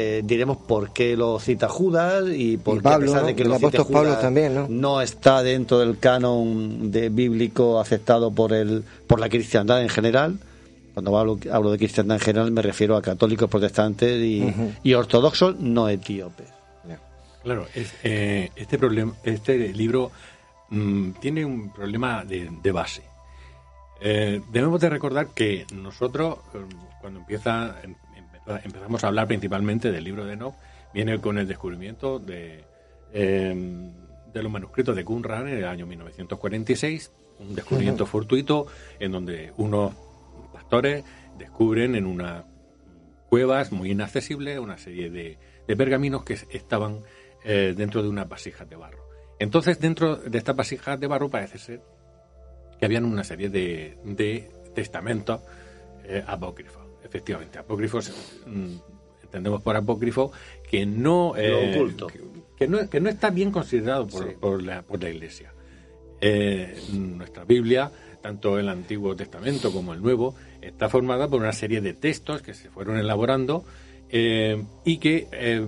[0.00, 3.26] eh, diremos por qué lo cita Judas y por Y qué a pesar ¿no?
[3.26, 5.00] de que El lo cite Pablo también, ¿no?
[5.00, 10.38] está dentro del canon de bíblico aceptado por el por la cristiandad en general.
[10.94, 14.44] Cuando hablo, hablo de cristiandad en general me refiero a católicos, protestantes y,
[14.84, 16.46] y ortodoxos no etíopes.
[17.42, 20.10] Claro, es, eh, este problema, este libro
[20.70, 23.02] mm, tiene un problema de, de base.
[24.00, 26.38] Eh, debemos de recordar que nosotros,
[27.00, 27.94] cuando empieza, em-
[28.64, 30.54] empezamos a hablar principalmente del libro de Enoch,
[30.92, 32.64] viene con el descubrimiento de,
[33.12, 33.90] eh,
[34.32, 38.66] de los manuscritos de Qumran en el año 1946, un descubrimiento fortuito
[38.98, 39.92] en donde unos
[40.52, 41.04] pastores
[41.38, 42.44] descubren en unas
[43.28, 47.00] cuevas muy inaccesibles una serie de, de pergaminos que estaban
[47.44, 49.06] eh, dentro de unas vasijas de barro.
[49.38, 51.80] Entonces, dentro de estas vasijas de barro parece ser
[52.78, 55.40] que habían una serie de, de testamentos
[56.04, 56.87] eh, apócrifos.
[57.08, 58.12] Efectivamente, apócrifos,
[58.46, 58.74] mm,
[59.24, 60.30] entendemos por apócrifo
[60.70, 62.06] que no, eh, Lo oculto.
[62.08, 62.20] Que,
[62.56, 65.52] que no, que no está bien considerado por, por la, por la Iglesia.
[66.20, 67.90] Eh, nuestra Biblia,
[68.20, 72.54] tanto el Antiguo Testamento como el Nuevo, está formada por una serie de textos que
[72.54, 73.64] se fueron elaborando
[74.10, 75.64] eh, y que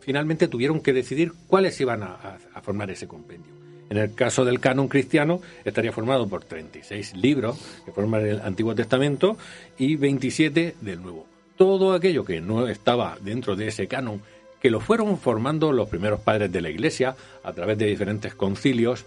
[0.00, 3.51] finalmente tuvieron que decidir cuáles iban a, a- a formar ese compendio.
[3.92, 8.74] En el caso del canon cristiano, estaría formado por 36 libros que forman el Antiguo
[8.74, 9.36] Testamento
[9.76, 11.26] y 27 del Nuevo.
[11.58, 14.22] Todo aquello que no estaba dentro de ese canon,
[14.62, 17.14] que lo fueron formando los primeros padres de la Iglesia
[17.44, 19.04] a través de diferentes concilios,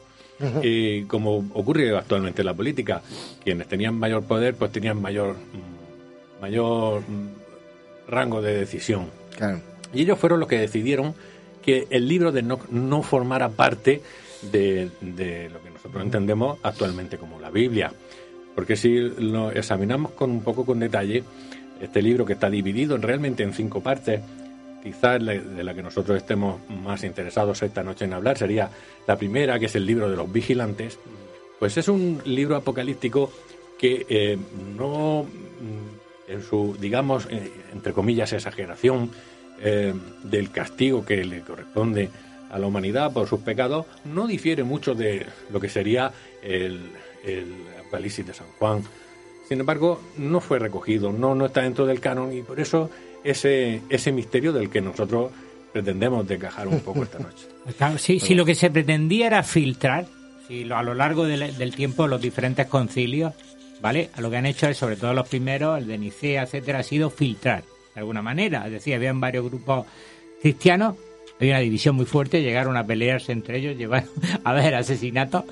[0.62, 3.02] y como ocurre actualmente en la política,
[3.44, 9.07] quienes tenían mayor poder, pues tenían mayor, mm, mayor mm, rango de decisión.
[9.95, 11.16] Y ellos fueron los que decidieron
[11.64, 14.03] que el libro de Enoch no formara parte
[14.51, 14.89] de,
[15.51, 17.91] lo que nosotros entendemos actualmente como la Biblia.
[18.53, 21.23] Porque si lo examinamos con un poco con detalle,
[21.81, 24.22] este libro que está dividido en- realmente en cinco partes,
[24.81, 28.69] quizás de la que nosotros estemos más interesados esta noche en hablar sería
[29.07, 30.99] la primera, que es el libro de los vigilantes,
[31.59, 33.31] pues es un libro apocalíptico
[33.77, 34.38] que eh,
[34.77, 39.09] no, mm, en su, digamos, eh, entre comillas, exageración
[39.61, 39.93] eh,
[40.23, 42.09] del castigo que le corresponde
[42.56, 46.11] a la humanidad por sus pecados, no difiere mucho de lo que sería
[46.41, 46.90] el,
[47.23, 48.84] el Apocalipsis de San Juan.
[49.49, 52.90] Sin embargo, no fue recogido, no, no está dentro del canon y por eso
[53.23, 55.32] ese, ese misterio del que nosotros
[55.73, 57.48] pretendemos desgajar un poco esta noche.
[57.77, 60.06] Claro, si, lo que se pretendía era filtrar,
[60.48, 63.34] si lo- a lo largo del tiempo los diferentes concilios,
[63.82, 64.11] ¿vale?
[64.19, 67.10] Lo que han hecho es, sobre todo los primeros, el de Nicea, etcétera, ha sido
[67.10, 67.64] filtrar,
[67.95, 68.65] de alguna manera.
[68.68, 69.88] Es decir, habían varios grupos
[70.41, 70.95] cristianos,
[71.40, 74.10] había una división muy fuerte, llegaron a pelearse entre ellos, llegaron
[74.44, 75.45] a ver asesinatos,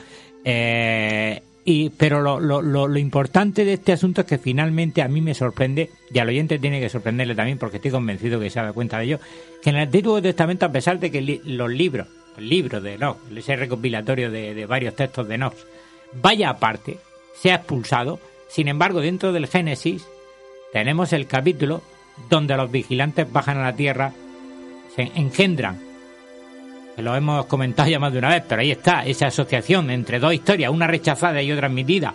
[0.45, 5.07] Eh, y, pero lo, lo, lo, lo importante de este asunto es que finalmente a
[5.07, 8.59] mí me sorprende, y al oyente tiene que sorprenderle también, porque estoy convencido que se
[8.59, 9.19] da cuenta de ello,
[9.61, 12.07] que en el Antiguo Testamento, a pesar de que los libros,
[12.37, 15.55] el libro de Enoch, ese recopilatorio de, de varios textos de Enoch,
[16.21, 16.97] vaya aparte,
[17.35, 18.19] sea expulsado,
[18.49, 20.05] sin embargo, dentro del Génesis
[20.73, 21.81] tenemos el capítulo
[22.29, 24.13] donde los vigilantes bajan a la tierra,
[24.95, 25.79] se engendran
[26.95, 30.19] que lo hemos comentado ya más de una vez, pero ahí está, esa asociación entre
[30.19, 32.13] dos historias, una rechazada y otra admitida,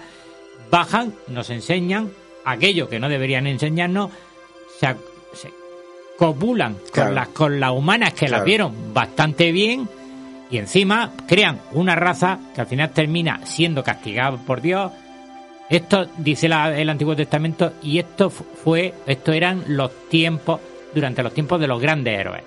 [0.71, 2.11] bajan, nos enseñan
[2.45, 4.11] aquello que no deberían enseñarnos,
[4.79, 4.95] se,
[6.17, 7.09] copulan Claro.
[7.09, 8.37] con, las, con las humanas que Claro.
[8.37, 9.89] las vieron bastante bien
[10.51, 14.91] y encima crean una raza que al final termina siendo castigada por Dios.
[15.69, 20.61] Esto dice la- el Antiguo Testamento y esto fu- fue, esto eran los tiempos,
[20.95, 22.43] durante los tiempos de los grandes héroes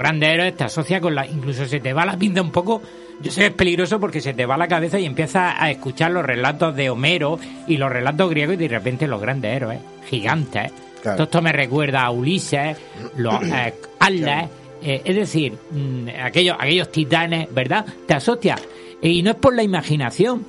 [0.00, 1.26] grandes héroes te asocia con la.
[1.26, 2.82] Incluso se te va la pinta un poco.
[3.20, 6.10] Yo sé que es peligroso porque se te va la cabeza y empiezas a escuchar
[6.10, 9.78] los relatos de Homero y los relatos griegos y de repente los grandes héroes,
[10.08, 10.72] gigantes.
[11.02, 11.16] Claro.
[11.16, 12.78] Todo esto me recuerda a Ulises,
[13.16, 14.48] los eh, Atlas,
[14.82, 17.84] eh, es decir, mm, aquellos, aquellos titanes, ¿verdad?
[18.06, 18.56] Te asocia.
[19.02, 20.46] Y no es por la imaginación,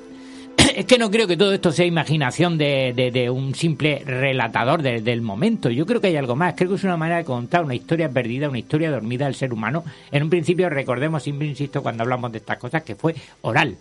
[0.76, 5.02] es que no creo que todo esto sea imaginación de, de- un simple relatador de-
[5.02, 5.70] del momento.
[5.70, 6.54] Yo creo que hay algo más.
[6.56, 9.54] Creo que es una manera de contar una historia perdida, una historia dormida del ser
[9.54, 9.84] humano.
[10.12, 13.78] En un principio, recordemos, siempre insisto, cuando hablamos de estas cosas, que fue oral.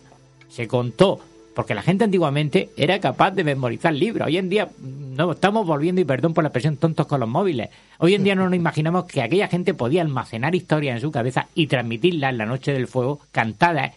[0.48, 1.20] Se contó.
[1.54, 4.28] Porque la gente antiguamente era capaz de memorizar libros.
[4.28, 7.28] Hoy en día mm, no estamos volviendo, y perdón por la expresión, tontos con los
[7.28, 7.70] móviles.
[7.98, 11.48] Hoy en día no nos imaginamos que aquella gente podía almacenar historias en su cabeza
[11.56, 13.92] y transmitirlas en la noche del fuego cantadas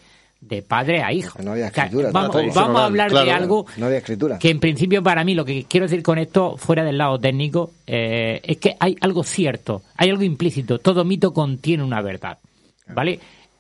[0.48, 1.40] de padre a hijo.
[1.42, 2.12] No había O sea, escritura.
[2.12, 2.44] vamos, todo.
[2.54, 4.40] vamos a hablar de algo No había escritura.
[4.40, 7.72] que en principio para mí lo que quiero decir con esto, fuera del lado técnico,
[7.88, 10.80] eh, es que hay algo cierto, hay algo implícito.
[10.80, 12.38] Todo mito contiene una verdad,
[12.88, 13.20] ¿vale?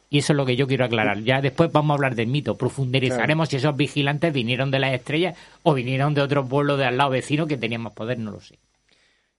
[0.09, 1.19] Y eso es lo que yo quiero aclarar.
[1.23, 5.35] Ya después vamos a hablar del mito, profundizaremos si esos vigilantes vinieron de las estrellas
[5.63, 8.39] o vinieron de otro pueblo de al lado vecino que tenía más poder, no lo
[8.39, 8.55] sé.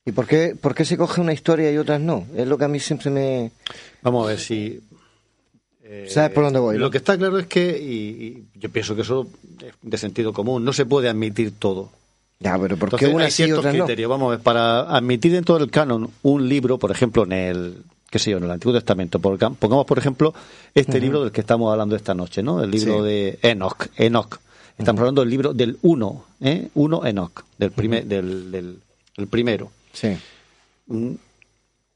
[0.06, 2.26] ¿Y por qué, por qué se coge una historia y otras no?
[2.36, 3.52] Es lo que a mí siempre me...
[4.02, 4.80] Vamos a ver si.
[5.84, 6.78] Eh, ¿Sabes por dónde voy?
[6.78, 7.94] Lo que está claro es que, y,
[8.56, 9.28] y yo pienso que eso
[9.60, 11.90] es de sentido común, no se puede admitir todo.
[12.40, 13.84] Ya, pero ¿por qué Entonces, una hay sí ciertos otras no?
[13.84, 14.10] criterios.
[14.10, 17.76] Vamos para admitir dentro del canon un libro, por ejemplo, en el
[18.10, 20.32] qué sé yo, en el Antiguo Testamento, pongamos por ejemplo
[20.74, 22.62] este libro del que estamos hablando esta noche, ¿no?
[22.62, 23.08] El libro Sí.
[23.08, 24.38] de Enoch, Enoch.
[24.78, 26.68] Estamos hablando del libro del uno, ¿eh?
[26.74, 28.78] Uno Enoch, del primer, del, del-
[29.16, 29.70] el primero.
[29.92, 30.16] Sí.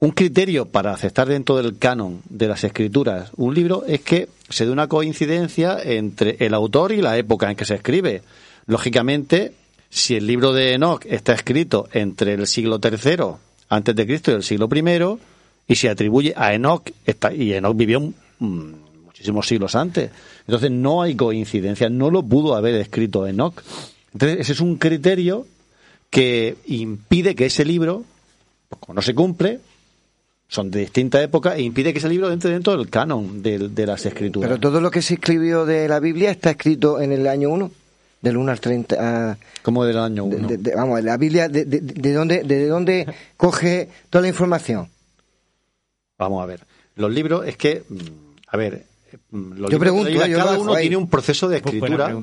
[0.01, 4.65] Un, criterio para aceptar dentro del canon de las escrituras un libro es que se
[4.65, 8.23] dé una coincidencia entre el autor y la época en que se escribe.
[8.67, 9.55] Lógicamente,
[9.91, 13.25] si el libro de Enoch está escrito entre el siglo III
[13.71, 15.19] antes de Cristo y el siglo I
[15.67, 16.91] y se atribuye a Enoch
[17.37, 20.11] y Enoch vivió muchísimos siglos antes,
[20.47, 23.61] entonces no hay coincidencia, no lo pudo haber escrito Enoch.
[24.13, 25.47] Entonces ese es un criterio
[26.09, 28.05] que impide que ese libro,
[28.69, 29.61] pues, como no se cumple,
[30.49, 33.87] son de distinta época e impide que ese libro entre dentro del canon de, de
[33.87, 34.49] las escrituras.
[34.49, 37.71] Pero todo lo que se escribió de la Biblia está escrito en el año 1,
[38.23, 38.97] del 1 al 30.
[38.99, 40.49] ah, ¿Cómo del año de- 1?
[40.49, 43.07] de- de- vamos, la Biblia, de, de, de dónde, ¿de dónde
[43.37, 44.89] coge toda la información?
[46.19, 46.65] Vamos a ver.
[46.97, 47.97] Los libros es que, mm,
[48.49, 48.87] a ver,
[49.31, 50.83] mm, los Yo libros pregunto, de la Biblia, yo lo cada uno ahí.
[50.85, 52.17] tiene un proceso de escritura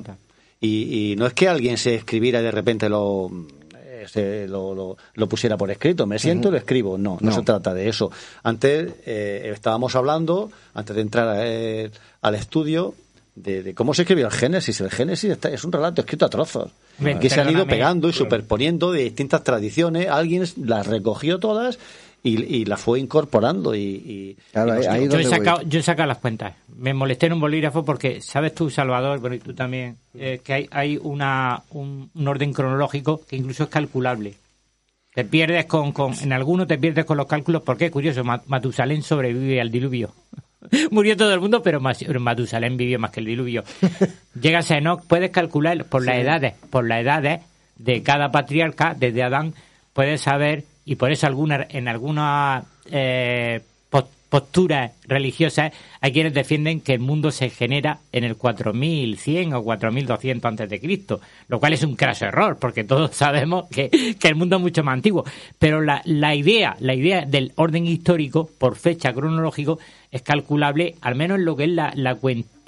[0.60, 3.30] y, y no es que alguien se escribiera y de repente lo,
[4.07, 6.06] se- lo, lo- lo pusiera por escrito.
[6.07, 6.98] Me siento y lo escribo.
[6.98, 7.36] No, no, No.
[7.36, 8.11] se trata de eso.
[8.44, 11.91] Antes eh, estábamos hablando, antes de entrar eh,
[12.22, 12.94] al estudio,
[13.36, 14.80] de, de cómo se escribió el Génesis.
[14.80, 16.72] El Génesis está- es un relato escrito a trozos.
[17.19, 20.07] Que se han ido pegando y superponiendo de distintas tradiciones.
[20.07, 21.77] Alguien las recogió todas
[22.26, 23.74] y, y las fue incorporando.
[23.76, 24.38] Y, y-
[25.10, 26.56] yo, he sacado, yo he sacado las cuentas.
[26.78, 30.54] Me molesté en un bolígrafo porque, ¿sabes tú, Salvador, bueno, y tú también, eh, que
[30.54, 34.34] hay, hay una, un, un orden cronológico que incluso es calculable?
[35.14, 38.42] Te pierdes con, con, en alguno te pierdes con los cálculos, porque es curioso, Ma-
[38.48, 40.14] Matusalén sobrevive al diluvio.
[40.92, 43.64] Murió todo el mundo, pero Matusalén vivió más que el diluvio.
[44.42, 47.42] Llegas a Enoch, puedes calcular por las edades, por las edades
[47.78, 49.54] de cada patriarca, desde Adán,
[49.94, 55.74] puedes saber, y por eso alguna, en algunas eh, pos- posturas religiosas
[56.06, 60.80] hay quienes defienden que el mundo se genera en el 4100 o 4200 antes de
[60.80, 64.61] Cristo, lo cual es un craso error, porque todos sabemos que, que el mundo es
[64.61, 65.26] mucho más antiguo.
[65.57, 69.80] Pero la, la idea, la idea del orden histórico por fecha cronológico
[70.11, 72.18] es calculable, al menos en lo que es la, la,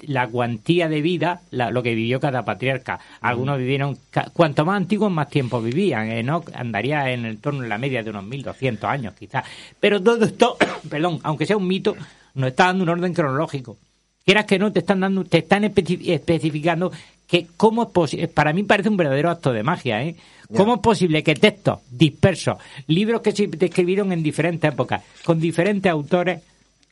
[0.02, 2.98] la cuantía de vida, la- lo que vivió cada patriarca.
[3.20, 6.10] Algunos vivieron, ca- cuanto más antiguos, más tiempo vivían.
[6.10, 9.44] Enoch andaría en el torno de la media de unos 1200 años, quizás.
[9.78, 10.56] Pero todo esto,
[10.90, 11.94] perdón, aunque sea un mito,
[12.38, 13.76] nos está dando un orden cronológico
[14.24, 16.92] quieras que no, te están dando, te están especi- especificando
[17.26, 20.16] que cómo es posible, para mí parece un verdadero acto de magia, ¿eh?
[20.54, 22.58] ¿Cómo es posible que textos dispersos,
[22.88, 26.42] libros que se escribieron en diferentes épocas, con diferentes autores,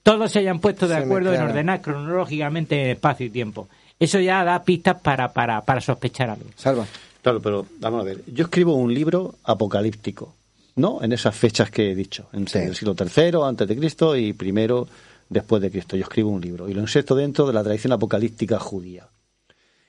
[0.02, 3.68] todos se hayan puesto de Se acuerdo en ordenar cronológicamente en espacio y tiempo?
[4.01, 6.48] Eso ya da pistas para, para, para sospechar algo.
[6.56, 6.86] Salva.
[7.23, 8.23] Claro, pero vamos a ver.
[8.32, 10.35] Yo escribo un libro apocalíptico,
[10.77, 11.02] ¿no?
[11.02, 14.86] En esas fechas que he dicho, entre el siglo III antes de Cristo y primero
[15.28, 15.97] después de Cristo.
[15.97, 19.09] Yo escribo un libro y lo inserto dentro de la tradición apocalíptica judía.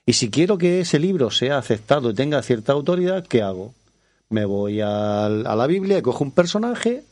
[0.06, 3.74] Y si quiero que ese libro sea aceptado y tenga cierta autoridad, ¿qué hago?
[4.30, 7.04] Me voy a, la Biblia y cojo un personaje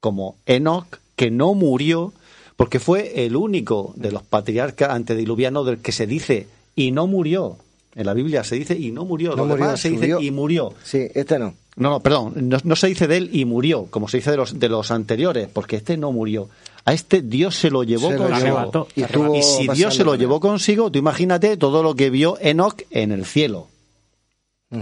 [0.00, 2.12] como Enoch, que no murió,
[2.56, 7.56] porque fue el único de los patriarcas antediluvianos del que se dice y no murió.
[7.94, 9.30] En la Biblia se dice y no murió.
[9.30, 10.20] No Los murió, demás se dice subió.
[10.20, 10.74] y murió.
[10.82, 11.54] Sí, este no.
[11.74, 14.36] No, no, perdón, no, no se dice de él y murió, como se dice de
[14.36, 16.48] los, de los anteriores, porque este no murió.
[16.84, 18.58] A este Dios se lo llevó Se lo consigo.
[18.58, 18.88] arrebató.
[18.96, 23.12] Y si Dios se lo llevó consigo, tú imagínate todo lo que vio Enoch en
[23.12, 23.68] el cielo.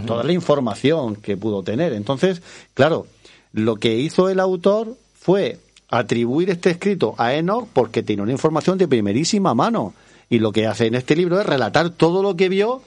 [0.07, 1.93] Toda la información que pudo tener.
[1.93, 2.43] Entonces,
[2.75, 3.07] claro,
[3.53, 5.59] lo que hizo el autor fue
[5.89, 9.95] atribuir este escrito a Enoch porque tiene una información de primerísima mano.
[10.29, 12.83] Y lo que hace en este libro es relatar todo lo que vio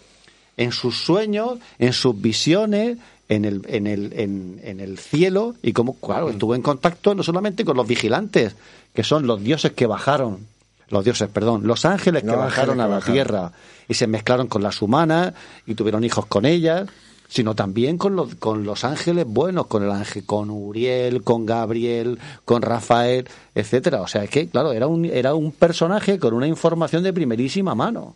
[0.55, 2.97] en sus sueños, en sus visiones,
[3.29, 7.23] en el, en el, en, en el cielo y cómo, claro, estuvo en contacto no
[7.23, 8.55] solamente con los vigilantes,
[8.93, 10.47] que son los dioses que bajaron,
[10.89, 13.13] los dioses, perdón, los ángeles que bajaron a la bajaron.
[13.13, 13.51] tierra
[13.87, 15.33] y se mezclaron con las humanas
[15.65, 16.87] y tuvieron hijos con ellas,
[17.27, 22.19] sino también con los, con los ángeles buenos, con el ángel, con Uriel, con Gabriel,
[22.45, 24.01] con Rafael, etcétera.
[24.01, 27.73] O sea, es que, claro, era un, era un personaje con una información de primerísima
[27.73, 28.15] mano.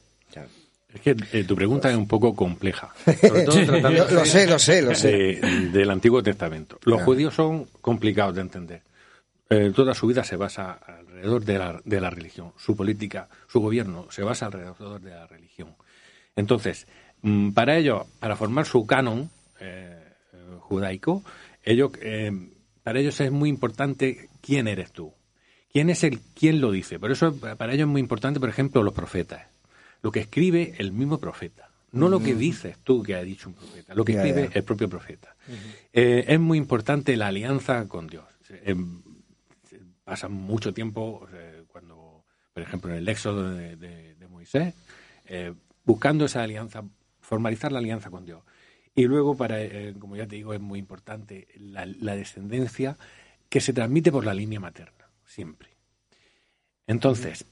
[0.97, 2.93] Es que eh, tu pregunta es un poco compleja.
[3.05, 5.11] Sobre todo tratando Lo- lo sé, lo sé, lo sé.
[5.11, 6.75] de- del Antiguo Testamento.
[6.83, 7.05] Los Claro.
[7.05, 8.81] judíos son complicados de entender.
[9.49, 12.51] Eh, toda su vida se basa alrededor de la, de la religión.
[12.57, 15.75] Su política, su gobierno se basa alrededor de la religión.
[16.35, 16.87] Entonces,
[17.21, 19.29] mm, para ellos, para formar su canon
[19.59, 20.03] eh,
[20.33, 21.23] eh, judaico,
[21.63, 22.31] ellos, eh,
[22.83, 25.13] para ellos es muy importante quién eres tú.
[25.71, 26.97] ¿Quién es el quién lo dice?
[26.99, 29.43] Por eso para ellos es muy importante, por ejemplo, los profetas.
[30.01, 31.69] Lo que escribe el mismo profeta.
[31.91, 34.53] No lo que dices tú que ha dicho un profeta, lo que Ya, escribe ya.
[34.59, 35.35] el propio profeta.
[35.93, 38.25] Eh, es muy importante la alianza con Dios.
[38.49, 38.75] Eh,
[39.69, 44.73] se pasa mucho tiempo eh, cuando, por ejemplo, en el éxodo de, de- de Moisés,
[45.25, 45.53] eh,
[45.85, 46.83] buscando esa alianza,
[47.21, 48.43] formalizar la alianza con Dios.
[48.93, 52.97] Y luego, para, eh, como ya te digo, es muy importante la, la descendencia
[53.49, 55.69] que se transmite por la línea materna, siempre.
[56.85, 57.45] Entonces,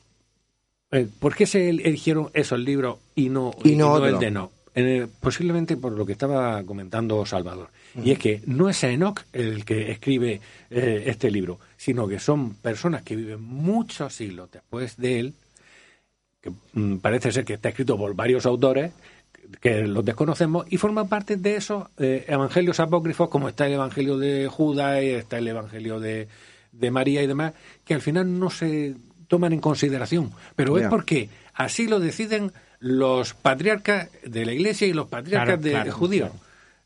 [1.19, 4.19] ¿por qué se eligieron esos libros y no, Y no el otro.
[4.19, 4.51] de Enoch?
[4.77, 7.69] Eh, posiblemente por lo que estaba comentando Salvador.
[8.03, 12.55] Y es que no es Enoch el que escribe eh, este libro, sino que son
[12.55, 15.33] personas que viven muchos siglos después de él,
[16.41, 18.91] que mm, parece ser que está escrito por varios autores
[19.61, 24.17] que los desconocemos y forman parte de esos eh, evangelios apócrifos como está el evangelio
[24.17, 26.27] de Judas está el evangelio de,
[26.71, 27.53] de María y demás
[27.85, 28.95] que al final no se
[29.27, 34.93] toman en consideración pero es porque así lo deciden los patriarcas de la iglesia y
[34.93, 36.29] los patriarcas Claro, de claro, judíos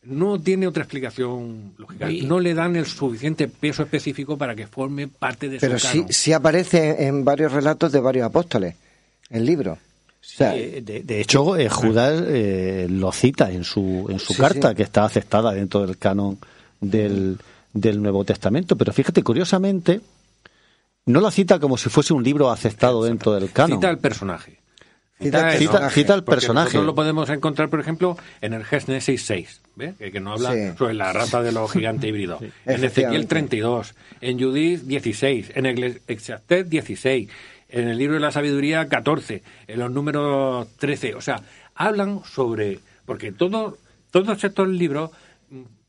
[0.03, 4.65] no tiene otra explicación lógica Y- no le dan el suficiente peso específico para que
[4.67, 6.13] forme parte de Pero su sí, canon.
[6.13, 8.75] sí aparece en varios relatos de varios apóstoles,
[9.29, 9.73] el libro.
[9.73, 9.77] O
[10.21, 14.69] sea, de, de hecho, eh, Judas eh, lo cita en su, en su Sí, carta,
[14.69, 14.75] sí.
[14.75, 16.37] que está aceptada dentro del canon
[16.79, 17.37] del,
[17.73, 18.77] del Nuevo Testamento.
[18.77, 19.99] Pero fíjate, curiosamente,
[21.09, 23.77] no la cita como si fuese un libro aceptado dentro del canon.
[23.79, 24.59] Cita al personaje.
[25.21, 26.65] Cita- a cita- Enoch, cita al porque personaje.
[26.67, 29.95] Nosotros lo podemos encontrar, por ejemplo, en el Génesis 6, ¿ves?
[29.97, 30.77] que, que nos habla Sí.
[30.77, 32.41] sobre la raza de los gigantes híbridos.
[32.41, 33.27] En Ezequiel Efectivamente.
[33.27, 37.29] 32, en Judith 16, en el Eclesiastés 16,
[37.67, 41.15] en el libro de la sabiduría 14, en los números 13.
[41.15, 41.41] O sea,
[41.75, 42.79] hablan sobre.
[43.05, 43.77] Porque todo,
[44.11, 45.11] todos estos libros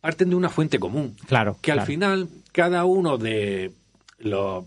[0.00, 1.14] parten de una fuente común.
[1.28, 1.56] Claro.
[1.62, 1.86] Que al claro.
[1.86, 3.70] final, cada uno de
[4.18, 4.64] los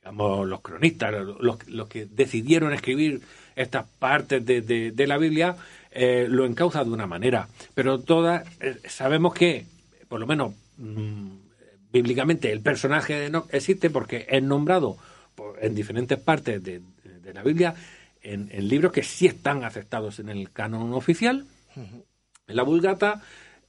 [0.00, 3.20] digamos, los cronistas, los, los que decidieron escribir
[3.56, 5.56] estas partes de, de- la Biblia,
[5.90, 7.48] eh, lo encauza de una manera.
[7.74, 9.66] Pero todas eh, sabemos que,
[10.08, 11.28] por lo menos mm,
[11.92, 14.96] bíblicamente, el personaje de Enoch existe porque es nombrado
[15.60, 17.74] en diferentes partes de, de la Biblia
[18.22, 21.46] en, libros que sí están aceptados en el canon oficial.
[21.76, 23.22] En la Vulgata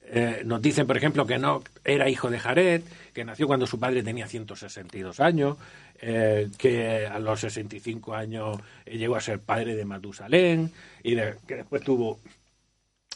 [0.03, 2.81] eh, nos dicen, por ejemplo, que no era hijo de Jared,
[3.13, 5.57] que nació cuando su padre tenía 162 años,
[6.01, 10.71] eh, que a los 65 años eh, llegó a ser padre de Matusalén,
[11.03, 12.19] y de- que después tuvo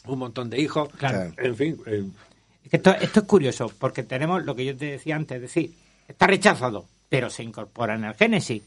[0.06, 0.88] un montón de hijos.
[0.90, 1.32] Claro.
[1.36, 2.04] En fin, eh,
[2.64, 5.42] Es que esto, esto es curioso, porque tenemos lo que yo te decía antes, es
[5.42, 5.72] decir,
[6.08, 8.62] está rechazado, pero se incorpora en el Génesis.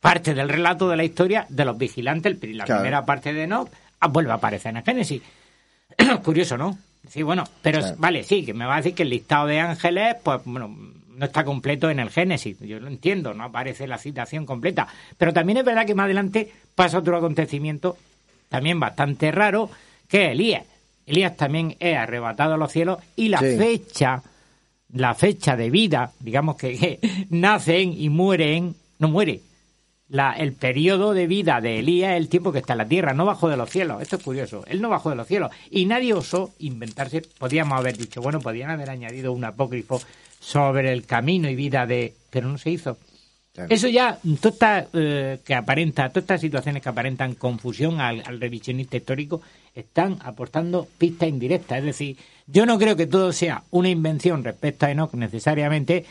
[0.00, 2.36] parte del relato de la historia de los vigilantes.
[2.40, 2.82] El- La Claro.
[2.82, 3.68] primera parte de Enoch
[4.00, 5.20] ah, vuelve a aparecer en el Génesis.
[6.24, 6.78] Curioso, ¿no?
[7.08, 7.96] Sí, bueno, pero Claro.
[7.98, 10.68] vale, sí, que me va a decir que el listado de ángeles, pues bueno,
[11.18, 12.58] no está completo en el Génesis.
[12.60, 14.86] Yo lo entiendo, no aparece la citación completa.
[15.18, 17.96] Pero también es verdad que más adelante pasa otro acontecimiento
[18.48, 19.68] también bastante raro,
[20.08, 20.64] que es Elías.
[21.06, 23.56] Elías también es arrebatado a los cielos y la Sí.
[23.58, 24.22] fecha,
[24.92, 29.40] la fecha de vida, digamos que, que nacen y mueren, no muere.
[30.10, 33.12] La, el periodo de vida de Elías es el tiempo que está en la tierra,
[33.12, 34.00] no bajo de los cielos.
[34.00, 34.64] Esto es curioso.
[34.66, 35.50] Él no bajó de los cielos.
[35.70, 37.20] Y nadie osó inventarse.
[37.38, 40.00] Podíamos haber dicho, bueno, podían haber añadido un apócrifo
[40.40, 42.14] sobre el camino y vida de.
[42.30, 42.98] Pero no se hizo.
[43.68, 48.40] Eso ya, todas estas, eh, que aparenta, todas estas situaciones que aparentan confusión al, al
[48.40, 49.40] revisionista histórico
[49.74, 51.78] están aportando pistas indirectas.
[51.80, 52.16] Es decir,
[52.46, 56.04] yo no creo que todo sea una invención respecto a Enoch necesariamente,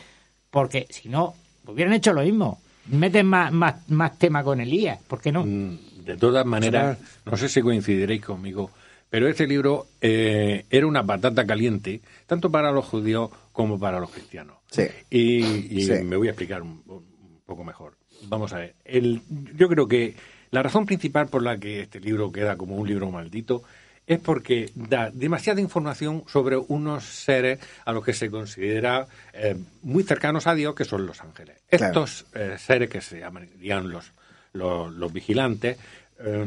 [0.50, 1.34] porque si no,
[1.66, 2.60] hubieran hecho lo mismo.
[2.86, 5.44] Meten más, más, más tema con Elías, ¿por qué no?
[5.44, 8.70] De todas maneras, no sé si coincidiréis conmigo,
[9.10, 14.10] pero este libro eh, era una patata caliente, tanto para los judíos como para los
[14.10, 14.56] cristianos.
[14.70, 14.84] Sí.
[15.10, 15.92] Y, y Sí.
[16.04, 17.94] me voy a explicar un, un poco mejor.
[18.24, 18.74] Vamos a ver.
[18.84, 19.22] El,
[19.56, 20.14] yo creo que
[20.50, 23.62] la razón principal por la que este libro queda como un libro maldito
[24.06, 30.02] es porque da demasiada información sobre unos seres a los que se considera eh, muy
[30.02, 31.58] cercanos a Dios, que son los ángeles.
[31.68, 31.86] Claro.
[31.86, 34.10] Estos eh, seres que se llamarían los,
[34.54, 35.76] los, los vigilantes,
[36.20, 36.46] eh,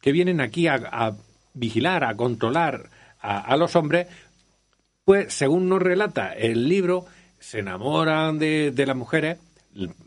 [0.00, 1.16] que vienen aquí a, a
[1.54, 2.90] vigilar, a controlar
[3.20, 4.06] a, los hombres,
[5.04, 7.04] pues según nos relata el libro,
[7.38, 9.38] se enamoran de, de las mujeres,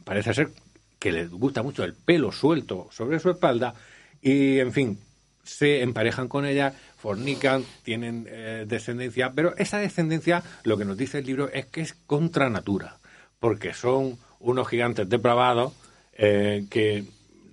[0.03, 0.49] parece ser
[0.97, 3.75] que les gusta mucho el pelo suelto sobre su espalda
[4.21, 4.99] y, en fin,
[5.43, 11.19] se emparejan con ellas, fornican, tienen eh, descendencia, pero esa descendencia, lo que nos dice
[11.19, 12.97] el libro es que es contra natura,
[13.39, 15.73] porque son unos gigantes depravados
[16.13, 17.03] eh, que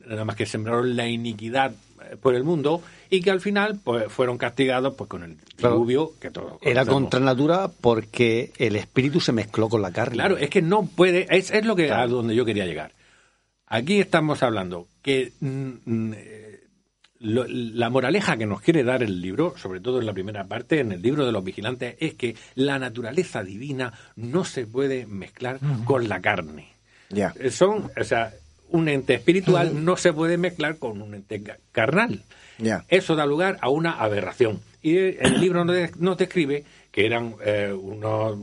[0.06, 4.10] nada más que sembraron la iniquidad eh, por el mundo y que al final pues
[4.10, 5.74] fueron castigados pues con el Claro.
[5.74, 10.14] diluvio que todos Era contra natura porque el espíritu se mezcló con la carne.
[10.14, 12.92] Claro, es que no puede, es, es lo que a donde yo quería llegar.
[13.66, 16.60] Aquí estamos hablando que mm, mm, eh,
[17.20, 20.80] lo- la moraleja que nos quiere dar el libro, sobre todo en la primera parte,
[20.80, 25.58] en el libro de los vigilantes, es que la naturaleza divina no se puede mezclar
[25.84, 26.68] con la carne.
[27.10, 27.34] Ya.
[27.38, 28.32] Eh, Son, o sea,
[28.70, 32.22] un ente espiritual no se puede mezclar con un ente ca- carnal.
[32.88, 34.60] Eso da lugar a una aberración.
[34.82, 38.38] Y el libro nos de- nos describe que eran eh, unos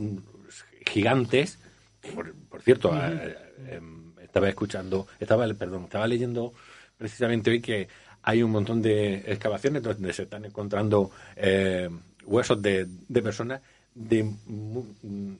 [0.85, 1.59] gigantes,
[2.15, 3.35] por, por cierto, eh,
[3.67, 3.81] eh,
[4.23, 6.53] estaba escuchando, estaba, perdón, estaba leyendo
[6.97, 7.87] precisamente hoy que
[8.23, 11.89] hay un montón de excavaciones donde se están encontrando eh,
[12.25, 13.61] huesos de, de personas
[13.95, 14.85] de, mu-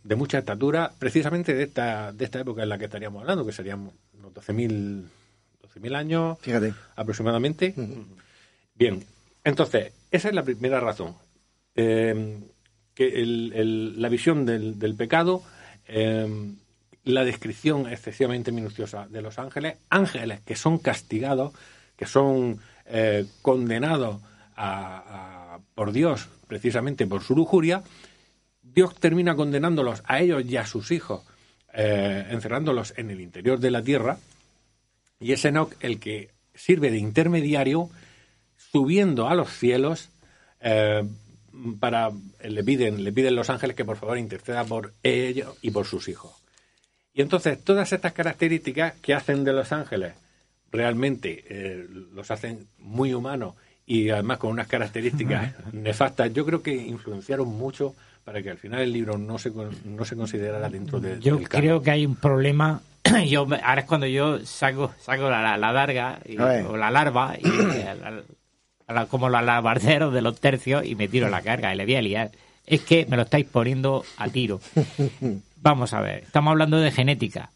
[0.04, 3.52] de mucha estatura, precisamente de esta, de esta época en la que estaríamos hablando, que
[3.52, 5.04] serían unos 12.000
[5.76, 6.74] 12.000 años Fíjate.
[6.96, 7.76] aproximadamente.
[8.78, 9.04] Bien,
[9.44, 11.16] entonces, esa es la primera razón.
[11.76, 12.40] Eh,
[12.94, 13.24] que
[13.96, 15.44] la visión del, pecado,
[15.88, 16.28] eh,
[17.04, 21.54] la descripción excesivamente minuciosa de los ángeles, ángeles que son castigados,
[21.96, 24.22] que son eh, condenados
[24.56, 27.84] a- a- por Dios precisamente por su lujuria,
[28.64, 31.24] Dios termina condenándolos a ellos y a sus hijos,
[31.74, 34.18] eh, encerrándolos en el interior de la tierra,
[35.20, 37.90] y es Enoch el que sirve de intermediario
[38.72, 40.10] subiendo a los cielos
[40.62, 41.04] eh,
[41.80, 42.12] para
[42.44, 46.08] le piden le piden los ángeles que por favor interceda por ellos y por sus
[46.08, 46.32] hijos
[47.14, 50.14] y entonces todas estas características que hacen de los ángeles
[50.72, 56.76] realmente eh, los hacen muy humanos y además con unas características nefastas yo creo que
[56.76, 57.96] influenciaron mucho
[58.26, 59.52] para que al final el libro no se
[59.86, 61.62] no se considerara dentro de, Yo del canon.
[61.66, 62.82] creo que hay un problema.
[63.30, 67.38] yo me- Ahora es cuando yo saco saco la, la, la y- o la larva,
[67.42, 67.96] y, eh,
[68.88, 71.96] la- como los alabarderos de los tercios, y me tiro la carga y le voy
[71.96, 72.32] a liar.
[72.66, 74.60] Es que me lo estáis poniendo a tiro.
[75.62, 77.50] Vamos a ver, estamos hablando de genética.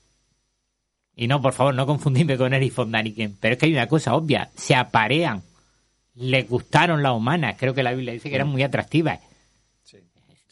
[1.15, 3.37] Y no, por favor, no confundidme con Eric von Daniken.
[3.39, 4.49] Pero es que hay una cosa obvia.
[4.55, 5.43] Se aparean.
[6.15, 7.55] Les gustaron las humanas.
[7.59, 9.19] Creo que la Biblia dice que eran muy atractivas.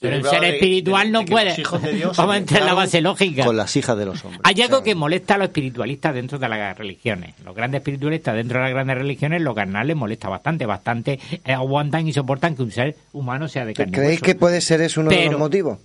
[0.01, 1.49] Pero el ser espiritual de- no de puede.
[1.49, 3.43] los hijos de Dios Vamos a entrar en la base lógica.
[3.45, 4.41] Con las hijas de los hombres.
[4.45, 7.35] Hay algo que molesta a los espiritualistas dentro de las religiones.
[7.43, 10.65] Los grandes espiritualistas dentro de las grandes religiones, lo carnal les molesta bastante.
[10.65, 14.61] Bastante eh, aguantan y soportan que un ser humano sea de carne ¿Creéis que puede
[14.61, 15.79] ser eso uno de los motivos?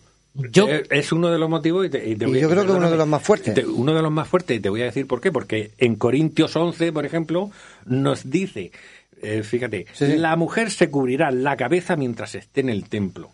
[0.51, 2.51] Yo, Eh, es uno de los motivos y, te- y te Y voy a- yo
[2.51, 3.55] creo que uno de los más fuertes.
[3.55, 5.95] te- uno de los más fuertes y te voy a decir por qué porque en
[5.95, 7.51] Corintios 11 por ejemplo
[7.87, 8.73] nos dice
[9.23, 13.31] eh, fíjate la mujer se cubrirá la cabeza mientras esté en el templo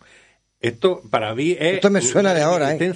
[0.61, 2.93] esto para mí es Esto me suena de ahora, ¿eh?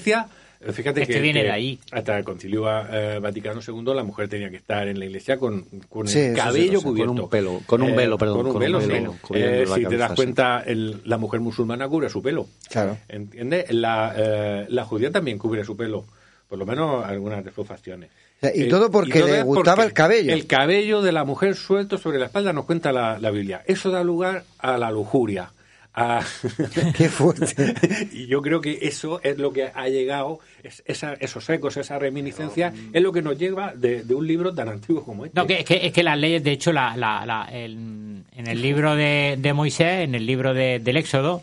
[0.74, 1.80] Fíjate Es que viene de ahí.
[1.92, 5.64] Hasta el Concilio eh, Vaticano II la mujer tenía que estar en la iglesia con,
[5.90, 7.12] con Sí, el sí, cabello lo sé, con cubierto.
[7.26, 9.36] un pelo, con un velo, perdón, Con un con un velo, sí.
[9.36, 12.48] Eh, si te das cuenta, el- la mujer musulmana cubre su pelo.
[12.70, 12.98] Claro.
[13.08, 13.72] ¿Entiendes?
[13.74, 16.06] La, eh, la judía también cubre su pelo.
[16.50, 18.10] Por lo menos algunas de sus facciones.
[18.42, 20.34] sea, y Eh, todo porque le gustaba el cabello.
[20.34, 23.62] El cabello de la mujer suelto sobre la espalda nos cuenta la, la Biblia.
[23.68, 25.52] Eso da lugar a la lujuria.
[25.96, 26.24] A-
[26.98, 27.74] Qué fuerte.
[28.12, 31.98] y yo creo que eso es lo que ha llegado, es- esa- esos ecos, esa
[31.98, 35.40] reminiscencia, es lo que nos lleva de, de un libro tan antiguo como este.
[35.40, 38.48] No, que, es, que, es que las leyes, de hecho, la, la- la- el- en
[38.48, 41.42] el libro de, de Moisés, en el libro de- del Éxodo,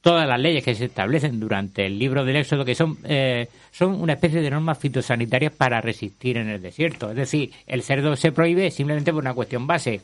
[0.00, 4.00] todas las leyes que se establecen durante el libro del Éxodo, que son, eh, son
[4.00, 7.10] una especie de normas fitosanitarias para resistir en el desierto.
[7.10, 10.00] Es decir, el cerdo se prohíbe simplemente por una cuestión base.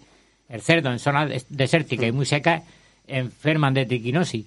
[0.48, 2.62] El cerdo en zonas des- desérticas y muy secas
[3.08, 4.46] enferman de triquinosis.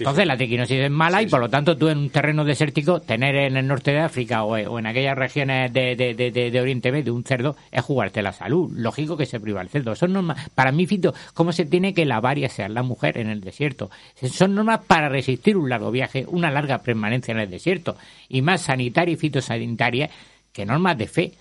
[0.00, 3.34] Entonces la triquinosis es mala y por lo tanto tú en un terreno desértico tener
[3.36, 6.60] en el norte de África o, o en aquellas regiones de, de, de- de- de
[6.60, 8.70] Oriente Medio un cerdo es jugarte la salud.
[8.74, 9.94] Lógico que se priva el cerdo.
[9.94, 13.28] Son normas, para mí, Fito, cómo se tiene que lavar y asear la mujer en
[13.28, 13.90] el desierto.
[14.30, 17.96] Son normas para resistir un largo viaje, una larga permanencia en el desierto.
[18.28, 20.10] Y más sanitaria y fitosanitaria
[20.52, 21.32] que normas de fe.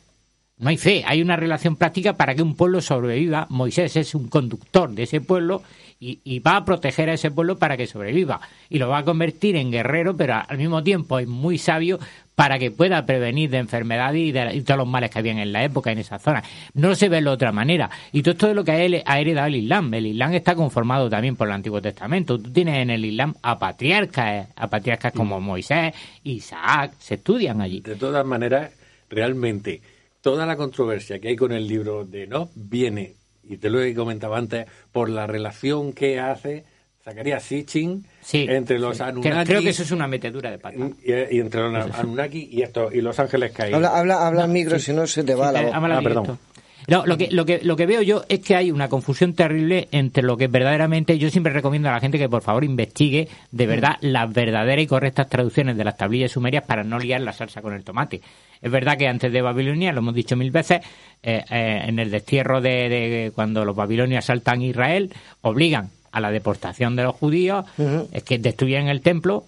[0.60, 3.48] No hay fe, hay una relación práctica para que un pueblo sobreviva.
[3.50, 5.64] Moisés es un conductor de ese pueblo
[6.02, 8.42] y, y va a proteger a ese pueblo para que sobreviva.
[8.70, 11.98] Y lo va a convertir en guerrero, pero al mismo tiempo es muy sabio
[12.36, 15.52] para que pueda prevenir de enfermedades y, de, y todos los males que habían en
[15.52, 16.42] la época en esa zona.
[16.74, 17.90] No se ve de otra manera.
[18.14, 19.94] Y todo esto es lo que ha he- ha heredado el Islam.
[19.94, 22.38] El Islam está conformado también por el Antiguo Testamento.
[22.40, 27.82] Tú tienes en el Islam a patriarcas, a patriarcas como Moisés, Isaac, se estudian allí.
[27.82, 28.72] De todas maneras,
[29.10, 29.82] realmente,
[30.22, 33.94] toda la controversia que hay con el libro de Enoch viene, y te lo he
[33.94, 36.64] comentado antes, por la relación que hace
[37.04, 39.04] Zacarías Sitchin entre los Sí.
[39.04, 40.76] Anunnaki Creo, que eso es una metedura de pata.
[40.78, 43.78] y, y entre los Anunnaki y, esto, y los ángeles caídos.
[43.78, 45.74] Habla, habla, habla al micro, si no se te va la voz.
[45.74, 46.38] Habla directo.
[46.88, 49.88] No, lo, que, lo, que, lo que veo yo es que hay una confusión terrible
[49.92, 53.68] entre lo que verdaderamente yo siempre recomiendo a la gente que por favor investigue de
[53.68, 57.62] verdad las verdaderas y correctas traducciones de las tablillas sumerias para no liar la salsa
[57.62, 58.22] con el tomate.
[58.62, 60.82] Es verdad que antes de Babilonia, lo hemos dicho mil veces,
[61.24, 66.32] eh, eh, en el destierro de, de cuando los babilonios asaltan Israel, obligan a la
[66.32, 67.66] deportación de los judíos,
[68.12, 69.46] es que destruyen el templo,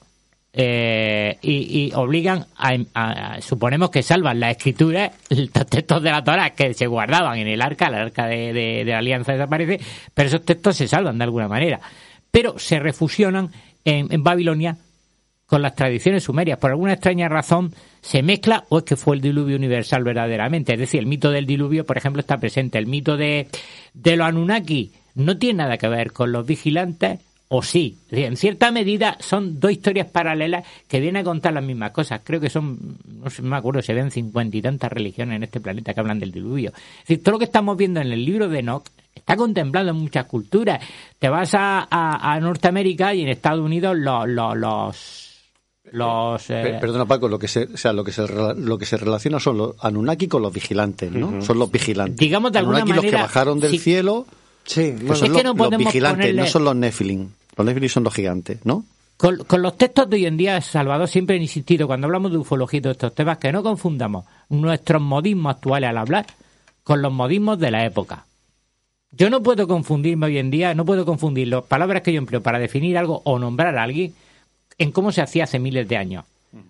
[0.54, 6.74] eh, y, obligan a- suponemos que salvan las escrituras los textos de la Torah que
[6.74, 9.80] se guardaban en el arca el arca de, de- de la alianza desaparece
[10.14, 11.80] pero esos textos se salvan de alguna manera.
[12.32, 13.50] Pero se refusionan
[13.86, 14.78] en, en Babilonia
[15.46, 16.58] con las tradiciones sumerias.
[16.60, 20.74] Por alguna extraña razón se mezcla o es que fue el diluvio universal verdaderamente.
[20.74, 22.78] Es decir el mito del diluvio por ejemplo está presente.
[22.78, 23.48] El mito de
[23.94, 27.20] de los Anunnaki no tiene nada que ver con los vigilantes
[27.54, 27.98] o sí.
[28.12, 32.22] En cierta medida son dos historias paralelas que vienen a contar las mismas cosas.
[32.24, 35.44] Creo que son, no sé, no me acuerdo, se ven cincuenta y tantas religiones en
[35.44, 36.70] este planeta que hablan del diluvio.
[36.70, 39.98] Es decir, todo lo que estamos viendo en el libro de Enoch está contemplado en
[39.98, 40.82] muchas culturas.
[41.20, 44.28] Te vas a, a- a Norteamérica y en Estados Unidos los...
[44.30, 45.28] los, los
[45.94, 48.78] los, eh, Per- Perdona Paco, lo que se, o sea, lo que se rela- lo
[48.78, 51.42] que se relaciona son los Anunnaki con los vigilantes, ¿no?
[51.42, 52.18] Son los vigilantes.
[52.18, 53.78] Digamos de alguna Anunnaki los que manera, bajaron del sí.
[53.80, 54.26] cielo,
[54.64, 55.16] sí, que bueno.
[55.16, 57.30] son Es que los, los vigilantes, ponerle- no son los Nephilim.
[57.56, 58.86] Los Nephilim son los gigantes, ¿no?
[59.18, 62.38] Con, con los textos de hoy en día, Salvador, siempre he insistido, cuando hablamos de
[62.38, 66.26] ufología y todos estos temas, que no confundamos nuestros modismos actuales al hablar
[66.84, 68.26] con los modismos de la época.
[69.12, 72.42] Yo no puedo confundirme hoy en día, no puedo confundir las palabras que yo empleo
[72.42, 74.14] para definir algo o nombrar a alguien
[74.78, 76.26] en cómo se hacía hace miles de años.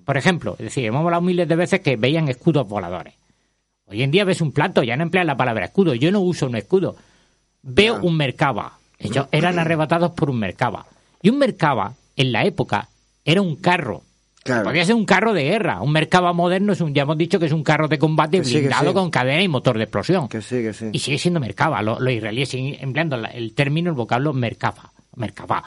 [0.06, 3.14] Por ejemplo, es decir, hemos hablado miles de veces que veían escudos voladores.
[3.86, 5.94] Hoy en día ves un plato, ya no emplean la palabra escudo.
[5.96, 6.96] Yo no uso un escudo.
[7.62, 8.80] Veo un mercaba.
[9.02, 10.86] Ellos eran arrebatados por un mercaba.
[11.22, 12.88] Y un mercaba, en la época,
[13.26, 14.04] era un carro.
[14.64, 15.82] Podía ser un carro de guerra.
[15.82, 18.50] Un mercaba moderno es un, ya hemos dicho que es un carro de combate Que
[18.50, 18.94] blindado sí.
[18.96, 20.28] con cadena y motor de explosión.
[20.28, 20.90] Que sí, que sí.
[20.92, 21.82] Y sigue siendo mercaba.
[21.84, 24.92] Los, los israelíes siguen empleando el término, el vocablo mercaba.
[25.16, 25.64] mercaba.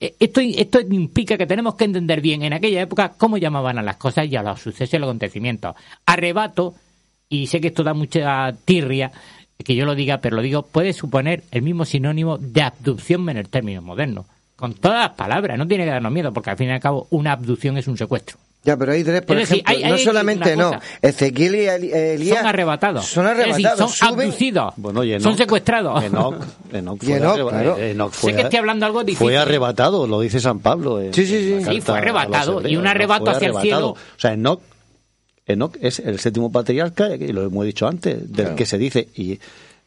[0.00, 3.82] Eh, Esto, esto implica que tenemos que entender bien en aquella época cómo llamaban a
[3.82, 5.74] las cosas y a los sucesos y a los acontecimientos.
[6.06, 6.74] Arrebato,
[7.28, 9.12] y sé que esto da mucha tirria
[9.64, 13.38] que yo lo diga, pero lo digo, puede suponer el mismo sinónimo de abducción en
[13.38, 14.26] el término moderno.
[14.56, 17.08] Con todas las palabras, no tiene que darnos miedo, porque al fin y al cabo
[17.10, 18.36] una abducción es un secuestro.
[18.62, 20.80] Ya, pero hay tres, por decir, ejemplo, hay- no solamente no.
[21.02, 23.04] Ezequiel y Elías Son arrebatados.
[23.04, 24.74] Son Es decir, arrebatados, son suben- abducidos.
[24.78, 26.02] Bueno, y Enoch- son secuestrados.
[26.02, 26.36] Enoch,
[26.72, 27.76] Enoch fue, Enoch, claro.
[27.76, 29.26] eh, Enoch fue Sé que estoy hablando algo difícil.
[29.26, 30.98] Fue arrebatado, lo dice San Pablo.
[31.02, 31.64] en- Sí, sí, sí.
[31.74, 33.88] Sí, fue arrebatado, y un arrebato hacia el cielo.
[33.90, 34.62] O sea, Enoch,
[35.46, 38.56] Enoch es el séptimo patriarca, y lo hemos dicho antes, del Claro.
[38.56, 39.38] que se dice, y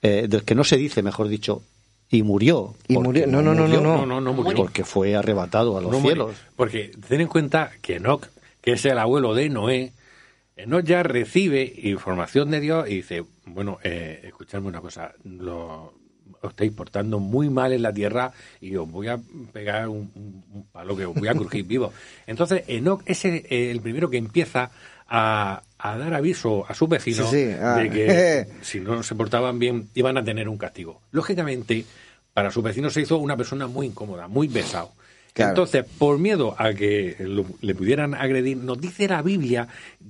[0.01, 1.63] eh, del que no se dice, mejor dicho,
[2.09, 2.75] y murió.
[2.87, 4.55] Y porque murió- no, no, no, murió, no, no, no, no murió.
[4.55, 6.35] Porque fue arrebatado a los No cielos.
[6.55, 8.27] Porque ten en cuenta que Enoch,
[8.61, 9.93] que es el abuelo de Noé,
[10.55, 15.93] Enoch ya recibe información de Dios y dice, bueno, eh, escuchadme una cosa, lo,
[16.41, 18.31] os estáis portando muy mal en la tierra
[18.61, 19.19] y os voy a
[19.51, 21.91] pegar un, un- un palo que os voy a crujir vivo.
[22.27, 24.71] Entonces, Enoch es el, el primero que empieza
[25.09, 27.75] a, a dar aviso a sus vecinos Sí, sí, ah.
[27.75, 31.01] de que si no se portaban bien iban a tener un castigo.
[31.11, 31.85] Lógicamente,
[32.33, 34.91] para sus vecinos se hizo una persona muy incómoda, muy pesado.
[35.33, 35.51] Claro.
[35.51, 39.67] Entonces, por miedo a que lo- le pudieran agredir, nos dice la Biblia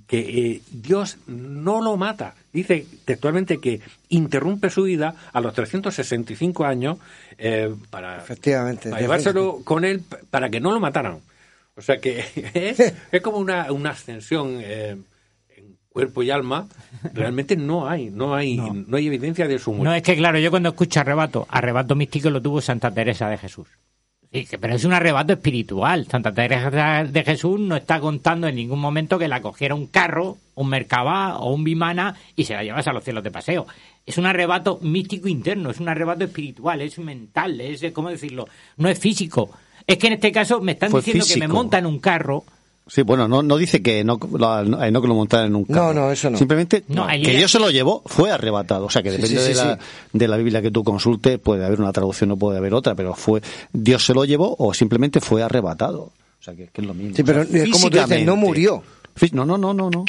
[0.07, 2.34] que eh, Dios no lo mata.
[2.53, 6.98] Dice textualmente que interrumpe su vida a los 365 años
[7.38, 8.90] eh, para, Efectivamente.
[8.90, 11.19] para llevárselo con él para que no lo mataran.
[11.77, 12.19] O sea que
[12.53, 14.97] es, es como una, una ascensión eh,
[15.55, 16.67] en cuerpo y alma.
[17.13, 19.85] Realmente no hay, no hay, no, hay evidencia de su muerte.
[19.85, 23.37] No, es que claro, yo cuando escucho arrebato, arrebato místico lo tuvo Santa Teresa de
[23.37, 23.67] Jesús.
[24.29, 26.05] Pero es un arrebato espiritual.
[26.05, 30.37] Santa Teresa de Jesús no está contando en ningún momento que la cogiera un carro,
[30.55, 33.67] un Merkabah o un Vimana y se la llevase a los cielos de paseo.
[34.05, 38.47] Es un arrebato místico interno, es un arrebato espiritual, es mental, es, eh, ¿cómo decirlo?
[38.75, 39.49] No es físico.
[39.88, 41.53] Es que en este caso me están Fue diciendo que me físico.
[41.53, 42.43] monta en un carro.
[42.89, 45.55] Sí, bueno, no, no dice que no, lo, no, eh, no que lo montara en
[45.55, 45.93] un carro.
[45.93, 46.38] No, no, eso no.
[46.38, 48.85] Simplemente No, que Dios se lo llevó, fue arrebatado.
[48.85, 49.80] O sea, que Sí, depende sí, de, la, sí.
[50.14, 53.14] de la Biblia que tú consultes, puede haber una traducción, no puede haber otra, pero
[53.14, 53.41] fue
[53.73, 55.99] Dios se lo llevó o simplemente fue arrebatado.
[56.01, 56.11] O
[56.43, 57.14] sea, que, que es lo mismo.
[57.15, 58.84] Sí, pero O sea, es como tú dices, no murió.
[59.34, 60.05] No, no, no, no, no.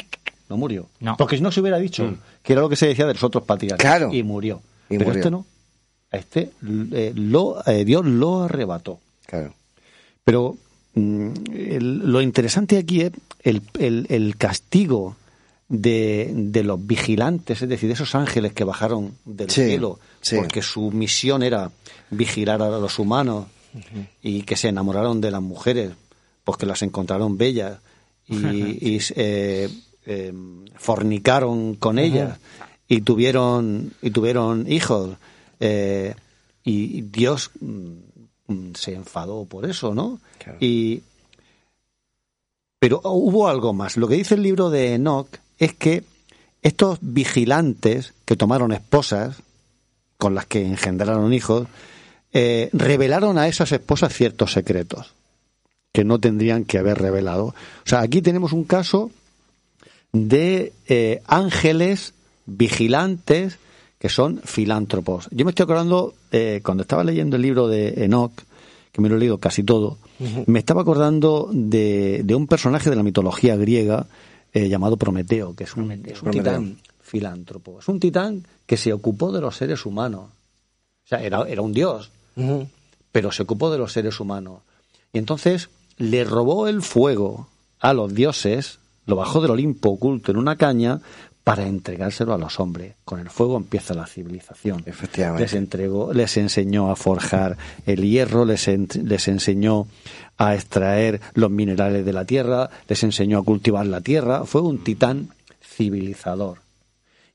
[0.47, 0.87] No murió.
[1.01, 1.17] No.
[1.17, 3.43] Porque si no se hubiera dicho que era lo que se decía de los otros
[3.43, 3.81] patriarcas.
[3.85, 4.13] Claro.
[4.13, 4.61] Y murió.
[4.89, 5.19] Y pero murió.
[5.19, 5.45] este no.
[6.11, 6.51] A este
[6.93, 8.99] eh, lo, eh, Dios lo arrebató.
[9.25, 9.53] Claro.
[10.29, 10.57] Pero
[10.95, 13.11] mm, el- lo interesante aquí es
[13.43, 15.15] el, el- el castigo
[15.67, 20.35] de, de los vigilantes, es decir, de esos ángeles que bajaron del Sí, cielo, sí.
[20.35, 21.71] porque su misión era
[22.09, 23.45] vigilar a los humanos
[24.23, 25.91] y que se enamoraron de las mujeres,
[26.43, 27.77] pues que las encontraron bellas
[28.27, 28.35] y,
[28.95, 29.69] y, eh,
[30.07, 30.33] eh,
[30.75, 32.39] fornicaron con ellas
[32.87, 35.17] y tuvieron y tuvieron hijos
[35.59, 36.15] eh,
[36.63, 37.91] y Dios mm,
[38.75, 40.19] se enfadó por eso, ¿no?
[40.59, 41.03] Y
[42.79, 43.97] pero hubo algo más.
[43.97, 45.27] Lo que dice el libro de Enoch
[45.57, 46.03] es que
[46.61, 49.37] estos vigilantes que tomaron esposas
[50.17, 51.67] con las que engendraron hijos
[52.31, 55.13] eh, revelaron a esas esposas ciertos secretos
[55.91, 57.47] que no tendrían que haber revelado.
[57.47, 57.55] O
[57.85, 59.11] sea, aquí tenemos un caso
[60.11, 62.13] de eh, ángeles
[62.45, 63.57] vigilantes
[63.99, 65.27] que son filántropos.
[65.31, 68.31] Yo me estoy acordando, eh, cuando estaba leyendo el libro de Enoch,
[68.91, 69.97] que me lo he leído casi todo,
[70.47, 74.07] me estaba acordando de, de un personaje de la mitología griega
[74.51, 76.31] eh, llamado Prometeo, que es un, es un Prometeo.
[76.31, 77.79] titán filántropo.
[77.79, 80.25] Es un titán que se ocupó de los seres humanos.
[81.05, 82.11] O sea, era, era un dios,
[83.11, 84.61] pero se ocupó de los seres humanos.
[85.11, 87.47] Y entonces le robó el fuego
[87.79, 91.01] a los dioses, lo bajó del Olimpo oculto en una caña
[91.55, 92.93] para entregárselo a los hombres.
[93.05, 94.83] Con el fuego empieza la civilización.
[94.85, 95.43] Efectivamente.
[95.43, 99.87] Les entregó, les enseñó a forjar el hierro, les, en- les enseñó
[100.37, 104.45] a extraer los minerales de la tierra, les enseñó a cultivar la tierra.
[104.45, 105.29] Fue un titán
[105.79, 106.59] civilizador.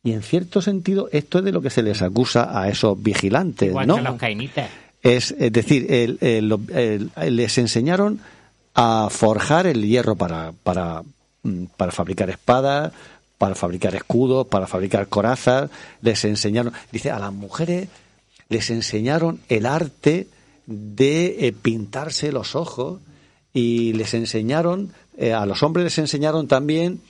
[0.02, 3.68] Y en cierto sentido, esto es de lo que se les acusa a esos vigilantes,
[3.70, 3.96] Igual ¿no?
[3.96, 4.68] que los cainitas.
[5.02, 8.20] Es, es decir, el- el- lo- el- les enseñaron
[8.74, 11.02] a forjar el hierro para, para,
[11.42, 12.92] mm, para fabricar espadas,
[13.44, 15.70] para fabricar escudos, para fabricar corazas.
[16.00, 17.88] Les enseñaron, dice, a las mujeres
[18.48, 20.28] les enseñaron el arte
[20.64, 23.02] de eh, pintarse los ojos
[23.52, 27.02] y les enseñaron, eh, a los hombres les enseñaron también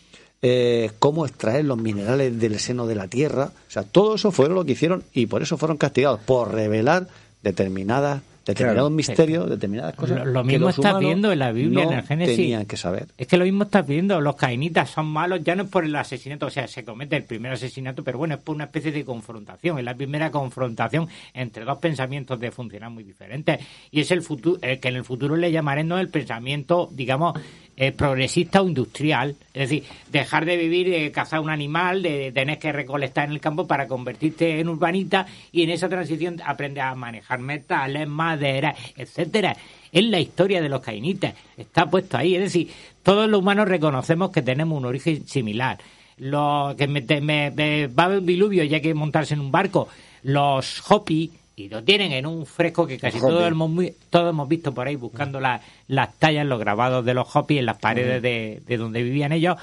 [0.43, 3.53] eh, cómo extraer los minerales del seno de la tierra.
[3.69, 7.07] O sea, todo eso fue lo que hicieron y por eso fueron castigados, por revelar
[7.45, 8.91] determinadas determinados Claro.
[8.91, 10.19] misterios, determinadas cosas.
[10.19, 12.37] Lo, lo que mismo los estás viendo en la Biblia, no en el Génesis.
[12.37, 13.07] Tenían que saber.
[13.17, 15.95] Es que lo mismo estás viendo, los cainitas son malos, ya no es por el
[15.97, 19.05] asesinato, o sea, se comete el primer asesinato, pero bueno, es por una especie de
[19.05, 23.61] confrontación, es la primera confrontación entre dos pensamientos de funcionar muy diferentes,
[23.91, 27.39] y es el futuro, el que en el futuro le llamaremos el pensamiento, digamos,
[27.77, 32.59] eh, progresista o industrial, es decir, dejar de vivir, de cazar un animal, de tener
[32.59, 36.95] que recolectar en el campo para convertirte en urbanita, y en esa transición aprendes a
[36.95, 39.57] manejar metales, madera, etcétera.
[39.93, 42.35] Es la historia de los cainitas, está puesto ahí.
[42.37, 42.69] Es decir,
[43.03, 45.79] todos los humanos reconocemos que tenemos un origen similar.
[46.19, 49.89] Los que me, me- me- va un diluvio y hay que montarse en un barco.
[50.23, 53.71] Los Hopi, y lo tienen en un fresco que casi todos hemos,
[54.11, 57.67] todos hemos visto por ahí buscando la- las tallas, los grabados de los Hopi en
[57.67, 59.57] las paredes de, de donde vivían ellos.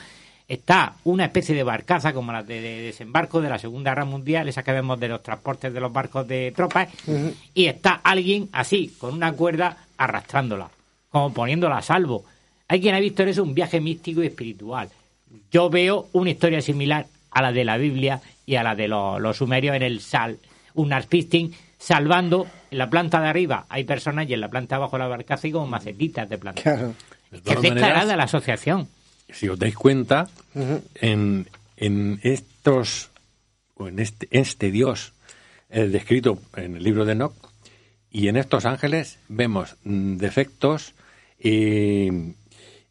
[0.48, 4.50] Está una especie de barcaza como la de, de desembarco de la Segunda Guerra Mundial,
[4.50, 6.90] esa que vemos de los transportes de los barcos de tropas,
[7.54, 10.70] y está alguien así, con una cuerda, arrastrándola,
[11.10, 12.26] como poniéndola a salvo.
[12.68, 14.90] Hay quien ha visto en eso un viaje místico y espiritual.
[15.52, 19.22] Yo veo una historia similar a la de la Biblia y a la de los,
[19.22, 20.38] los sumerios en el Sal,
[20.74, 21.52] un artisting
[21.82, 25.08] salvando en la planta de arriba hay personas y en la planta de abajo la
[25.08, 26.64] barcaza hay como macetitas de plantas.
[26.64, 26.94] Claro.
[27.32, 28.88] De Que es declarada maneras, la asociación.
[29.30, 30.28] si os dais cuenta,
[30.96, 31.48] en,
[31.78, 33.10] en estos,
[33.76, 35.14] o en este, este Dios
[35.72, 37.34] eh, descrito en el libro de Enoch,
[38.12, 40.94] y en estos ángeles vemos defectos
[41.40, 42.10] y,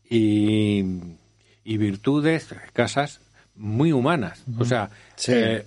[0.09, 0.85] y,
[1.63, 3.21] y virtudes escasas
[3.55, 4.43] muy humanas.
[4.59, 5.33] O sea, Sí.
[5.35, 5.67] eh,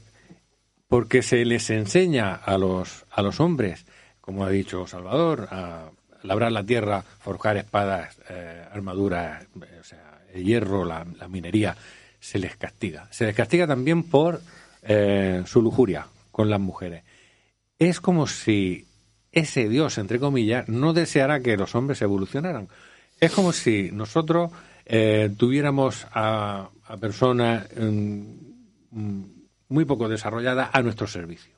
[0.94, 3.84] porque se les enseña a los, a los hombres,
[4.22, 5.90] como ha dicho Salvador, a
[6.22, 11.76] labrar la tierra, forjar espadas, eh, armaduras, eh, o sea, el hierro, la, minería,
[12.20, 13.08] se les castiga.
[13.10, 14.40] Se les castiga también por
[14.84, 17.04] eh, su lujuria con las mujeres.
[17.80, 18.86] Es como si
[19.32, 22.68] ese Dios, entre comillas, no deseara que los hombres evolucionaran.
[23.20, 24.52] Es como si nosotros
[24.86, 28.22] eh, tuviéramos a, a personas mm,
[28.92, 29.33] mm,
[29.74, 31.52] muy poco desarrolladas a nuestro servicio.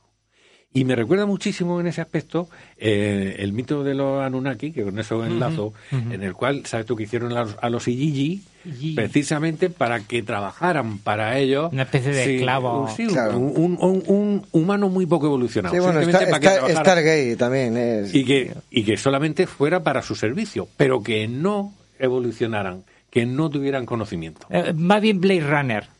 [0.73, 4.99] Y me recuerda muchísimo en ese aspecto eh, el mito de los Anunnaki, que con
[4.99, 7.85] eso enlazo, en el cual, ¿sabes tú que hicieron a los, a los?
[8.95, 11.71] Precisamente para que trabajaran para ellos.
[11.71, 12.81] Una especie de Sí, esclavo.
[12.83, 13.37] un- sí, Claro.
[13.39, 15.73] un, un- un humano muy poco evolucionado.
[15.73, 16.83] Sí, bueno, simplemente está, para que está- trabajaran.
[17.03, 18.13] Stargate también es.
[18.15, 23.49] y que y que solamente fuera para su servicio, pero que no evolucionaran, que no
[23.49, 24.45] tuvieran conocimiento.
[24.49, 25.94] Eh, más bien Blade Runner.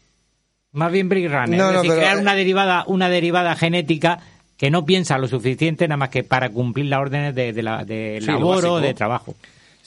[0.76, 1.58] Más bien Blade Runner.
[1.60, 4.20] No, es decir, crear una derivada, una derivada genética
[4.58, 7.84] que no piensa lo suficiente nada más que para cumplir las órdenes de, de la,
[7.84, 9.36] de Sí, labor o de trabajo.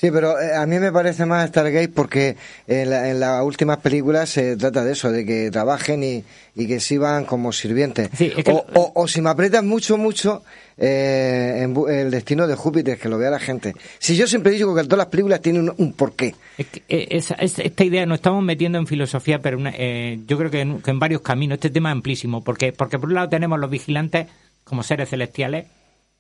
[0.01, 2.37] Sí, pero eh, a mí me parece más Stargate porque
[2.69, 6.23] en, la- en las últimas películas se trata de eso, de que trabajen y,
[6.55, 8.09] y que sirvan como sirvientes.
[8.47, 10.45] o, o- o si me aprietas mucho, mucho,
[10.77, 13.75] eh, en el destino de Júpiter, que lo vea la gente.
[13.99, 16.37] Si yo siempre digo que todas las películas tienen un, un porqué.
[16.57, 20.39] Es que, eh, es- esta idea nos estamos metiendo en filosofía, pero una- eh, yo
[20.39, 21.57] creo que en, que en varios caminos.
[21.57, 24.29] Este tema es amplísimo, porque, porque por un lado tenemos los vigilantes
[24.63, 25.67] como seres celestiales,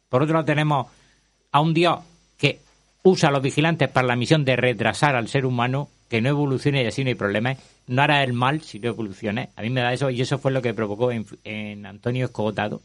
[0.08, 0.88] por otro lado tenemos
[1.52, 2.00] a un Dios
[3.02, 6.82] usa a los vigilantes para la misión de retrasar al ser humano, que no evolucione
[6.82, 7.56] y así no hay problema.
[7.86, 9.50] No hará el mal si no evolucione.
[9.56, 12.82] A mí me da eso, y eso fue lo que provocó en, en Antonio Escogotado,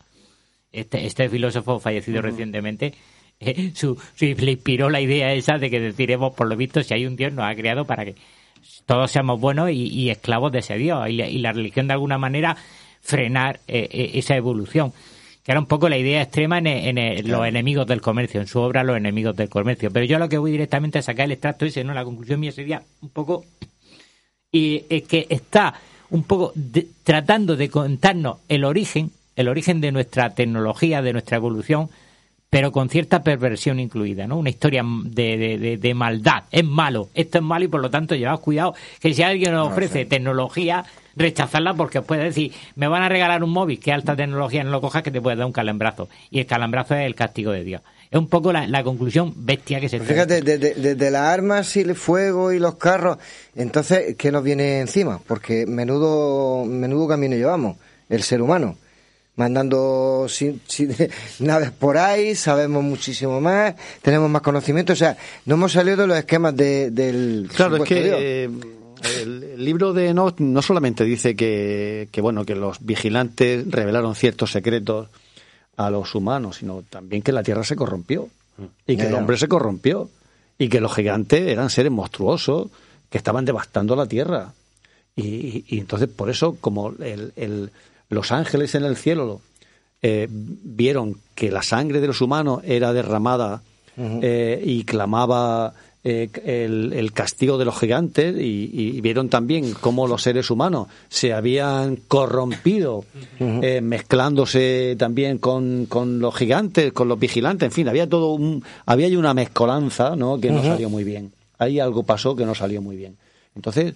[0.71, 2.93] este, este filósofo fallecido recientemente,
[3.39, 6.93] eh, su, su- le inspiró la idea esa de que deciremos, por lo visto, si
[6.93, 8.15] hay un Dios, nos ha creado para que
[8.85, 11.09] todos seamos buenos y, y esclavos de ese Dios.
[11.09, 12.55] Y la, y la religión, de alguna manera,
[13.01, 14.93] frenar eh, eh, esa evolución.
[15.43, 18.47] Que era un poco la idea extrema en, en- en los enemigos del comercio, en
[18.47, 19.91] su obra Los enemigos del comercio.
[19.91, 21.93] Pero yo lo que voy directamente a sacar el extracto ese, ¿no?
[21.93, 23.43] La conclusión mía sería un poco
[24.51, 25.73] y es que está
[26.11, 31.37] un poco de- tratando de contarnos el origen, el origen de nuestra tecnología, de nuestra
[31.37, 31.89] evolución,
[32.49, 34.37] pero con cierta perversión incluida, ¿no?
[34.37, 36.43] Una historia de, de- de- de maldad.
[36.51, 39.69] Es malo, esto es malo y por lo tanto llevaos cuidado que si alguien nos
[39.69, 44.15] ofrece tecnología, rechazarla porque os puede decir, me van a regalar un móvil, que alta
[44.15, 46.09] tecnología, no lo cojas que te puede dar un calambrazo.
[46.31, 47.81] Y el calambrazo es el castigo de Dios.
[48.11, 51.21] Es un poco la, la conclusión bestia que se Pues fíjate, desde de, de las
[51.23, 53.17] armas y el fuego y los carros,
[53.55, 55.19] entonces, ¿qué nos viene encima?
[55.25, 57.77] Porque menudo, menudo camino llevamos,
[58.09, 58.77] el ser humano.
[59.35, 60.87] Mandando si- si-
[61.39, 63.73] naves por ahí, sabemos muchísimo más,
[64.03, 67.83] tenemos más conocimiento, o sea, no hemos salido de los esquemas de, del Claro, es
[67.83, 68.17] que Dios.
[68.21, 68.49] eh,
[69.03, 74.51] el, libro de Enoch no solamente dice que, que, bueno que los vigilantes revelaron ciertos
[74.51, 75.07] secretos
[75.77, 78.29] a los humanos, sino también que la tierra se corrompió
[78.87, 80.09] y que el hombre se corrompió
[80.57, 82.69] y que los gigantes eran seres monstruosos
[83.09, 84.53] que estaban devastando la tierra.
[85.15, 87.71] Y, y- y entonces por eso como el- el-
[88.09, 89.41] los ángeles en el cielo
[90.01, 93.61] eh, vieron que la sangre de los humanos era derramada
[94.23, 95.73] eh, y clamaba
[96.05, 100.87] eh, el, el castigo de los gigantes y, y vieron también cómo los seres humanos
[101.09, 103.05] se habían corrompido
[103.39, 108.63] eh, mezclándose también con, con los gigantes, con los vigilantes, en fin, había todo un,
[108.85, 110.39] había ahí una mezcolanza ¿no?
[110.39, 111.31] que no salió muy bien.
[111.59, 113.15] Ahí algo pasó que no salió muy bien.
[113.55, 113.93] Entonces,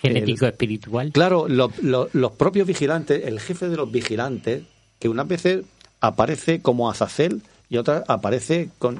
[0.00, 1.10] genético espiritual.
[1.12, 4.62] Claro, lo- lo- los propios vigilantes, el jefe de los vigilantes,
[4.98, 5.64] que unas veces
[6.00, 8.96] aparece como Azazel y otras aparece con,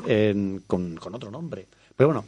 [0.67, 1.67] con otro nombre.
[1.97, 2.25] Pero bueno,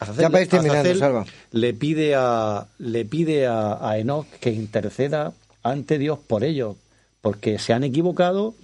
[0.00, 1.24] Azazel, Ya para ir terminando, Azazel Salva.
[1.52, 6.76] le pide a le pide a, a Enoch que interceda ante Dios por ellos,
[7.20, 8.54] porque se han equivocado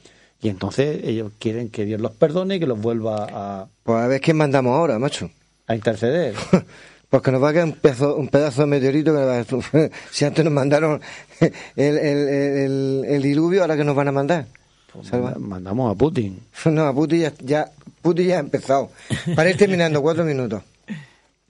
[0.40, 4.06] y entonces ellos quieren que Dios los perdone y que los vuelva a, Pues a
[4.06, 5.30] ver quién mandamos ahora, macho.
[5.66, 6.34] a interceder.
[7.10, 9.38] Pues que nos va a quedar un pedazo, un pedazo de meteorito que nos va
[9.38, 11.00] a- si antes nos mandaron
[11.40, 14.46] el, el, el, el diluvio, ahora que nos van a mandar.
[15.08, 15.34] Salva.
[15.38, 16.40] Mandamos a Putin.
[16.64, 17.70] No, a Putin ya, ya,
[18.02, 18.90] Putin ya ha empezado.
[19.36, 20.62] Para ir terminando, cuatro minutos.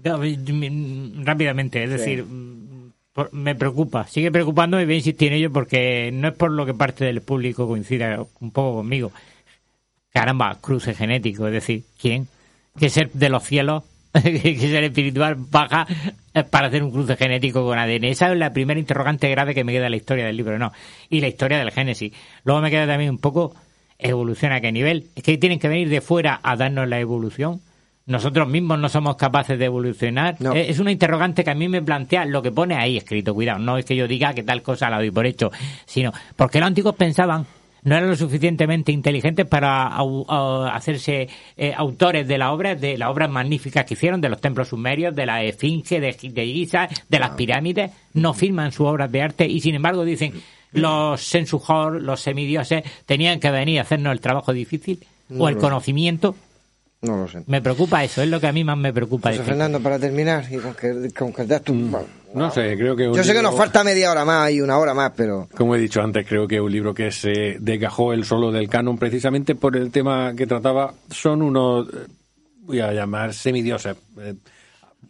[0.04, 1.96] Mm, Rápidamente, es Sí.
[1.96, 6.28] decir, mm, por- me preocupa, sigue preocupándome y voy a insistir en ello porque no
[6.28, 9.12] es por lo que parte del público coincida un poco conmigo.
[10.12, 12.28] Caramba, cruce genético, es decir, ¿quién?
[12.78, 13.82] ¿Qué ser de los cielos,
[14.22, 15.86] que ser espiritual baja
[16.50, 18.04] para hacer un cruce genético con ADN?
[18.04, 20.72] Esa es la primera interrogante grave que me queda en la historia del libro, no.
[21.10, 22.12] Y la historia del Génesis.
[22.44, 23.54] Luego me queda también un poco
[23.98, 25.08] evolución a qué nivel.
[25.16, 27.60] Es que tienen que venir de fuera a darnos la evolución.
[28.06, 30.36] Nosotros mismos no somos capaces de evolucionar.
[30.54, 33.32] Eh, Es una interrogante que a mí me plantea lo que pone ahí escrito.
[33.32, 35.50] Cuidado, no es que yo diga que tal cosa la doy por hecho,
[35.86, 37.46] sino porque los antiguos pensaban
[37.82, 42.96] no eran lo suficientemente inteligentes para au- au- hacerse eh, autores de las obras, de
[42.96, 46.88] las obras magníficas que hicieron, de los templos sumerios, de la esfinge, de, de Giza,
[47.10, 50.32] de las pirámides, no firman sus obras de arte y sin embargo dicen
[50.72, 55.00] los sensujor, los semidioses tenían que venir a hacernos el trabajo difícil
[55.38, 56.34] o el conocimiento.
[57.04, 57.42] No lo sé.
[57.46, 59.30] Me preocupa eso, es lo que a mí más me preocupa.
[59.30, 59.42] José.
[59.44, 61.74] Fernando, para terminar y concretar tu...
[62.34, 63.08] No sé, creo que...
[63.08, 65.48] un Yo sé que nos falta media hora más y una hora más, pero...
[65.56, 68.96] Como he dicho antes, creo que un libro que se desgajó el solo del canon
[68.98, 72.06] precisamente por el tema que trataba son unos, eh,
[72.62, 74.34] voy a llamar semidioses, eh,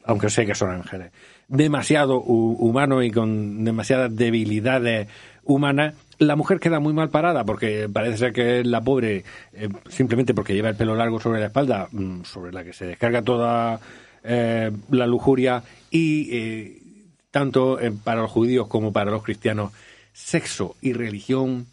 [0.05, 1.13] aunque sé que son ángeles,
[1.49, 5.09] demasiado hu- humanos y con demasiadas debilidades
[5.45, 5.95] humanas.
[6.19, 10.35] La mujer queda muy mal parada porque parece ser que es la pobre, eh, simplemente
[10.35, 13.81] porque lleva el pelo largo sobre la espalda, mm, sobre la que se descarga toda
[14.23, 16.83] eh, la lujuria y eh,
[17.31, 19.73] tanto eh, para los judíos como para los cristianos,
[20.13, 21.67] sexo y religión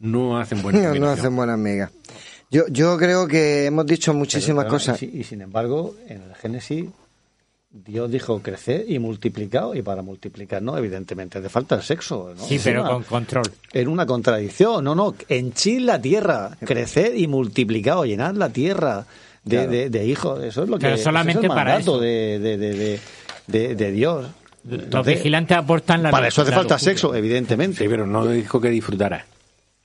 [0.00, 1.92] no hacen buena no, no hacen buenas migas.
[2.50, 5.02] Yo, yo creo que hemos dicho muchísimas Pero, cosas.
[5.02, 6.86] Y, y sin embargo, en el Génesis,
[7.84, 12.32] Dios dijo crecer y multiplicaos, y para multiplicar, no, evidentemente, hace falta el sexo.
[12.36, 12.42] ¿no?
[12.44, 13.44] Sí, Es pero una- con control.
[13.72, 19.06] En una contradicción, no, no, henchid la tierra, crecer y multiplicaos, llenad la tierra
[19.44, 19.70] de, Claro.
[19.70, 21.98] de- de hijos, eso es lo que Pero solamente es el para eso.
[21.98, 23.00] De, de, de, de,
[23.46, 24.26] de- de Dios.
[24.68, 27.84] Los Entonces, vigilantes aportan la Para eso hace falta sexo, evidentemente.
[27.84, 29.24] Sí, pero no dijo que disfrutara.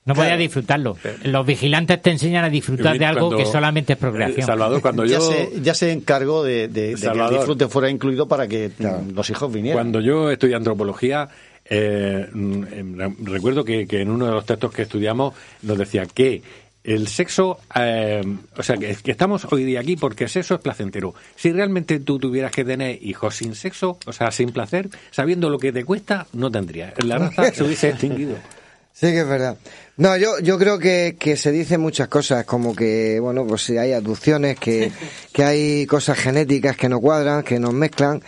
[0.04, 0.30] No Claro.
[0.30, 0.98] podía disfrutarlo.
[1.26, 4.48] Los vigilantes te enseñan a disfrutar de algo Cuando- que solamente es procreación.
[4.48, 5.32] Salvador, cuando ya, yo...
[5.32, 9.12] se, ya se encargó de, de- de que el disfrute fuera incluido para que mm,
[9.14, 9.78] los hijos vinieran.
[9.78, 11.30] Cuando yo estudié antropología,
[11.66, 16.08] eh, mm, em, recuerdo que, que en uno de los textos que estudiamos nos decía
[16.08, 16.42] que
[16.84, 18.24] el sexo, eh,
[18.58, 21.14] o sea, que, que estamos hoy día aquí porque el sexo es placentero.
[21.36, 25.60] Si realmente tú tuvieras que tener hijos sin sexo, o sea, sin placer, sabiendo lo
[25.60, 26.94] que te cuesta, no tendrías.
[27.06, 28.36] La raza se hubiese extinguido.
[29.02, 29.58] Sí que es verdad.
[29.98, 33.76] No, yo, yo creo que, que se dicen muchas cosas, como que, bueno, pues si
[33.80, 34.92] hay abducciones, que,
[35.34, 38.22] que hay cosas genéticas que no cuadran, que nos mezclan.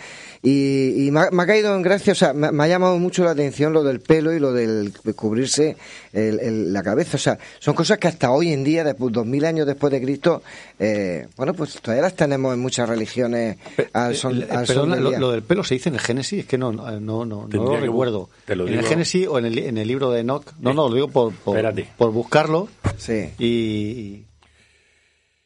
[0.46, 2.98] Y, y me, ha, me ha caído en gracia, o sea, me, me ha llamado
[2.98, 5.74] mucho la atención lo del pelo y lo del de cubrirse
[6.12, 7.16] el- el- la cabeza.
[7.16, 10.02] O sea, son cosas que hasta hoy en día, después, dos mil años después de
[10.02, 10.42] Cristo,
[10.78, 13.56] eh, bueno, pues todavía las tenemos en muchas religiones
[13.94, 15.18] al son, Eh, al son perdona, del lo, día.
[15.18, 17.48] lo del pelo se dice en el Génesis, es que no, no, no, no lo
[17.48, 18.28] que bu- recuerdo.
[18.44, 18.84] te lo en el.
[18.84, 20.44] Génesis o en el, en el libro de Enoch.
[20.60, 21.56] No, no, lo digo por, por,
[21.96, 22.68] por buscarlo.
[22.98, 23.30] Sí.
[23.38, 24.26] Y, y-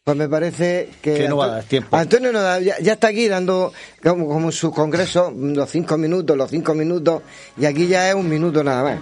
[0.09, 1.13] Pues me parece que...
[1.15, 1.95] Que no va a dar tiempo.
[1.95, 6.51] Antonio no da- ya, ya está aquí dando, como, su congreso, los cinco minutos, los
[6.51, 7.21] cinco minutos,
[7.59, 8.99] y aquí ya es un minuto nada más.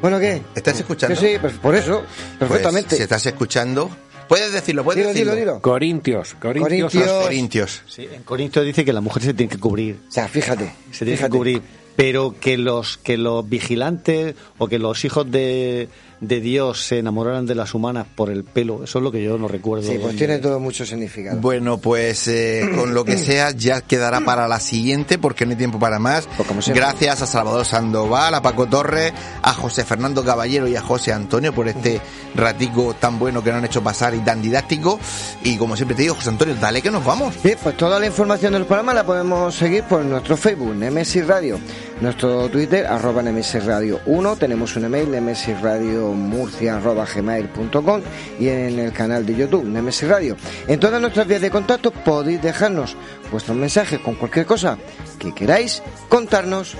[0.00, 0.40] Bueno, ¿qué?
[0.54, 1.16] ¿Estás escuchando?
[1.16, 2.04] Sí, sí, pues por eso,
[2.38, 2.90] perfectamente.
[2.90, 3.90] Pues, si estás escuchando,
[4.28, 5.32] puedes decirlo, puedes Dilo, decirlo.
[5.34, 5.60] dilo, dilo.
[5.60, 6.92] Corintios, Corintios.
[6.92, 7.22] Corintios.
[7.24, 7.82] Corintios.
[7.88, 9.98] sí, en Corintios dice que la mujer se tiene que cubrir.
[10.08, 10.72] O sea, fíjate.
[10.92, 11.32] Se tiene fíjate.
[11.32, 11.62] que cubrir.
[11.96, 15.88] Pero que los, que los vigilantes o que los hijos de,
[16.26, 19.38] de Dios se enamoraran de las humanas por el pelo, eso es lo que yo
[19.38, 19.90] no recuerdo.
[19.90, 21.40] Sí, pues tiene todo mucho significado.
[21.40, 25.58] Bueno, pues eh, con lo que sea ya quedará para la siguiente porque no hay
[25.58, 26.28] tiempo para más.
[26.36, 26.68] Pues.
[26.68, 31.52] Gracias a Salvador Sandoval, a Paco Torres, a José Fernando Caballero y a José Antonio
[31.52, 32.00] por este
[32.34, 34.98] ratico tan bueno que nos han hecho pasar y tan didáctico.
[35.42, 37.34] Y como siempre te digo, José Antonio, dale que nos vamos.
[37.42, 41.58] Bien, pues toda la información del programa la podemos seguir por nuestro Facebook, Nemesis Radio,
[42.00, 48.00] nuestro Twitter, arroba Nemesis Radio 1, tenemos un email, Nemesis Radio Murcia, arroba gmail.com
[48.38, 50.36] y en el canal de YouTube, Nemesis Radio.
[50.66, 52.96] En todas nuestras vías de contacto podéis dejarnos
[53.30, 54.78] vuestros mensajes con cualquier cosa
[55.18, 56.76] que queráis contarnos.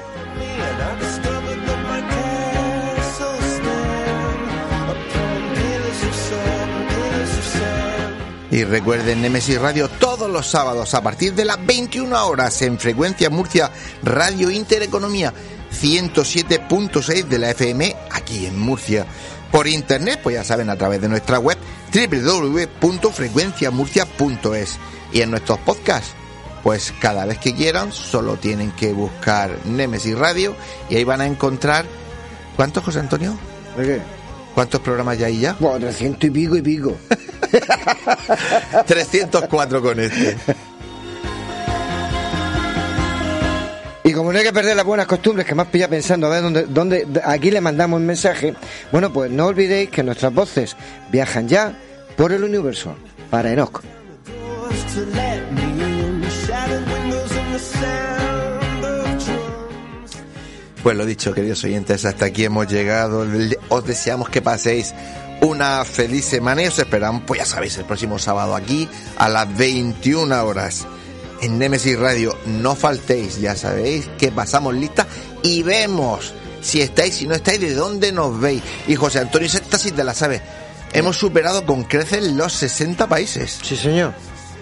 [8.54, 13.28] Y recuerden Nemesis Radio todos los sábados a partir de las 21 horas en frecuencia
[13.28, 13.72] Murcia
[14.04, 15.34] Radio Intereconomía
[15.72, 19.06] 107.6 de la FM aquí en Murcia.
[19.50, 21.58] Por internet, pues ya saben, a través de nuestra web
[21.92, 24.78] www.frecuenciamurcia.es
[25.12, 26.12] y en nuestros podcasts,
[26.62, 30.54] pues cada vez que quieran solo tienen que buscar Nemesis Radio
[30.88, 31.86] y ahí van a encontrar
[32.54, 33.36] ¿cuántos José Antonio?
[33.76, 34.23] ¿De qué?
[34.54, 35.56] ¿Cuántos programas ya hay ya?
[35.58, 36.96] Bueno, 300 y pico y pico.
[38.86, 40.36] 304 con este.
[44.32, 47.06] no hay que perder las buenas costumbres que más pilla pensando a ver dónde, dónde
[47.24, 48.54] aquí le mandamos un mensaje.
[48.90, 50.76] Bueno, pues no olvidéis que nuestras voces
[51.10, 51.74] viajan ya
[52.16, 52.96] por el universo
[53.30, 53.82] para Enoch.
[60.84, 63.26] Pues lo dicho, queridos oyentes, hasta aquí hemos llegado.
[63.70, 64.94] Os deseamos que paséis
[65.40, 68.86] una feliz semana y os esperamos, pues ya sabéis, el próximo sábado aquí
[69.16, 70.86] a las 21 horas
[71.40, 72.36] en Nemesis Radio.
[72.44, 75.06] No faltéis, ya sabéis que pasamos lista
[75.42, 78.62] y vemos si estáis, si no estáis, de dónde nos veis.
[78.86, 80.42] Y José Antonio, esta sí te la sabes.
[80.92, 83.58] Hemos superado con creces los 60 países.
[83.62, 84.12] Sí, señor.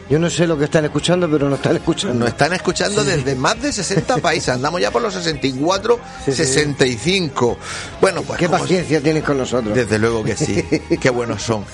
[0.09, 2.19] Yo no sé lo que están escuchando, pero nos están escuchando.
[2.19, 4.51] Nos están escuchando desde más de 60 países.
[4.51, 7.59] Andamos ya por los 64, 65.
[8.01, 8.39] Bueno, pues.
[8.39, 9.75] Qué paciencia tienen con nosotros.
[9.75, 10.63] Desde luego que sí.
[11.01, 11.65] Qué buenos son.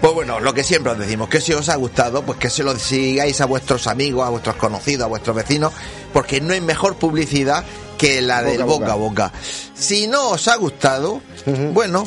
[0.00, 2.62] Pues bueno, lo que siempre os decimos, que si os ha gustado, pues que se
[2.62, 5.72] lo sigáis a vuestros amigos, a vuestros conocidos, a vuestros vecinos,
[6.12, 7.64] porque no hay mejor publicidad
[7.98, 9.32] que la del boca a boca.
[9.74, 11.20] Si no os ha gustado,
[11.72, 12.04] bueno,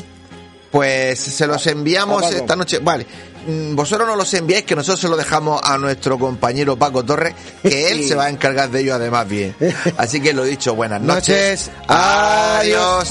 [0.71, 2.79] pues se los enviamos esta noche.
[2.79, 3.07] Vale,
[3.73, 7.91] vosotros no los enviáis, que nosotros se lo dejamos a nuestro compañero Paco Torres, que
[7.91, 9.55] él se va a encargar de ello además bien.
[9.97, 11.71] Así que lo dicho, buenas noches.
[11.87, 13.09] Adiós.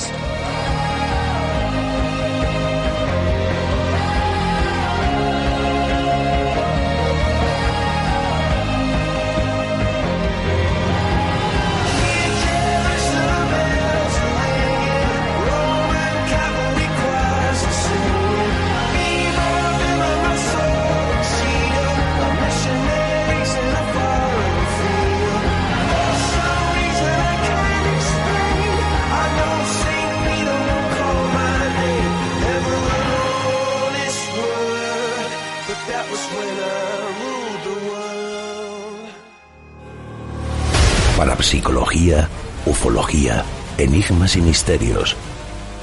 [43.94, 45.14] Enigmas y misterios.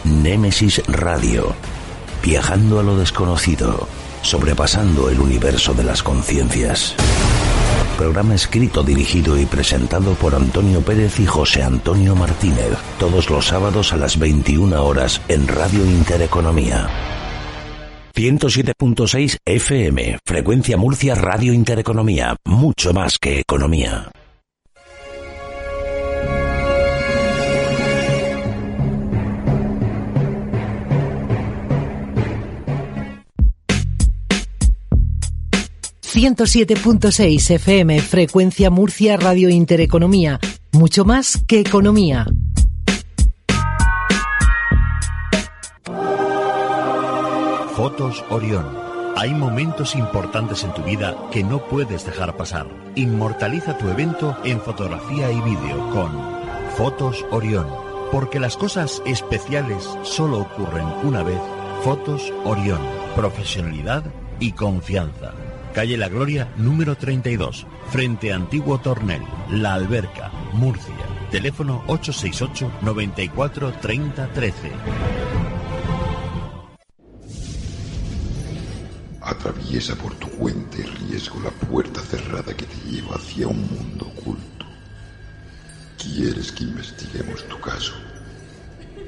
[0.03, 1.55] Némesis Radio.
[2.21, 3.87] Viajando a lo desconocido,
[4.21, 6.93] sobrepasando el universo de las conciencias.
[7.97, 13.93] Programa escrito, dirigido y presentado por Antonio Pérez y José Antonio Martínez, todos los sábados
[13.93, 16.89] a las 21 horas en Radio Intereconomía.
[18.13, 24.11] 107.6 FM, Frecuencia Murcia Radio Intereconomía, mucho más que economía.
[36.13, 40.39] ...107.6 FM, Frecuencia Murcia Radio Intereconomía...
[40.73, 42.25] ...mucho más que economía.
[47.75, 48.65] Fotos Orión.
[49.15, 52.67] Hay momentos importantes en tu vida que no puedes dejar pasar.
[52.95, 56.11] Inmortaliza tu evento en fotografía y vídeo con
[56.75, 57.67] Fotos Orión.
[58.11, 61.39] Porque las cosas especiales solo ocurren una vez.
[61.83, 62.81] Fotos Orión.
[63.15, 64.03] Profesionalidad
[64.39, 65.33] y confianza.
[65.73, 69.21] Calle La Gloria, número 32, frente a Antiguo Tornel,
[69.51, 70.93] La Alberca, Murcia.
[71.31, 74.71] Teléfono 868 94 30 13.
[79.21, 84.07] Atraviesa por tu cuenta y riesgo la puerta cerrada que te lleva hacia un mundo
[84.07, 84.65] oculto.
[85.97, 87.93] ¿Quieres que investiguemos tu caso?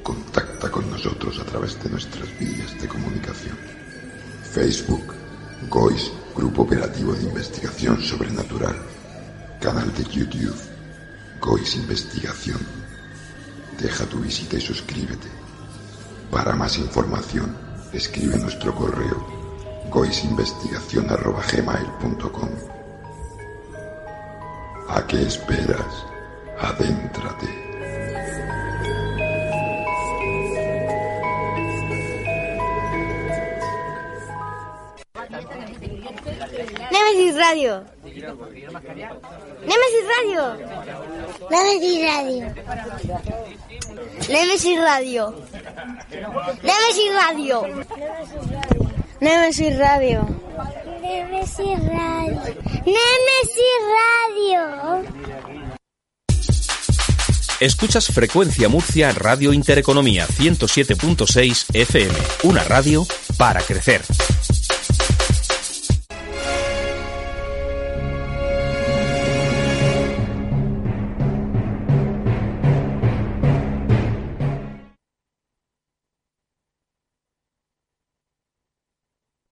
[0.02, 3.58] Contacta con nosotros a través de nuestras vías de comunicación.
[4.50, 5.14] Facebook,
[5.68, 8.76] GOIS, Grupo Operativo de Investigación Sobrenatural.
[9.60, 10.56] Canal de YouTube,
[11.40, 12.60] GOIS Investigación.
[13.80, 15.28] Deja tu visita y suscríbete.
[16.30, 17.56] Para más información,
[17.92, 19.34] escribe nuestro correo
[19.90, 22.48] goisinvestigación.gmail.com
[24.88, 26.06] ¿A qué esperas?
[26.58, 27.63] Adéntrate.
[37.14, 37.84] Nemesis Radio.
[39.62, 40.42] Nemesis Radio.
[41.48, 42.42] Nemesis Radio.
[44.28, 45.34] Nemesis Radio.
[46.62, 47.58] Nemesis Radio.
[49.20, 50.26] Nemesis Radio.
[51.02, 52.42] Nemesis Radio.
[52.84, 54.60] Nemesis Radio.
[57.60, 63.06] Escuchas Frecuencia Murcia Radio Intereconomía 107.6 FM, una radio
[63.38, 64.02] para crecer.